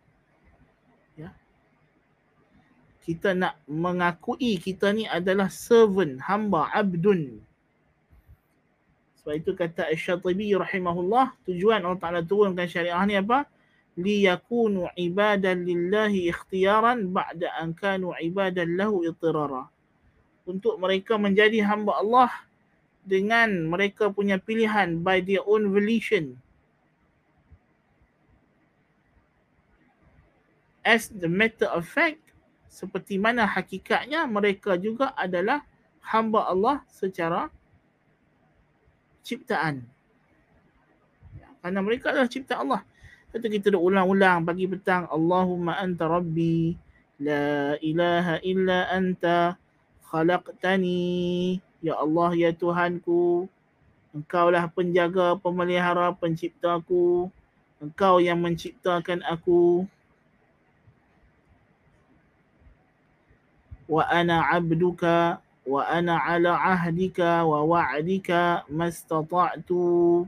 kita 3.10 3.34
nak 3.34 3.58
mengakui 3.66 4.62
kita 4.62 4.94
ni 4.94 5.10
adalah 5.10 5.50
servant, 5.50 6.22
hamba, 6.30 6.70
abdun. 6.70 7.42
Sebab 9.18 9.34
itu 9.34 9.58
kata 9.58 9.90
Asy-Syatibi 9.90 10.54
rahimahullah, 10.54 11.34
tujuan 11.50 11.82
Allah 11.82 11.98
Taala 11.98 12.22
turunkan 12.22 12.70
syariah 12.70 13.02
ni 13.10 13.18
apa? 13.18 13.50
Liyakunu 13.98 14.94
ibadan 14.94 15.66
lillahi 15.66 16.30
ikhtiyaran 16.30 17.10
ba'da 17.10 17.50
an 17.58 17.74
kanu 17.74 18.14
ibadan 18.14 18.78
lahu 18.78 19.02
itirara. 19.02 19.66
Untuk 20.46 20.78
mereka 20.78 21.18
menjadi 21.18 21.66
hamba 21.66 21.98
Allah 21.98 22.30
dengan 23.10 23.50
mereka 23.66 24.14
punya 24.14 24.38
pilihan 24.38 25.02
by 25.02 25.26
their 25.26 25.42
own 25.50 25.74
volition. 25.74 26.38
As 30.86 31.10
the 31.10 31.26
matter 31.26 31.66
of 31.74 31.90
fact, 31.90 32.22
seperti 32.70 33.18
mana 33.18 33.50
hakikatnya 33.50 34.30
mereka 34.30 34.78
juga 34.78 35.12
adalah 35.18 35.66
hamba 36.06 36.46
Allah 36.46 36.86
secara 36.88 37.50
ciptaan. 39.26 39.82
Ya, 41.34 41.50
kerana 41.60 41.80
mereka 41.82 42.14
adalah 42.14 42.30
ciptaan 42.30 42.62
Allah. 42.70 42.82
Kata 43.30 43.46
kita 43.46 43.70
dah 43.74 43.82
ulang-ulang 43.82 44.42
pagi 44.42 44.66
petang 44.66 45.06
Allahumma 45.10 45.78
anta 45.78 46.10
rabbi 46.10 46.74
la 47.22 47.78
ilaha 47.78 48.42
illa 48.42 48.90
anta 48.90 49.54
khalaqtani 50.10 51.62
ya 51.80 51.96
Allah 52.00 52.36
ya 52.36 52.52
Tuhanku 52.52 53.48
engkaulah 54.14 54.66
penjaga 54.70 55.38
pemelihara 55.38 56.14
penciptaku. 56.18 57.30
Engkau 57.80 58.20
yang 58.20 58.44
menciptakan 58.44 59.24
aku. 59.24 59.88
Wa 63.90 64.06
ana 64.06 64.46
abduka 64.54 65.42
wa 65.66 65.82
ana 65.88 66.20
ala 66.22 66.60
ahdika 66.60 67.48
wa 67.48 67.64
wa'dika 67.64 68.68
mastata'tu. 68.68 70.28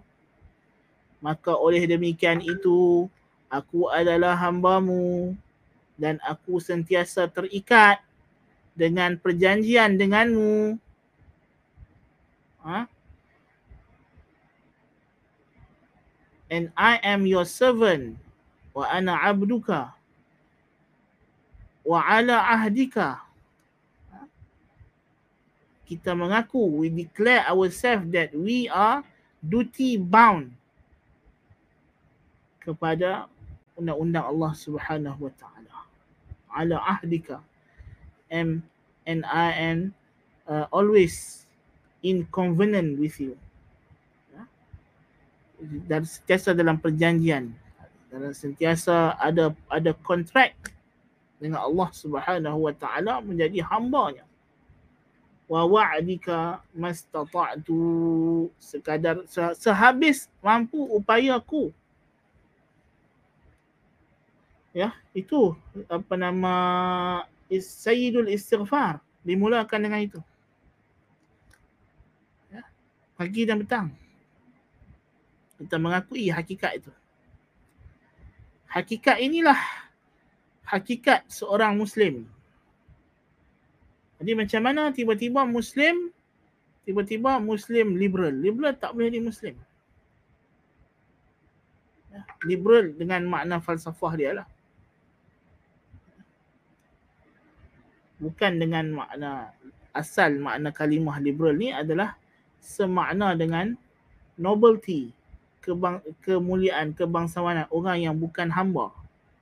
Maka 1.22 1.54
oleh 1.54 1.86
demikian 1.86 2.42
itu 2.42 3.06
aku 3.52 3.92
adalah 3.92 4.34
hambamu 4.34 5.38
dan 6.00 6.18
aku 6.26 6.58
sentiasa 6.58 7.30
terikat 7.30 8.02
dengan 8.74 9.20
perjanjian 9.20 10.00
denganmu 10.00 10.80
ha? 12.64 12.88
and 16.52 16.68
I 16.76 17.00
am 17.02 17.24
your 17.24 17.48
servant. 17.48 18.20
Wa 18.76 18.92
ana 18.92 19.16
abduka. 19.24 19.96
Wa 21.88 22.04
ala 22.04 22.44
ahdika. 22.44 23.24
Kita 25.88 26.12
mengaku 26.12 26.84
we 26.84 26.92
declare 26.92 27.48
ourselves 27.48 28.12
that 28.12 28.36
we 28.36 28.68
are 28.68 29.04
duty 29.40 29.96
bound 29.96 30.52
kepada 32.64 33.32
undang-undang 33.80 34.28
Allah 34.28 34.52
Subhanahu 34.52 35.32
wa 35.32 35.34
taala. 35.40 35.78
Ala 36.52 36.78
ahdika. 36.84 37.40
And 38.28 38.60
and 39.08 39.24
I 39.24 39.52
am 39.56 39.96
uh, 40.48 40.68
always 40.72 41.48
in 42.02 42.26
covenant 42.30 42.98
with 42.98 43.18
you. 43.22 43.38
Ya. 44.34 44.44
dan 45.86 46.06
sentiasa 46.06 46.58
dalam 46.58 46.82
perjanjian. 46.82 47.54
Dan 48.12 48.36
sentiasa 48.36 49.16
ada 49.16 49.56
ada 49.72 49.96
kontrak 50.04 50.58
dengan 51.40 51.64
Allah 51.64 51.90
Subhanahu 51.96 52.68
wa 52.68 52.74
taala 52.76 53.24
menjadi 53.24 53.64
hamba-Nya. 53.64 54.26
Wa 55.48 55.64
wa'dika 55.64 56.60
mastata'tu. 56.76 57.80
Sekadar 58.60 59.24
sehabis 59.56 60.28
mampu 60.44 60.82
upayaku. 60.92 61.72
Ya 64.72 64.96
itu 65.12 65.56
apa 65.88 66.16
nama 66.20 66.56
sayyidul 67.48 68.32
istighfar. 68.32 69.00
Dimulakan 69.22 69.86
dengan 69.86 70.02
itu 70.02 70.20
pagi 73.22 73.46
dan 73.46 73.62
petang 73.62 73.88
kita 75.62 75.78
mengakui 75.78 76.34
hakikat 76.34 76.82
itu 76.82 76.92
hakikat 78.66 79.22
inilah 79.22 79.62
hakikat 80.66 81.22
seorang 81.30 81.78
muslim 81.78 82.26
jadi 84.22 84.38
macam 84.38 84.62
mana 84.62 84.94
tiba-tiba 84.94 85.42
Muslim, 85.50 86.14
tiba-tiba 86.86 87.42
Muslim 87.42 87.98
liberal. 87.98 88.30
Liberal 88.30 88.78
tak 88.78 88.94
boleh 88.94 89.10
jadi 89.10 89.18
Muslim. 89.18 89.58
Ya, 92.14 92.22
liberal 92.46 92.94
dengan 92.94 93.26
makna 93.26 93.58
falsafah 93.58 94.14
dia 94.14 94.38
lah. 94.38 94.48
Bukan 98.22 98.62
dengan 98.62 99.02
makna 99.02 99.58
asal 99.90 100.38
makna 100.38 100.70
kalimah 100.70 101.18
liberal 101.18 101.58
ni 101.58 101.74
adalah 101.74 102.14
semakna 102.62 103.34
dengan 103.34 103.74
nobility, 104.38 105.10
kebang, 105.66 106.00
kemuliaan, 106.22 106.94
kebangsawanan 106.94 107.66
orang 107.74 107.98
yang 108.00 108.16
bukan 108.16 108.48
hamba. 108.54 108.94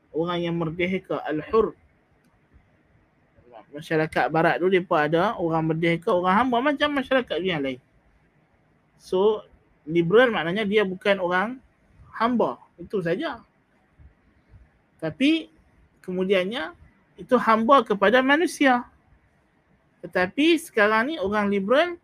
Orang 0.09 0.41
yang 0.41 0.57
merdeka, 0.57 1.22
al-hur, 1.22 1.78
masyarakat 3.70 4.26
barat 4.34 4.57
tu 4.57 4.67
depa 4.70 5.05
ada 5.05 5.38
orang 5.38 5.74
merdeka, 5.74 6.09
orang 6.09 6.36
hamba 6.45 6.57
macam 6.74 6.89
masyarakat 6.97 7.38
yang 7.41 7.61
lain. 7.61 7.80
So 8.97 9.45
liberal 9.86 10.34
maknanya 10.34 10.65
dia 10.65 10.82
bukan 10.84 11.22
orang 11.22 11.61
hamba. 12.17 12.57
Itu 12.82 12.99
saja. 13.05 13.41
Tapi 14.99 15.47
kemudiannya 16.03 16.76
itu 17.15 17.36
hamba 17.39 17.86
kepada 17.86 18.20
manusia. 18.26 18.84
Tetapi 20.03 20.59
sekarang 20.59 21.13
ni 21.13 21.15
orang 21.20 21.51
liberal 21.51 21.95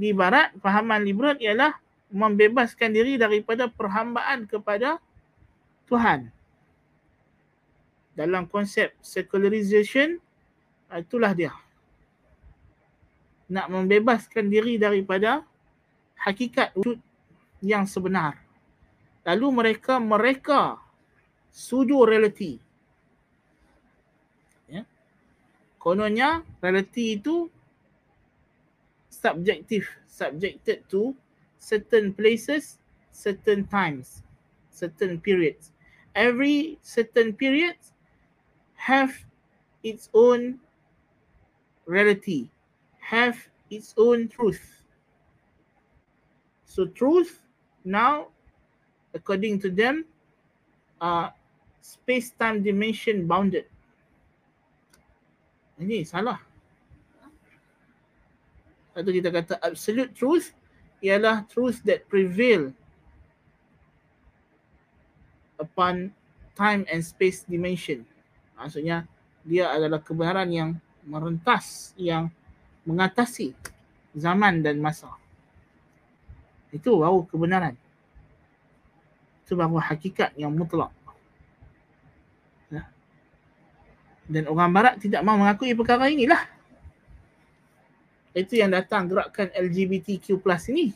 di 0.00 0.16
barat, 0.16 0.56
fahaman 0.64 1.04
liberal 1.04 1.36
ialah 1.36 1.76
membebaskan 2.08 2.96
diri 2.96 3.20
daripada 3.20 3.68
perhambaan 3.68 4.48
kepada 4.48 4.96
Tuhan. 5.84 6.32
Dalam 8.16 8.48
konsep 8.48 8.96
secularization, 9.04 10.16
Ah, 10.90 10.98
itulah 10.98 11.30
dia. 11.30 11.54
Nak 13.46 13.70
membebaskan 13.70 14.50
diri 14.50 14.74
daripada 14.74 15.46
hakikat 16.18 16.74
wujud 16.74 16.98
yang 17.62 17.86
sebenar. 17.86 18.34
Lalu 19.22 19.46
mereka 19.54 20.02
mereka 20.02 20.82
sudu 21.54 22.02
reality. 22.02 22.58
Ya. 24.66 24.82
Kononnya 25.78 26.42
reality 26.58 27.22
itu 27.22 27.46
subjective, 29.20 29.88
subjected 30.06 30.88
to 30.90 31.14
certain 31.58 32.14
places, 32.14 32.78
certain 33.12 33.66
times, 33.66 34.22
certain 34.70 35.20
periods. 35.20 35.72
Every 36.14 36.78
certain 36.82 37.32
period 37.34 37.76
have 38.74 39.12
its 39.82 40.08
own 40.14 40.58
reality 41.86 42.48
have 43.00 43.36
its 43.70 43.92
own 43.98 44.28
truth. 44.28 44.82
So 46.64 46.86
truth 46.86 47.42
now, 47.84 48.28
according 49.12 49.58
to 49.66 49.70
them, 49.70 50.04
are 51.00 51.34
space-time 51.82 52.62
dimension 52.62 53.26
bounded. 53.26 53.66
Ini 55.80 56.06
salah. 56.06 56.38
Atau 58.94 59.10
kita 59.14 59.30
kata 59.30 59.54
absolute 59.62 60.12
truth 60.12 60.52
ialah 61.00 61.46
truth 61.48 61.80
that 61.86 62.04
prevail 62.10 62.74
upon 65.60 66.12
time 66.56 66.84
and 66.88 67.00
space 67.04 67.44
dimension. 67.48 68.04
Maksudnya 68.56 69.08
dia 69.44 69.72
adalah 69.72 70.00
kebenaran 70.04 70.48
yang 70.52 70.70
merentas 71.04 71.96
yang 71.96 72.28
mengatasi 72.84 73.56
zaman 74.12 74.60
dan 74.60 74.80
masa. 74.80 75.08
Itu 76.70 77.00
baru 77.00 77.24
kebenaran. 77.28 77.74
Itu 79.44 79.56
baru 79.56 79.80
hakikat 79.80 80.36
yang 80.36 80.52
mutlak. 80.54 80.92
Ya. 82.70 82.86
Dan 84.30 84.46
orang 84.46 84.70
barat 84.70 84.94
tidak 85.02 85.24
mahu 85.24 85.42
mengakui 85.42 85.74
perkara 85.74 86.06
inilah. 86.12 86.59
Itu 88.30 88.54
yang 88.54 88.70
datang 88.70 89.10
gerakan 89.10 89.50
LGBTQ 89.50 90.38
plus 90.38 90.70
ini. 90.70 90.94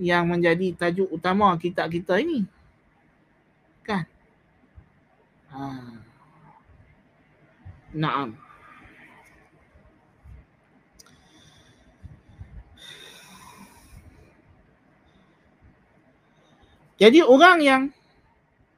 Yang 0.00 0.24
menjadi 0.24 0.66
tajuk 0.72 1.08
utama 1.12 1.52
kitab 1.60 1.92
kita 1.92 2.16
ini. 2.16 2.48
Kan? 3.84 4.08
Ha. 5.52 5.60
Naam. 7.92 8.38
Jadi 17.00 17.24
orang 17.24 17.58
yang 17.64 17.82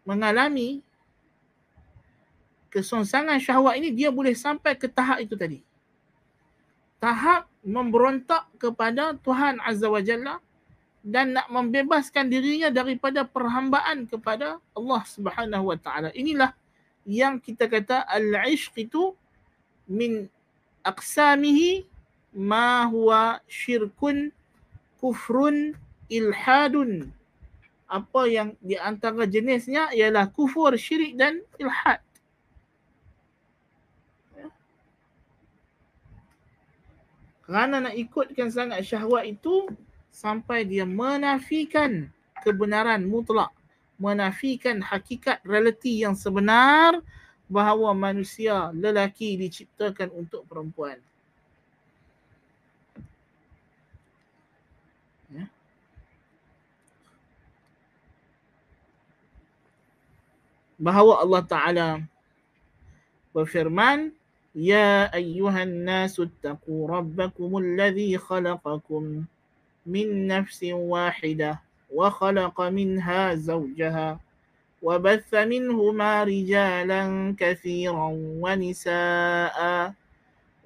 mengalami 0.07 0.79
kesongsangan 2.71 3.43
syahwat 3.43 3.83
ini 3.83 3.91
dia 3.91 4.15
boleh 4.15 4.33
sampai 4.33 4.79
ke 4.79 4.87
tahap 4.87 5.19
itu 5.19 5.35
tadi. 5.35 5.59
Tahap 7.03 7.51
memberontak 7.67 8.47
kepada 8.63 9.19
Tuhan 9.19 9.59
Azza 9.59 9.91
wa 9.91 9.99
Jalla 9.99 10.39
dan 11.03 11.35
nak 11.35 11.51
membebaskan 11.51 12.31
dirinya 12.31 12.71
daripada 12.71 13.27
perhambaan 13.27 14.07
kepada 14.07 14.63
Allah 14.71 15.03
Subhanahu 15.11 15.75
wa 15.75 15.79
taala. 15.79 16.15
Inilah 16.15 16.55
yang 17.03 17.43
kita 17.43 17.67
kata 17.67 18.07
al-ishq 18.07 18.79
itu 18.79 19.19
min 19.91 20.31
aqsamihi 20.87 21.83
ma 22.39 22.87
huwa 22.87 23.43
syirkun 23.51 24.31
kufrun 25.03 25.75
ilhadun 26.07 27.11
apa 27.93 28.25
yang 28.25 28.57
di 28.65 28.79
antara 28.81 29.29
jenisnya 29.29 29.93
ialah 29.93 30.31
kufur, 30.33 30.73
syirik 30.81 31.13
dan 31.13 31.45
ilhad. 31.61 32.01
Kerana 37.43 37.83
nak 37.83 37.95
ikutkan 37.99 38.49
sangat 38.49 38.87
syahwat 38.87 39.27
itu 39.27 39.67
sampai 40.15 40.63
dia 40.63 40.87
menafikan 40.87 42.07
kebenaran 42.43 43.03
mutlak, 43.07 43.51
menafikan 43.99 44.79
hakikat 44.79 45.43
realiti 45.43 46.03
yang 46.03 46.15
sebenar 46.15 47.03
bahawa 47.51 47.93
manusia 47.93 48.71
lelaki 48.73 49.35
diciptakan 49.37 50.11
untuk 50.15 50.47
perempuan. 50.47 51.03
bahawa 60.83 61.23
Allah 61.23 61.43
Taala 61.47 61.89
berfirman 63.31 64.11
يا 64.55 65.15
أيها 65.15 65.63
الناس 65.63 66.21
اتقوا 66.21 66.89
ربكم 66.89 67.59
الذي 67.59 68.19
خلقكم 68.19 69.25
من 69.87 70.27
نفس 70.27 70.65
واحدة 70.73 71.61
وخلق 71.95 72.61
منها 72.61 73.35
زوجها 73.35 74.21
وبث 74.83 75.35
منهما 75.35 76.25
رجالا 76.25 77.35
كثيرا 77.39 78.09
ونساء. 78.43 79.93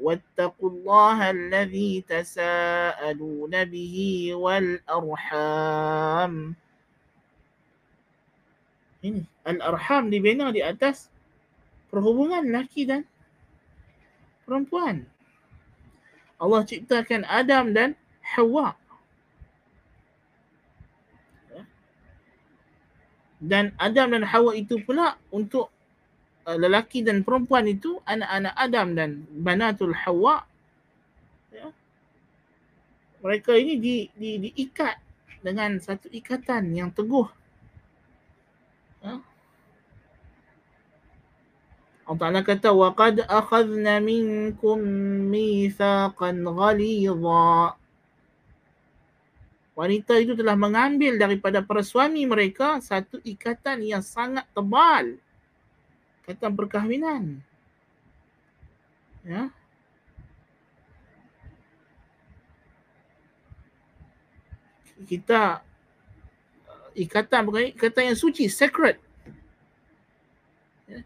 واتقوا 0.00 0.70
الله 0.70 1.30
الذي 1.30 2.04
تساءلون 2.08 3.64
به 3.64 3.96
والأرحام. 4.34 6.34
الأرحام 9.48 10.10
لبناء 10.10 10.50
لأتس 10.50 10.50
dibina 10.50 10.50
di 10.52 10.60
atas 10.60 11.08
perhubungan 11.88 12.44
laki 12.50 12.90
dan 12.90 13.06
perempuan. 14.46 15.04
Allah 16.38 16.62
ciptakan 16.64 17.26
Adam 17.26 17.74
dan 17.74 17.98
Hawa. 18.22 18.78
Dan 23.36 23.76
Adam 23.76 24.16
dan 24.16 24.24
Hawa 24.24 24.56
itu 24.56 24.80
pula 24.80 25.20
untuk 25.28 25.68
Uh, 26.46 26.54
lelaki 26.54 27.02
dan 27.02 27.26
perempuan 27.26 27.66
itu 27.66 27.98
anak-anak 28.06 28.54
Adam 28.54 28.94
dan 28.94 29.26
banatul 29.34 29.90
Hawa 29.90 30.46
ya. 31.50 31.74
mereka 33.18 33.58
ini 33.58 33.74
di, 33.82 33.96
di, 34.14 34.38
diikat 34.38 34.94
dengan 35.42 35.82
satu 35.82 36.06
ikatan 36.06 36.70
yang 36.70 36.94
teguh 36.94 37.26
ya. 39.02 39.18
Allah 42.05 42.19
Ta'ala 42.19 42.41
kata 42.43 42.69
وَقَدْ 42.75 43.23
أَخَذْنَ 43.23 43.87
مِنْكُمْ 44.03 44.77
مِيثَاقًا 45.31 46.31
غَلِيظًا 46.43 47.55
Wanita 49.71 50.19
itu 50.19 50.35
telah 50.35 50.59
mengambil 50.59 51.15
daripada 51.15 51.63
para 51.63 51.79
suami 51.79 52.27
mereka 52.27 52.83
satu 52.83 53.23
ikatan 53.23 53.79
yang 53.81 54.03
sangat 54.03 54.43
tebal 54.51 55.15
kata 56.27 56.51
perkahwinan. 56.51 57.39
Ya. 59.25 59.49
Kita 65.01 65.65
uh, 66.69 66.89
ikatan 66.93 67.41
bukan 67.47 67.73
ikatan 67.73 68.13
yang 68.13 68.19
suci, 68.19 68.45
sacred. 68.51 69.01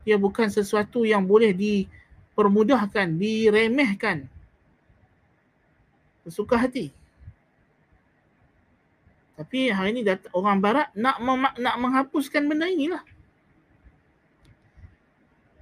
Dia 0.05 0.17
bukan 0.21 0.53
sesuatu 0.53 1.09
yang 1.09 1.25
boleh 1.25 1.57
dipermudahkan, 1.57 3.17
diremehkan. 3.17 4.29
Bersuka 6.25 6.61
hati. 6.61 6.93
Tapi 9.41 9.73
hari 9.73 9.97
ini 9.97 10.05
orang 10.37 10.61
barat 10.61 10.93
nak 10.93 11.17
nak 11.57 11.77
menghapuskan 11.81 12.45
benda 12.45 12.69
inilah 12.69 13.01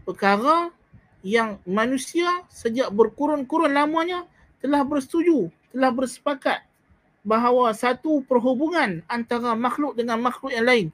perkara 0.08 0.72
yang 1.20 1.60
manusia 1.68 2.40
sejak 2.48 2.88
berkurun-kurun 2.88 3.76
lamanya 3.76 4.24
telah 4.64 4.80
bersetuju, 4.80 5.52
telah 5.68 5.92
bersepakat 5.92 6.64
bahawa 7.28 7.76
satu 7.76 8.24
perhubungan 8.24 9.04
antara 9.04 9.52
makhluk 9.52 9.92
dengan 10.00 10.16
makhluk 10.24 10.48
yang 10.48 10.64
lain 10.64 10.86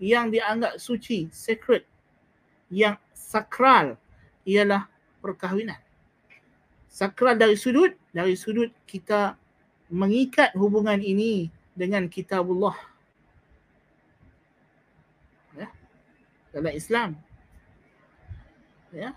yang 0.00 0.32
dianggap 0.32 0.80
suci, 0.80 1.28
sacred, 1.28 1.84
yang 2.70 2.98
sakral 3.14 3.98
ialah 4.46 4.86
perkahwinan. 5.22 5.78
Sakral 6.90 7.36
dari 7.36 7.58
sudut, 7.58 7.92
dari 8.10 8.32
sudut 8.38 8.72
kita 8.88 9.36
mengikat 9.92 10.54
hubungan 10.56 10.98
ini 10.98 11.52
dengan 11.76 12.08
kitabullah. 12.08 12.74
Ya. 15.54 15.68
Dalam 16.56 16.72
Islam, 16.72 17.08
ya. 18.90 19.12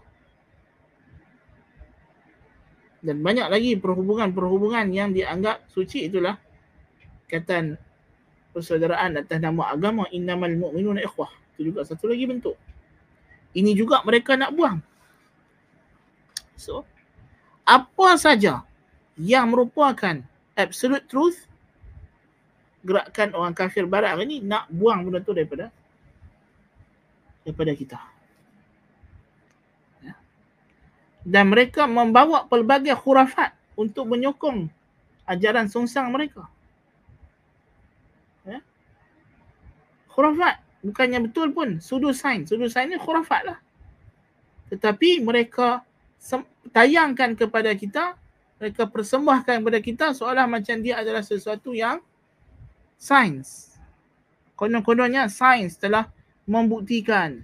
Dan 3.00 3.24
banyak 3.24 3.47
lagi 3.47 3.80
perhubungan-perhubungan 3.80 4.91
yang 4.91 5.16
dianggap 5.16 5.64
suci 5.72 6.12
itulah 6.12 6.36
kata 7.32 7.80
persaudaraan 8.52 9.24
atas 9.24 9.39
nama 9.39 9.72
agama 9.72 10.04
innamal 10.12 10.52
mu'minuna 10.52 11.00
ikhwah. 11.00 11.32
Itu 11.56 11.72
juga 11.72 11.88
satu 11.88 12.12
lagi 12.12 12.28
bentuk. 12.28 12.60
Ini 13.54 13.74
juga 13.74 14.06
mereka 14.06 14.38
nak 14.38 14.54
buang. 14.54 14.78
So, 16.60 16.86
apa 17.66 18.18
saja 18.20 18.66
yang 19.18 19.50
merupakan 19.54 20.22
absolute 20.54 21.06
truth 21.08 21.50
gerakan 22.86 23.36
orang 23.36 23.56
kafir 23.56 23.84
barat 23.84 24.16
hari 24.16 24.26
ni 24.28 24.38
nak 24.39 24.72
buang 24.72 25.04
benda 25.04 25.20
tu 25.20 25.36
daripada 25.36 25.68
daripada 27.43 27.76
kita 27.76 28.00
dan 31.30 31.52
mereka 31.52 31.86
membawa 31.86 32.47
pelbagai 32.47 32.95
khurafat 32.95 33.52
untuk 33.76 34.08
menyokong 34.08 34.72
ajaran 35.28 35.68
songsang 35.68 36.10
mereka. 36.10 36.47
Ya? 38.47 38.64
Khurafat 40.10 40.64
bukannya 40.84 41.30
betul 41.30 41.52
pun 41.52 41.80
sudut 41.84 42.16
sains. 42.16 42.50
Sudut 42.50 42.72
sains 42.72 42.90
ni 42.92 42.98
khurafat 43.00 43.42
lah. 43.46 43.60
Tetapi 44.70 45.24
mereka 45.24 45.84
tayangkan 46.72 47.34
kepada 47.34 47.74
kita, 47.74 48.16
mereka 48.62 48.86
persembahkan 48.86 49.64
kepada 49.64 49.80
kita 49.80 50.06
seolah 50.14 50.46
macam 50.46 50.80
dia 50.84 51.02
adalah 51.02 51.24
sesuatu 51.26 51.74
yang 51.74 52.04
sains. 53.00 53.76
Konon-kononnya 54.60 55.32
sains 55.32 55.80
telah 55.80 56.12
membuktikan. 56.44 57.40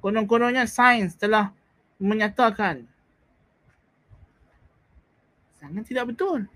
Konon-kononnya 0.00 0.64
sains 0.64 1.18
telah 1.18 1.52
menyatakan 2.00 2.88
sangat 5.60 5.84
tidak 5.84 6.16
betul. 6.16 6.48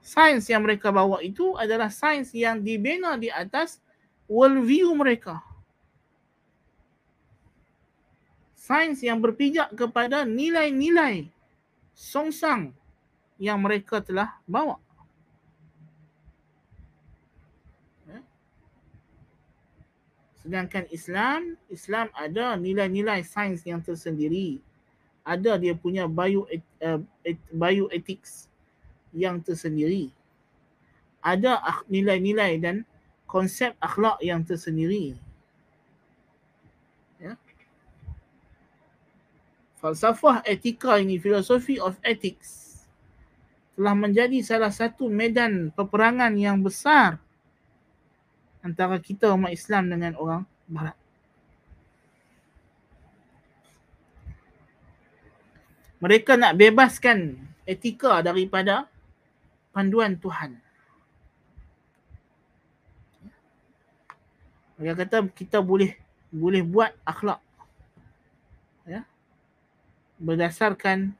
Sains 0.00 0.48
yang 0.48 0.64
mereka 0.64 0.88
bawa 0.88 1.20
itu 1.20 1.52
adalah 1.60 1.92
sains 1.92 2.32
yang 2.32 2.64
dibina 2.64 3.20
di 3.20 3.28
atas 3.28 3.84
world 4.30 4.62
view 4.62 4.94
mereka. 4.94 5.42
Sains 8.54 9.02
yang 9.02 9.18
berpijak 9.18 9.74
kepada 9.74 10.22
nilai-nilai 10.22 11.26
songsang 11.90 12.70
yang 13.34 13.58
mereka 13.58 13.98
telah 13.98 14.38
bawa. 14.46 14.78
Sedangkan 20.40 20.88
Islam, 20.88 21.60
Islam 21.68 22.08
ada 22.16 22.56
nilai-nilai 22.56 23.20
sains 23.26 23.60
yang 23.68 23.84
tersendiri. 23.84 24.62
Ada 25.20 25.60
dia 25.60 25.76
punya 25.76 26.08
bio 26.08 26.48
uh, 26.80 27.00
bioethics 27.52 28.48
yang 29.12 29.44
tersendiri. 29.44 30.08
Ada 31.20 31.60
nilai-nilai 31.92 32.56
dan 32.56 32.88
konsep 33.30 33.78
akhlak 33.78 34.18
yang 34.18 34.42
tersendiri. 34.42 35.14
Ya. 37.22 37.38
Falsafah 39.78 40.42
etika 40.42 40.98
ini, 40.98 41.22
filosofi 41.22 41.78
of 41.78 41.94
ethics 42.02 42.82
telah 43.78 43.94
menjadi 43.94 44.42
salah 44.42 44.74
satu 44.74 45.06
medan 45.06 45.70
peperangan 45.72 46.34
yang 46.34 46.58
besar 46.60 47.22
antara 48.60 48.98
kita 49.00 49.30
umat 49.32 49.54
Islam 49.54 49.88
dengan 49.88 50.12
orang 50.18 50.42
barat. 50.68 50.98
Mereka 56.00 56.36
nak 56.36 56.56
bebaskan 56.56 57.40
etika 57.64 58.24
daripada 58.24 58.88
panduan 59.72 60.16
Tuhan. 60.16 60.69
Mereka 64.80 65.04
kata 65.04 65.16
kita 65.28 65.60
boleh 65.60 65.92
boleh 66.32 66.64
buat 66.64 66.96
akhlak. 67.04 67.38
Ya. 68.88 69.04
Berdasarkan 70.16 71.12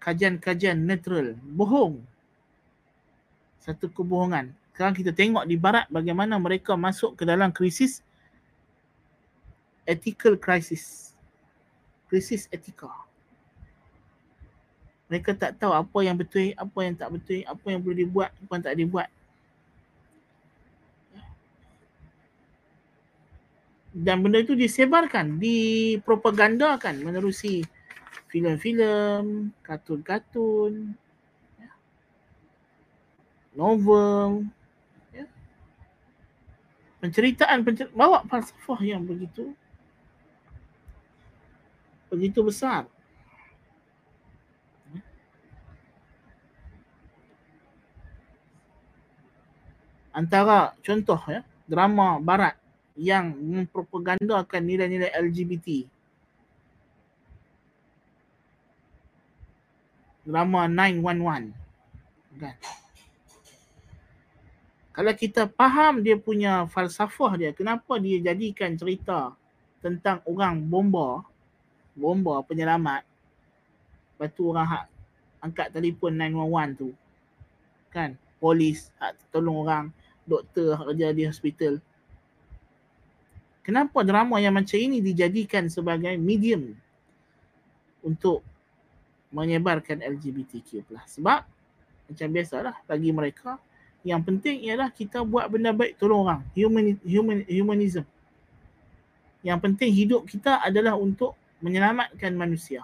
kajian-kajian 0.00 0.80
neutral. 0.80 1.36
Bohong. 1.44 2.00
Satu 3.60 3.92
kebohongan 3.92 4.56
sekarang 4.72 4.96
kita 4.96 5.12
tengok 5.12 5.44
di 5.44 5.60
barat 5.60 5.84
bagaimana 5.92 6.40
mereka 6.40 6.72
masuk 6.80 7.12
ke 7.20 7.28
dalam 7.28 7.52
krisis 7.52 8.00
ethical 9.84 10.34
crisis. 10.40 11.12
Krisis 12.08 12.48
etika. 12.48 12.88
Mereka 15.12 15.36
tak 15.36 15.60
tahu 15.60 15.76
apa 15.76 15.98
yang 16.00 16.16
betul, 16.16 16.56
apa 16.56 16.78
yang 16.88 16.96
tak 16.96 17.12
betul, 17.12 17.44
apa 17.44 17.66
yang 17.68 17.80
boleh 17.84 17.98
dibuat, 18.00 18.32
apa 18.32 18.50
yang 18.56 18.64
tak 18.64 18.76
dibuat. 18.80 19.08
dan 23.92 24.24
benda 24.24 24.40
itu 24.40 24.56
disebarkan, 24.56 25.36
dipropagandakan 25.36 27.04
menerusi 27.04 27.60
filem-filem, 28.32 29.52
kartun-kartun, 29.60 30.96
ya. 31.60 31.72
novel, 33.52 34.48
ya. 35.12 35.28
penceritaan 37.04 37.60
pencer- 37.60 37.92
bawa 37.92 38.24
falsafah 38.24 38.80
yang 38.80 39.04
begitu 39.04 39.52
begitu 42.08 42.40
besar. 42.40 42.88
Ya. 44.92 45.00
Antara 50.16 50.72
contoh 50.80 51.20
ya, 51.28 51.44
drama 51.68 52.16
barat 52.16 52.61
yang 52.96 53.32
mempropagandakan 53.32 54.62
nilai-nilai 54.62 55.12
LGBT 55.16 55.88
drama 60.22 60.70
911 60.70 62.38
kan? 62.38 62.56
Kalau 64.92 65.12
kita 65.16 65.48
faham 65.48 66.04
dia 66.04 66.20
punya 66.20 66.68
falsafah 66.68 67.40
dia 67.40 67.50
kenapa 67.56 67.96
dia 67.96 68.20
jadikan 68.20 68.76
cerita 68.76 69.32
tentang 69.80 70.20
orang 70.28 70.60
bomba? 70.62 71.24
Bomba 71.96 72.40
penyelamat. 72.44 73.04
Lepas 74.16 74.30
tu 74.36 74.52
orang 74.52 74.68
hak 74.68 74.84
angkat 75.42 75.68
telefon 75.72 76.12
911 76.20 76.80
tu. 76.80 76.88
Kan? 77.88 78.20
Polis 78.36 78.92
hak 79.00 79.16
tolong 79.32 79.64
orang 79.64 79.84
doktor 80.28 80.76
hak 80.76 80.92
kerja 80.94 81.08
di 81.16 81.22
hospital 81.26 81.80
kenapa 83.62 84.02
drama 84.02 84.38
yang 84.38 84.54
macam 84.54 84.78
ini 84.78 84.98
dijadikan 85.02 85.66
sebagai 85.70 86.14
medium 86.18 86.74
untuk 88.02 88.42
menyebarkan 89.32 90.04
LGBTQ+. 90.04 90.84
Sebab 91.08 91.40
macam 92.10 92.28
biasalah 92.28 92.76
bagi 92.84 93.10
mereka 93.10 93.56
yang 94.02 94.20
penting 94.20 94.66
ialah 94.66 94.90
kita 94.90 95.22
buat 95.22 95.46
benda 95.46 95.70
baik 95.70 95.94
tolong 95.96 96.26
orang. 96.26 96.42
Human, 96.58 96.98
human, 97.06 97.46
humanism. 97.46 98.02
Yang 99.46 99.58
penting 99.62 99.90
hidup 99.94 100.22
kita 100.26 100.58
adalah 100.58 100.98
untuk 100.98 101.38
menyelamatkan 101.62 102.34
manusia. 102.34 102.82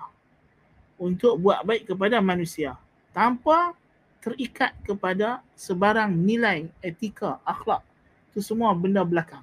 Untuk 0.94 1.38
buat 1.42 1.66
baik 1.66 1.90
kepada 1.90 2.22
manusia. 2.22 2.78
Tanpa 3.10 3.74
terikat 4.22 4.74
kepada 4.86 5.42
sebarang 5.58 6.10
nilai, 6.10 6.70
etika, 6.82 7.42
akhlak. 7.42 7.82
Itu 8.30 8.42
semua 8.42 8.70
benda 8.74 9.02
belakang. 9.02 9.42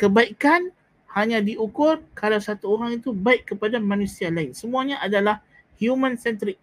Kebaikan 0.00 0.72
hanya 1.12 1.44
diukur 1.44 2.00
kalau 2.16 2.40
satu 2.40 2.72
orang 2.72 2.96
itu 2.96 3.12
baik 3.12 3.52
kepada 3.52 3.76
manusia 3.76 4.32
lain. 4.32 4.56
Semuanya 4.56 4.96
adalah 5.04 5.44
human 5.76 6.16
centric 6.16 6.56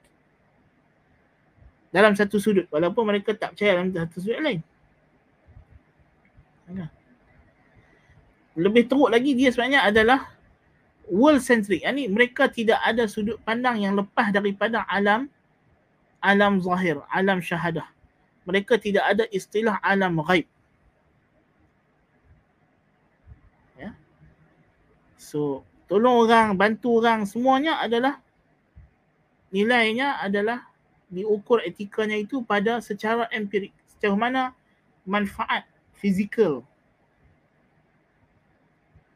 dalam 1.93 2.17
satu 2.17 2.41
sudut 2.41 2.65
walaupun 2.73 3.05
mereka 3.05 3.37
tak 3.37 3.53
percaya 3.53 3.77
dalam 3.77 3.93
satu 3.93 4.17
sudut 4.25 4.41
lain. 4.41 4.59
Lebih 8.57 8.89
teruk 8.89 9.13
lagi 9.13 9.37
dia 9.37 9.53
sebenarnya 9.53 9.85
adalah 9.85 10.33
world 11.05 11.45
centric. 11.45 11.85
Ini 11.85 12.09
mereka 12.09 12.49
tidak 12.49 12.81
ada 12.81 13.05
sudut 13.05 13.37
pandang 13.45 13.85
yang 13.85 13.93
lepas 13.93 14.33
daripada 14.33 14.81
alam 14.89 15.29
alam 16.25 16.57
zahir, 16.57 16.97
alam 17.13 17.37
syahadah. 17.37 17.85
Mereka 18.49 18.81
tidak 18.81 19.05
ada 19.05 19.29
istilah 19.29 19.77
alam 19.85 20.17
ghaib. 20.25 20.49
So, 25.27 25.67
tolong 25.91 26.23
orang, 26.23 26.55
bantu 26.55 27.03
orang 27.03 27.27
semuanya 27.27 27.83
adalah 27.83 28.23
nilainya 29.51 30.23
adalah 30.23 30.63
diukur 31.11 31.59
etikanya 31.67 32.15
itu 32.15 32.39
pada 32.47 32.79
secara 32.79 33.27
empirik. 33.35 33.75
Sejauh 33.91 34.15
mana 34.15 34.55
manfaat 35.03 35.67
fizikal. 35.99 36.63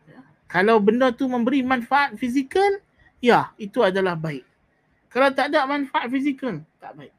Ya. 0.03 0.20
Kalau 0.51 0.84
benda 0.84 1.16
tu 1.16 1.32
memberi 1.32 1.64
manfaat 1.64 2.20
fizikal, 2.20 2.84
ya 3.24 3.55
itu 3.55 3.80
adalah 3.80 4.20
baik. 4.20 4.43
Kalau 5.07 5.32
tak 5.32 5.55
ada 5.55 5.64
manfaat 5.64 6.12
fizikal, 6.12 6.59
tak 6.84 6.91
baik. 6.99 7.16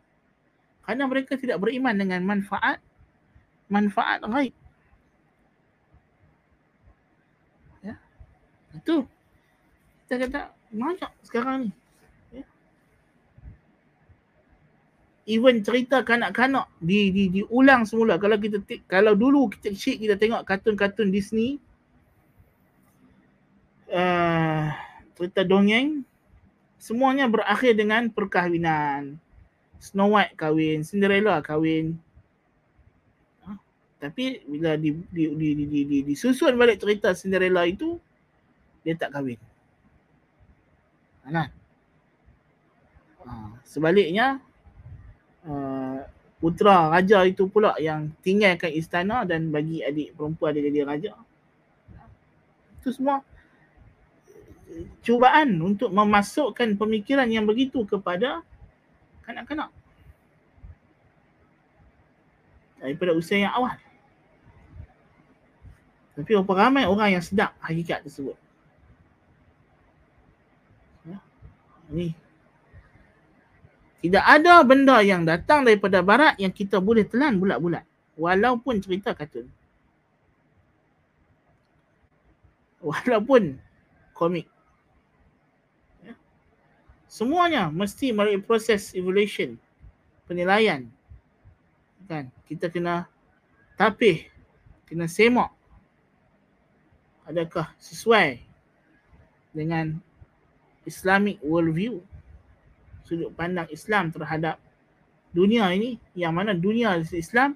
Kerana 0.85 1.09
mereka 1.09 1.41
tidak 1.41 1.65
beriman 1.65 1.97
dengan 1.97 2.21
manfaat 2.29 2.77
manfaat 3.73 4.21
gaib. 4.21 4.53
Itu. 8.77 9.05
Kita 10.07 10.15
kata 10.21 10.41
banyak 10.73 11.11
sekarang 11.25 11.57
ni. 11.69 11.71
even 15.27 15.63
cerita 15.63 16.03
kanak-kanak 16.03 16.67
di 16.83 17.15
di 17.15 17.25
diulang 17.31 17.87
semula 17.87 18.19
kalau 18.19 18.35
kita 18.39 18.59
kalau 18.91 19.15
dulu 19.15 19.47
kita 19.55 19.71
kecil 19.71 19.95
kita 20.03 20.15
tengok 20.19 20.43
kartun-kartun 20.43 21.15
Disney 21.15 21.63
uh, 23.95 24.75
cerita 25.15 25.47
dongeng 25.47 26.03
semuanya 26.83 27.31
berakhir 27.31 27.79
dengan 27.79 28.11
perkahwinan 28.11 29.15
Snow 29.79 30.19
White 30.19 30.35
kahwin 30.35 30.83
Cinderella 30.83 31.39
kahwin 31.39 31.95
huh? 33.47 33.59
tapi 34.03 34.43
bila 34.51 34.75
di 34.75 34.91
di 35.15 35.31
di, 35.39 35.49
di, 35.55 35.81
di 35.87 35.99
disusun 36.03 36.59
balik 36.59 36.83
cerita 36.83 37.15
Cinderella 37.15 37.63
itu 37.63 37.95
dia 38.83 38.95
tak 38.99 39.15
kahwin 39.15 39.39
kan 41.23 41.49
uh, 43.25 43.51
sebaliknya 43.63 44.43
Uh, 45.43 45.99
putra 46.39 46.87
raja 46.87 47.27
itu 47.27 47.51
pula 47.51 47.75
yang 47.83 48.15
tinggalkan 48.23 48.71
istana 48.71 49.27
dan 49.27 49.51
bagi 49.51 49.83
adik 49.83 50.15
perempuan 50.15 50.55
dia 50.55 50.71
jadi 50.71 50.87
raja. 50.87 51.13
Itu 52.79 52.95
semua 52.95 53.27
cubaan 55.03 55.59
untuk 55.59 55.91
memasukkan 55.91 56.79
pemikiran 56.79 57.27
yang 57.27 57.43
begitu 57.43 57.83
kepada 57.83 58.43
kanak-kanak. 59.27 59.71
Daripada 62.79 63.19
usia 63.19 63.43
yang 63.47 63.55
awal. 63.55 63.79
Tapi 66.15 66.31
berapa 66.39 66.55
ramai 66.55 66.87
orang 66.87 67.19
yang 67.19 67.25
sedap 67.25 67.55
hakikat 67.63 68.07
tersebut. 68.07 68.39
Ya. 71.07 71.19
Ini 71.93 72.23
tidak 74.03 74.25
ada 74.27 74.67
benda 74.67 74.99
yang 74.99 75.23
datang 75.23 75.63
daripada 75.63 76.03
barat 76.03 76.35
yang 76.35 76.51
kita 76.51 76.83
boleh 76.83 77.07
telan 77.07 77.39
bulat-bulat. 77.39 77.87
Walaupun 78.19 78.83
cerita 78.83 79.15
kartun. 79.15 79.47
Walaupun 82.83 83.63
komik. 84.11 84.51
Ya. 86.03 86.19
Semuanya 87.07 87.71
mesti 87.71 88.11
melalui 88.11 88.43
proses 88.43 88.91
evolution. 88.99 89.55
Penilaian. 90.27 90.91
Kan? 92.11 92.27
Kita 92.51 92.75
kena 92.75 93.07
tapih. 93.79 94.27
Kena 94.91 95.07
semak. 95.07 95.55
Adakah 97.23 97.71
sesuai 97.79 98.43
dengan 99.55 100.03
Islamic 100.83 101.39
worldview 101.43 102.03
sudut 103.07 103.31
pandang 103.35 103.67
Islam 103.71 104.11
terhadap 104.11 104.59
dunia 105.31 105.71
ini 105.71 105.99
yang 106.15 106.35
mana 106.35 106.53
dunia 106.55 106.99
Islam 106.99 107.55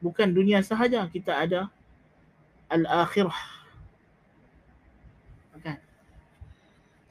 bukan 0.00 0.32
dunia 0.32 0.60
sahaja 0.60 1.08
kita 1.08 1.32
ada 1.32 1.60
al-akhirah. 2.68 3.40
Kan 5.64 5.78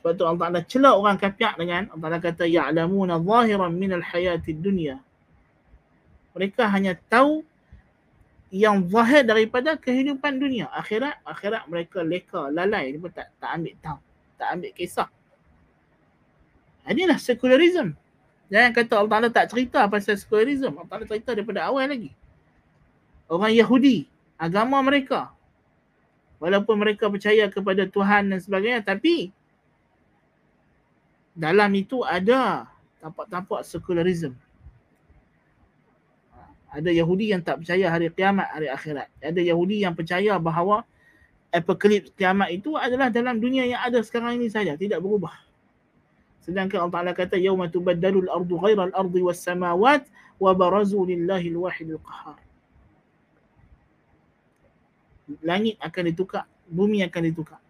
sebab 0.01 0.11
tu 0.19 0.23
Allah 0.27 0.39
Taala 0.49 0.61
celak 0.67 0.95
orang 0.99 1.17
kafir 1.17 1.53
dengan 1.57 1.89
Allah 1.89 2.01
Taala 2.09 2.19
kata 2.21 2.45
ya'lamuna 2.45 3.17
zahiran 3.17 3.71
min 3.73 3.91
al-hayatid 3.97 4.59
dunya. 4.61 5.01
Mereka 6.34 6.65
hanya 6.69 6.97
tahu 7.09 7.45
yang 8.53 8.86
zahir 8.86 9.25
daripada 9.25 9.77
kehidupan 9.77 10.38
dunia. 10.38 10.69
Akhirat 10.73 11.21
akhirat 11.25 11.65
mereka 11.69 12.05
leka 12.05 12.49
lalai. 12.53 12.93
Mereka 12.93 13.09
tak 13.13 13.27
tak 13.41 13.49
ambil 13.57 13.73
tahu 13.81 13.99
tak 14.43 14.59
ambil 14.59 14.71
kisah 14.75 15.09
Inilah 16.84 17.15
secularism. 17.15 17.95
Jangan 18.51 18.71
kata 18.75 18.93
Allah 18.99 19.11
Ta'ala 19.11 19.29
tak 19.31 19.45
cerita 19.55 19.88
pasal 19.88 20.19
secularism. 20.19 20.75
Allah 20.75 20.89
Ta'ala 20.91 21.05
cerita 21.07 21.31
daripada 21.31 21.63
awal 21.65 21.88
lagi. 21.88 22.11
Orang 23.31 23.55
Yahudi, 23.55 24.05
agama 24.36 24.84
mereka. 24.84 25.31
Walaupun 26.43 26.75
mereka 26.75 27.07
percaya 27.07 27.47
kepada 27.47 27.88
Tuhan 27.88 28.36
dan 28.36 28.39
sebagainya. 28.43 28.84
Tapi 28.84 29.31
dalam 31.34 31.71
itu 31.71 32.03
ada 32.03 32.67
tampak-tampak 32.99 33.63
secularism. 33.63 34.36
Ada 36.73 36.89
Yahudi 36.89 37.31
yang 37.31 37.39
tak 37.39 37.63
percaya 37.63 37.86
hari 37.88 38.11
kiamat, 38.11 38.49
hari 38.49 38.67
akhirat. 38.67 39.07
Ada 39.23 39.39
Yahudi 39.39 39.88
yang 39.88 39.95
percaya 39.95 40.36
bahawa 40.41 40.84
apokalips 41.53 42.11
kiamat 42.17 42.49
itu 42.49 42.73
adalah 42.75 43.13
dalam 43.13 43.38
dunia 43.38 43.63
yang 43.63 43.79
ada 43.79 44.01
sekarang 44.01 44.41
ini 44.41 44.49
saja. 44.49 44.73
Tidak 44.73 44.97
berubah. 44.97 45.31
Sedangkan 46.43 46.83
Allah 46.83 46.95
Ta'ala 46.99 47.11
kata 47.15 47.39
yauma 47.39 47.71
tubaddalu 47.71 48.27
al-ardu 48.27 48.59
ghayra 48.59 48.91
al-ardi 48.91 49.23
was 49.23 49.39
samawat 49.39 50.03
wa 50.35 50.51
barazu 50.51 50.99
lillahi 51.07 51.47
al-wahid 51.55 51.95
al-qahhar. 51.95 52.37
Langit 55.39 55.79
akan 55.79 56.03
ditukar, 56.11 56.43
bumi 56.67 56.99
akan 57.07 57.21
ditukar. 57.31 57.63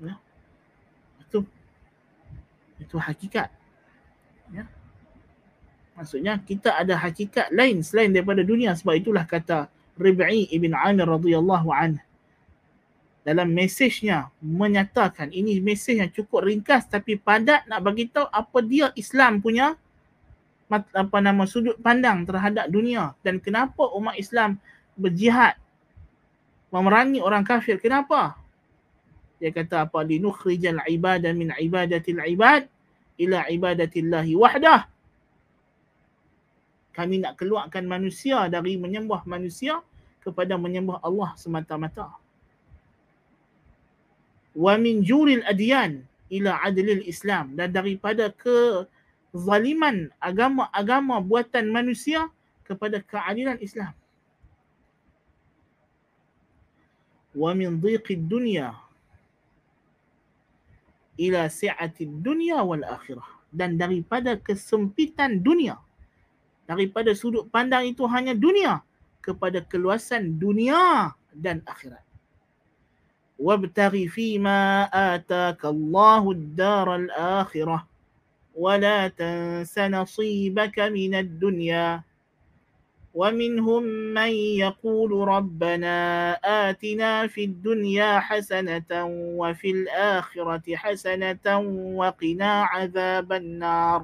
Ya. 0.00 0.16
Itu 1.20 1.44
itu 2.80 2.96
hakikat. 2.96 3.52
Ya. 4.48 4.64
Maksudnya 6.00 6.40
kita 6.40 6.80
ada 6.80 6.96
hakikat 6.96 7.52
lain 7.52 7.84
selain 7.84 8.08
daripada 8.08 8.40
dunia 8.40 8.72
sebab 8.72 8.96
itulah 8.96 9.28
kata 9.28 9.68
Rib'i 10.00 10.48
ibn 10.48 10.72
Amir 10.72 11.06
radhiyallahu 11.06 11.68
anhu 11.70 12.00
dalam 13.24 13.48
mesejnya 13.50 14.28
menyatakan 14.44 15.32
ini 15.32 15.56
mesej 15.58 16.04
yang 16.04 16.12
cukup 16.12 16.44
ringkas 16.44 16.84
tapi 16.86 17.16
padat 17.16 17.64
nak 17.64 17.80
bagi 17.80 18.12
tahu 18.12 18.28
apa 18.28 18.58
dia 18.60 18.92
Islam 18.92 19.40
punya 19.40 19.80
apa 20.72 21.18
nama 21.24 21.48
sudut 21.48 21.80
pandang 21.80 22.28
terhadap 22.28 22.68
dunia 22.68 23.16
dan 23.24 23.40
kenapa 23.40 23.88
umat 23.96 24.20
Islam 24.20 24.60
berjihad 24.94 25.56
memerangi 26.74 27.22
orang 27.22 27.46
kafir. 27.46 27.78
Kenapa? 27.78 28.34
Dia 29.38 29.54
kata 29.54 29.86
apa? 29.86 30.02
Linukhrijal 30.02 30.82
ibadah 30.90 31.30
min 31.30 31.54
ibadatil 31.54 32.18
ibad 32.18 32.66
ila 33.22 33.46
ibadatillahi 33.46 34.34
wahdah. 34.34 34.90
Kami 36.94 37.22
nak 37.22 37.38
keluarkan 37.38 37.86
manusia 37.86 38.46
dari 38.50 38.74
menyembah 38.74 39.22
manusia 39.26 39.82
kepada 40.22 40.58
menyembah 40.58 40.98
Allah 41.02 41.34
semata-mata. 41.38 42.23
Wa 44.54 44.78
min 44.78 45.02
juril 45.02 45.42
adyan 45.44 46.06
ila 46.30 46.62
adlil 46.62 47.02
Islam 47.04 47.58
dan 47.58 47.74
daripada 47.74 48.30
ke 48.30 48.86
zaliman 49.34 50.14
agama-agama 50.22 51.18
buatan 51.18 51.74
manusia 51.74 52.30
kepada 52.62 53.02
keadilan 53.02 53.58
Islam. 53.58 53.90
Wa 57.34 57.50
min 57.50 57.82
dhiqid 57.82 58.30
dunya 58.30 58.78
ila 61.18 61.50
si'atid 61.50 62.22
dunya 62.22 62.62
wal 62.62 62.86
akhirah 62.86 63.26
dan 63.50 63.74
daripada 63.74 64.38
kesempitan 64.38 65.42
dunia 65.42 65.78
daripada 66.66 67.10
sudut 67.14 67.46
pandang 67.50 67.90
itu 67.90 68.06
hanya 68.06 68.34
dunia 68.34 68.82
kepada 69.18 69.64
keluasan 69.64 70.36
dunia 70.36 71.10
dan 71.34 71.58
akhirat. 71.66 72.03
وابتغ 73.44 73.92
فيما 74.08 74.88
آتاك 75.14 75.64
الله 75.64 76.30
الدار 76.30 76.96
الآخرة 76.96 77.78
ولا 78.56 79.08
تنس 79.08 79.78
نصيبك 79.78 80.78
من 80.80 81.12
الدنيا. 81.14 82.02
ومنهم 83.14 83.82
من 84.16 84.32
يقول 84.64 85.10
ربنا 85.28 85.96
آتنا 86.44 87.26
في 87.26 87.44
الدنيا 87.44 88.18
حسنة 88.18 88.90
وفي 89.38 89.70
الآخرة 89.70 90.66
حسنة 90.76 91.46
وقنا 92.00 92.52
عذاب 92.64 93.28
النار. 93.32 94.00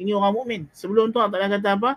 إني 0.00 0.12
orang 0.12 0.34
مؤمن 0.36 0.60
Sebelum 0.76 1.08
tu 1.08 1.18
Allah 1.24 1.48
Ta'ala 1.48 1.56
kata 1.56 1.96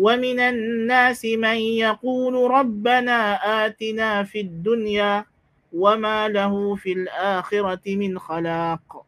وَمِنَ 0.00 0.40
النَّاسِ 0.40 1.24
مَنْ 1.36 1.58
يَقُولُ 1.76 2.34
رَبَّنَا 2.50 3.20
آتِنَا 3.66 4.24
فِي 4.24 4.40
الدُّنْيَا 4.40 5.29
ma 5.72 6.26
lahu 6.28 6.76
fil 6.76 7.06
akhirati 7.08 7.96
min 7.96 8.18
khalaq. 8.18 9.06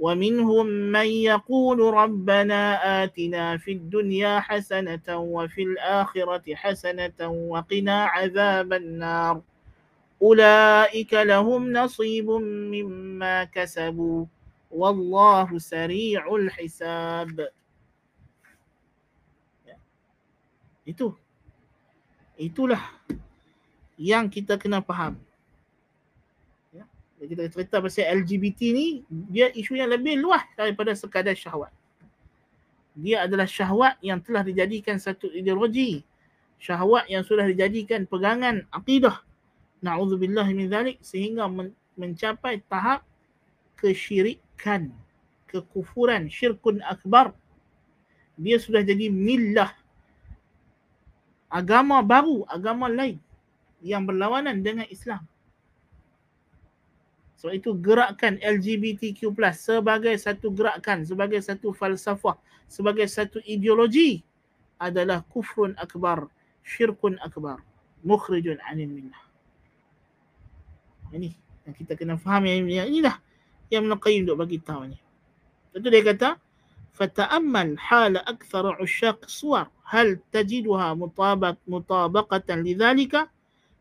ومنهم 0.00 0.66
من 0.66 1.06
يقول 1.06 1.78
ربنا 1.94 2.62
آتنا 3.04 3.56
في 3.56 3.72
الدنيا 3.72 4.40
حسنة 4.40 5.08
وفي 5.08 5.62
الآخرة 5.62 6.54
حسنة 6.54 7.28
وقنا 7.28 8.04
عذاب 8.04 8.72
النار 8.72 9.40
أولئك 10.22 11.12
لهم 11.14 11.72
نصيب 11.72 12.30
مما 12.72 13.44
كسبوا 13.44 14.24
والله 14.70 15.58
سريع 15.58 16.34
الحساب 16.34 17.48
Itu. 20.90 21.14
Itulah 22.34 22.82
yang 23.94 24.26
kita 24.26 24.58
kena 24.58 24.82
faham. 24.82 25.14
Kita 27.20 27.44
cerita 27.52 27.84
pasal 27.84 28.24
LGBT 28.24 28.72
ni, 28.72 29.04
dia 29.28 29.52
isu 29.52 29.76
yang 29.76 29.92
lebih 29.92 30.16
luas 30.16 30.40
daripada 30.56 30.96
sekadar 30.96 31.36
syahwat. 31.36 31.68
Dia 32.96 33.28
adalah 33.28 33.44
syahwat 33.44 34.00
yang 34.00 34.24
telah 34.24 34.40
dijadikan 34.40 34.96
satu 34.96 35.28
ideologi. 35.28 36.00
Syahwat 36.56 37.12
yang 37.12 37.20
sudah 37.20 37.44
dijadikan 37.44 38.08
pegangan 38.08 38.64
akidah. 38.72 39.20
Na'udzubillah 39.84 40.48
min 40.52 40.72
zalik 40.72 40.96
sehingga 41.04 41.48
men- 41.48 41.76
mencapai 42.00 42.64
tahap 42.68 43.04
kesyirikan, 43.76 44.88
kekufuran, 45.48 46.28
syirkun 46.32 46.80
akbar. 46.84 47.36
Dia 48.40 48.56
sudah 48.56 48.80
jadi 48.80 49.12
millah 49.12 49.72
agama 51.52 52.00
baru, 52.00 52.48
agama 52.48 52.88
lain 52.88 53.20
yang 53.84 54.04
berlawanan 54.08 54.60
dengan 54.64 54.88
Islam. 54.88 55.24
Sebab 57.40 57.56
itu 57.56 57.72
gerakan 57.80 58.36
LGBTQ+, 58.36 59.32
sebagai 59.56 60.12
satu 60.20 60.52
gerakan, 60.52 61.08
sebagai 61.08 61.40
satu 61.40 61.72
falsafah, 61.72 62.36
sebagai 62.68 63.08
satu 63.08 63.40
ideologi 63.48 64.20
adalah 64.76 65.24
kufrun 65.24 65.72
akbar, 65.80 66.28
syirkun 66.60 67.16
akbar, 67.24 67.64
mukhrijun 68.04 68.60
anil 68.68 68.92
minnah. 68.92 69.24
Ini 71.16 71.32
yang 71.64 71.74
kita 71.80 71.96
kena 71.96 72.20
faham 72.20 72.44
yang 72.44 72.68
ini, 72.68 72.76
yang 72.76 72.88
inilah 72.92 73.16
yang 73.72 73.88
menakayim 73.88 74.28
untuk 74.28 74.44
bagi 74.44 74.60
tahu 74.60 74.92
ni. 74.92 74.98
Lepas 75.72 75.88
dia 75.88 76.04
kata, 76.04 76.30
فتأمل 77.00 77.78
حال 77.78 78.16
أكثر 78.16 78.82
عشاق 78.82 79.24
الصور 79.24 79.66
هل 79.84 80.18
تجدها 80.32 80.94
مطابق 80.94 81.56
مطابقة 81.68 82.48
لذلك 82.54 83.14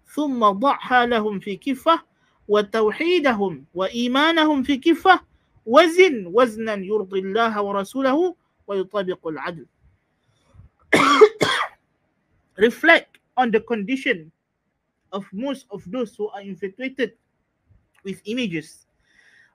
thumma 0.07 0.49
ضعها 0.55 1.05
لهم 1.05 1.39
fi 1.39 1.59
كفة 1.59 2.08
وتوحيدهم 2.48 3.64
وإيمانهم 3.74 4.62
في 4.62 4.76
كفة 4.76 5.20
وزن 5.66 6.26
وزنا 6.26 6.74
يرضي 6.74 7.18
الله 7.18 7.62
ورسوله 7.62 8.36
ويطابق 8.66 9.28
العدل 9.28 9.66
reflect 12.56 13.18
on 13.36 13.50
the 13.50 13.60
condition 13.60 14.30
of 15.12 15.24
most 15.32 15.66
of 15.70 15.82
those 15.90 16.14
who 16.16 16.28
are 16.28 16.42
infatuated 16.42 17.12
with 18.04 18.20
images 18.26 18.86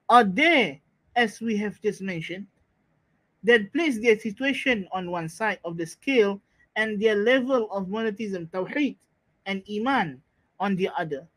are 0.09 0.23
they 0.23 0.81
as 1.15 1.39
we 1.39 1.55
have 1.55 1.79
just 1.81 2.01
mentioned 2.01 2.45
then 3.43 3.69
place 3.73 3.99
their 3.99 4.19
situation 4.19 4.87
on 4.91 5.11
one 5.11 5.29
side 5.29 5.59
of 5.63 5.77
the 5.77 5.85
scale 5.85 6.41
and 6.75 6.99
their 6.99 7.15
level 7.15 7.71
of 7.71 7.89
monotheism, 7.89 8.47
tawheed, 8.47 8.95
and 9.45 9.63
iman 9.71 10.21
on 10.59 10.75
the 10.75 10.89
other. 10.97 11.27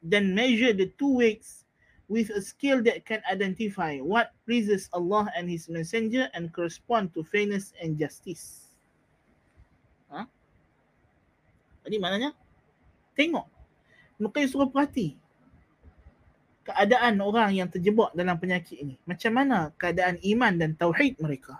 Then 0.00 0.32
measure 0.32 0.72
the 0.72 0.88
two 0.96 1.20
weights 1.20 1.68
with 2.10 2.32
a 2.34 2.42
scale 2.42 2.82
that 2.88 3.06
can 3.06 3.22
identify 3.30 4.00
what 4.00 4.34
pleases 4.48 4.90
Allah 4.90 5.28
and 5.36 5.46
His 5.46 5.68
Messenger 5.68 6.32
and 6.34 6.50
correspond 6.50 7.14
to 7.14 7.22
fairness 7.22 7.76
and 7.78 8.00
justice. 8.00 8.74
Ha? 10.10 10.26
Jadi 11.86 11.96
maknanya, 12.00 12.34
tengok. 13.14 13.46
Muka 14.20 14.44
suruh 14.44 14.68
perhati 14.68 15.16
keadaan 16.70 17.18
orang 17.24 17.56
yang 17.56 17.68
terjebak 17.68 18.12
dalam 18.14 18.36
penyakit 18.36 18.78
ini. 18.78 18.94
Macam 19.08 19.32
mana 19.34 19.74
keadaan 19.74 20.20
iman 20.22 20.52
dan 20.54 20.70
tauhid 20.76 21.18
mereka? 21.18 21.58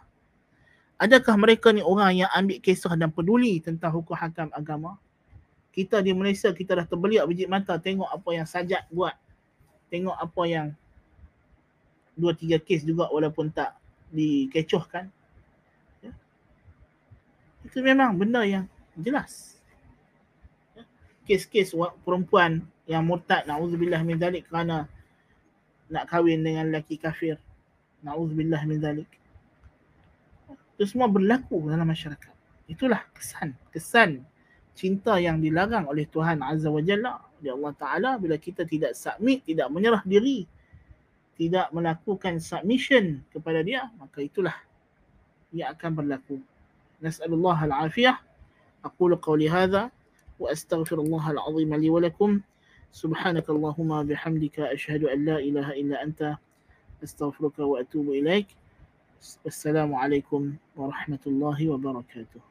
Adakah 1.00 1.34
mereka 1.40 1.72
ni 1.72 1.80
orang 1.80 2.26
yang 2.26 2.30
ambil 2.36 2.60
kisah 2.60 2.92
dan 2.92 3.08
peduli 3.08 3.58
tentang 3.64 3.90
hukum 3.90 4.12
hakam 4.12 4.52
agama? 4.52 5.00
Kita 5.70 6.02
di 6.02 6.10
Malaysia 6.10 6.50
kita 6.50 6.74
dah 6.82 6.86
terbeliak 6.86 7.24
biji 7.30 7.46
mata 7.46 7.78
tengok 7.78 8.10
apa 8.10 8.28
yang 8.34 8.46
sajak 8.46 8.84
buat. 8.90 9.14
Tengok 9.90 10.16
apa 10.18 10.42
yang 10.46 10.66
dua 12.18 12.34
tiga 12.34 12.58
kes 12.58 12.82
juga 12.82 13.06
walaupun 13.08 13.54
tak 13.54 13.78
dikecohkan. 14.10 15.06
Ya. 16.02 16.12
Itu 17.62 17.80
memang 17.80 18.18
benda 18.18 18.42
yang 18.42 18.66
jelas. 18.98 19.62
Ya. 20.74 20.82
Kes-kes 21.26 21.70
perempuan 22.02 22.66
yang 22.90 23.06
murtad 23.06 23.46
na'udzubillah 23.46 24.02
min 24.02 24.18
dalik 24.18 24.50
kerana 24.50 24.90
nak 25.90 26.06
kahwin 26.10 26.42
dengan 26.42 26.70
lelaki 26.70 26.98
kafir. 26.98 27.38
Na'udzubillah 28.02 28.62
min 28.66 28.78
zalik. 28.82 29.10
Itu 30.74 30.96
semua 30.96 31.06
berlaku 31.10 31.68
dalam 31.68 31.84
masyarakat. 31.84 32.32
Itulah 32.70 33.04
kesan, 33.12 33.52
kesan 33.74 34.24
cinta 34.80 35.20
yang 35.20 35.36
dilarang 35.44 35.84
oleh 35.92 36.08
Tuhan 36.08 36.40
Azza 36.40 36.72
wa 36.72 36.80
Jalla 36.80 37.20
oleh 37.44 37.52
Allah 37.52 37.72
Ta'ala 37.76 38.10
bila 38.16 38.40
kita 38.40 38.64
tidak 38.64 38.96
submit, 38.96 39.44
tidak 39.44 39.68
menyerah 39.68 40.00
diri, 40.08 40.48
tidak 41.36 41.68
melakukan 41.72 42.40
submission 42.40 43.20
kepada 43.28 43.60
dia, 43.60 43.92
maka 44.00 44.24
itulah 44.24 44.56
yang 45.52 45.72
akan 45.76 45.90
berlaku. 45.92 46.36
Nas'alullah 47.00 47.56
al-afiyah. 47.56 48.16
Aku 48.84 49.08
lukau 49.08 49.36
lihada. 49.36 49.88
Wa 50.40 50.52
astaghfirullah 50.52 51.36
al-azim 51.36 51.70
li 51.80 51.88
walakum. 51.88 52.44
Subhanakallahumma 52.92 54.04
bihamdika 54.04 54.68
ashadu 54.72 55.08
an 55.08 55.18
la 55.24 55.36
ilaha 55.40 55.72
illa 55.76 55.96
anta. 56.00 56.36
Astaghfiruka 57.00 57.64
wa 57.64 57.80
atubu 57.80 58.16
ilaik. 58.16 58.52
Assalamualaikum 59.44 60.56
warahmatullahi 60.76 61.72
wabarakatuh. 61.72 62.49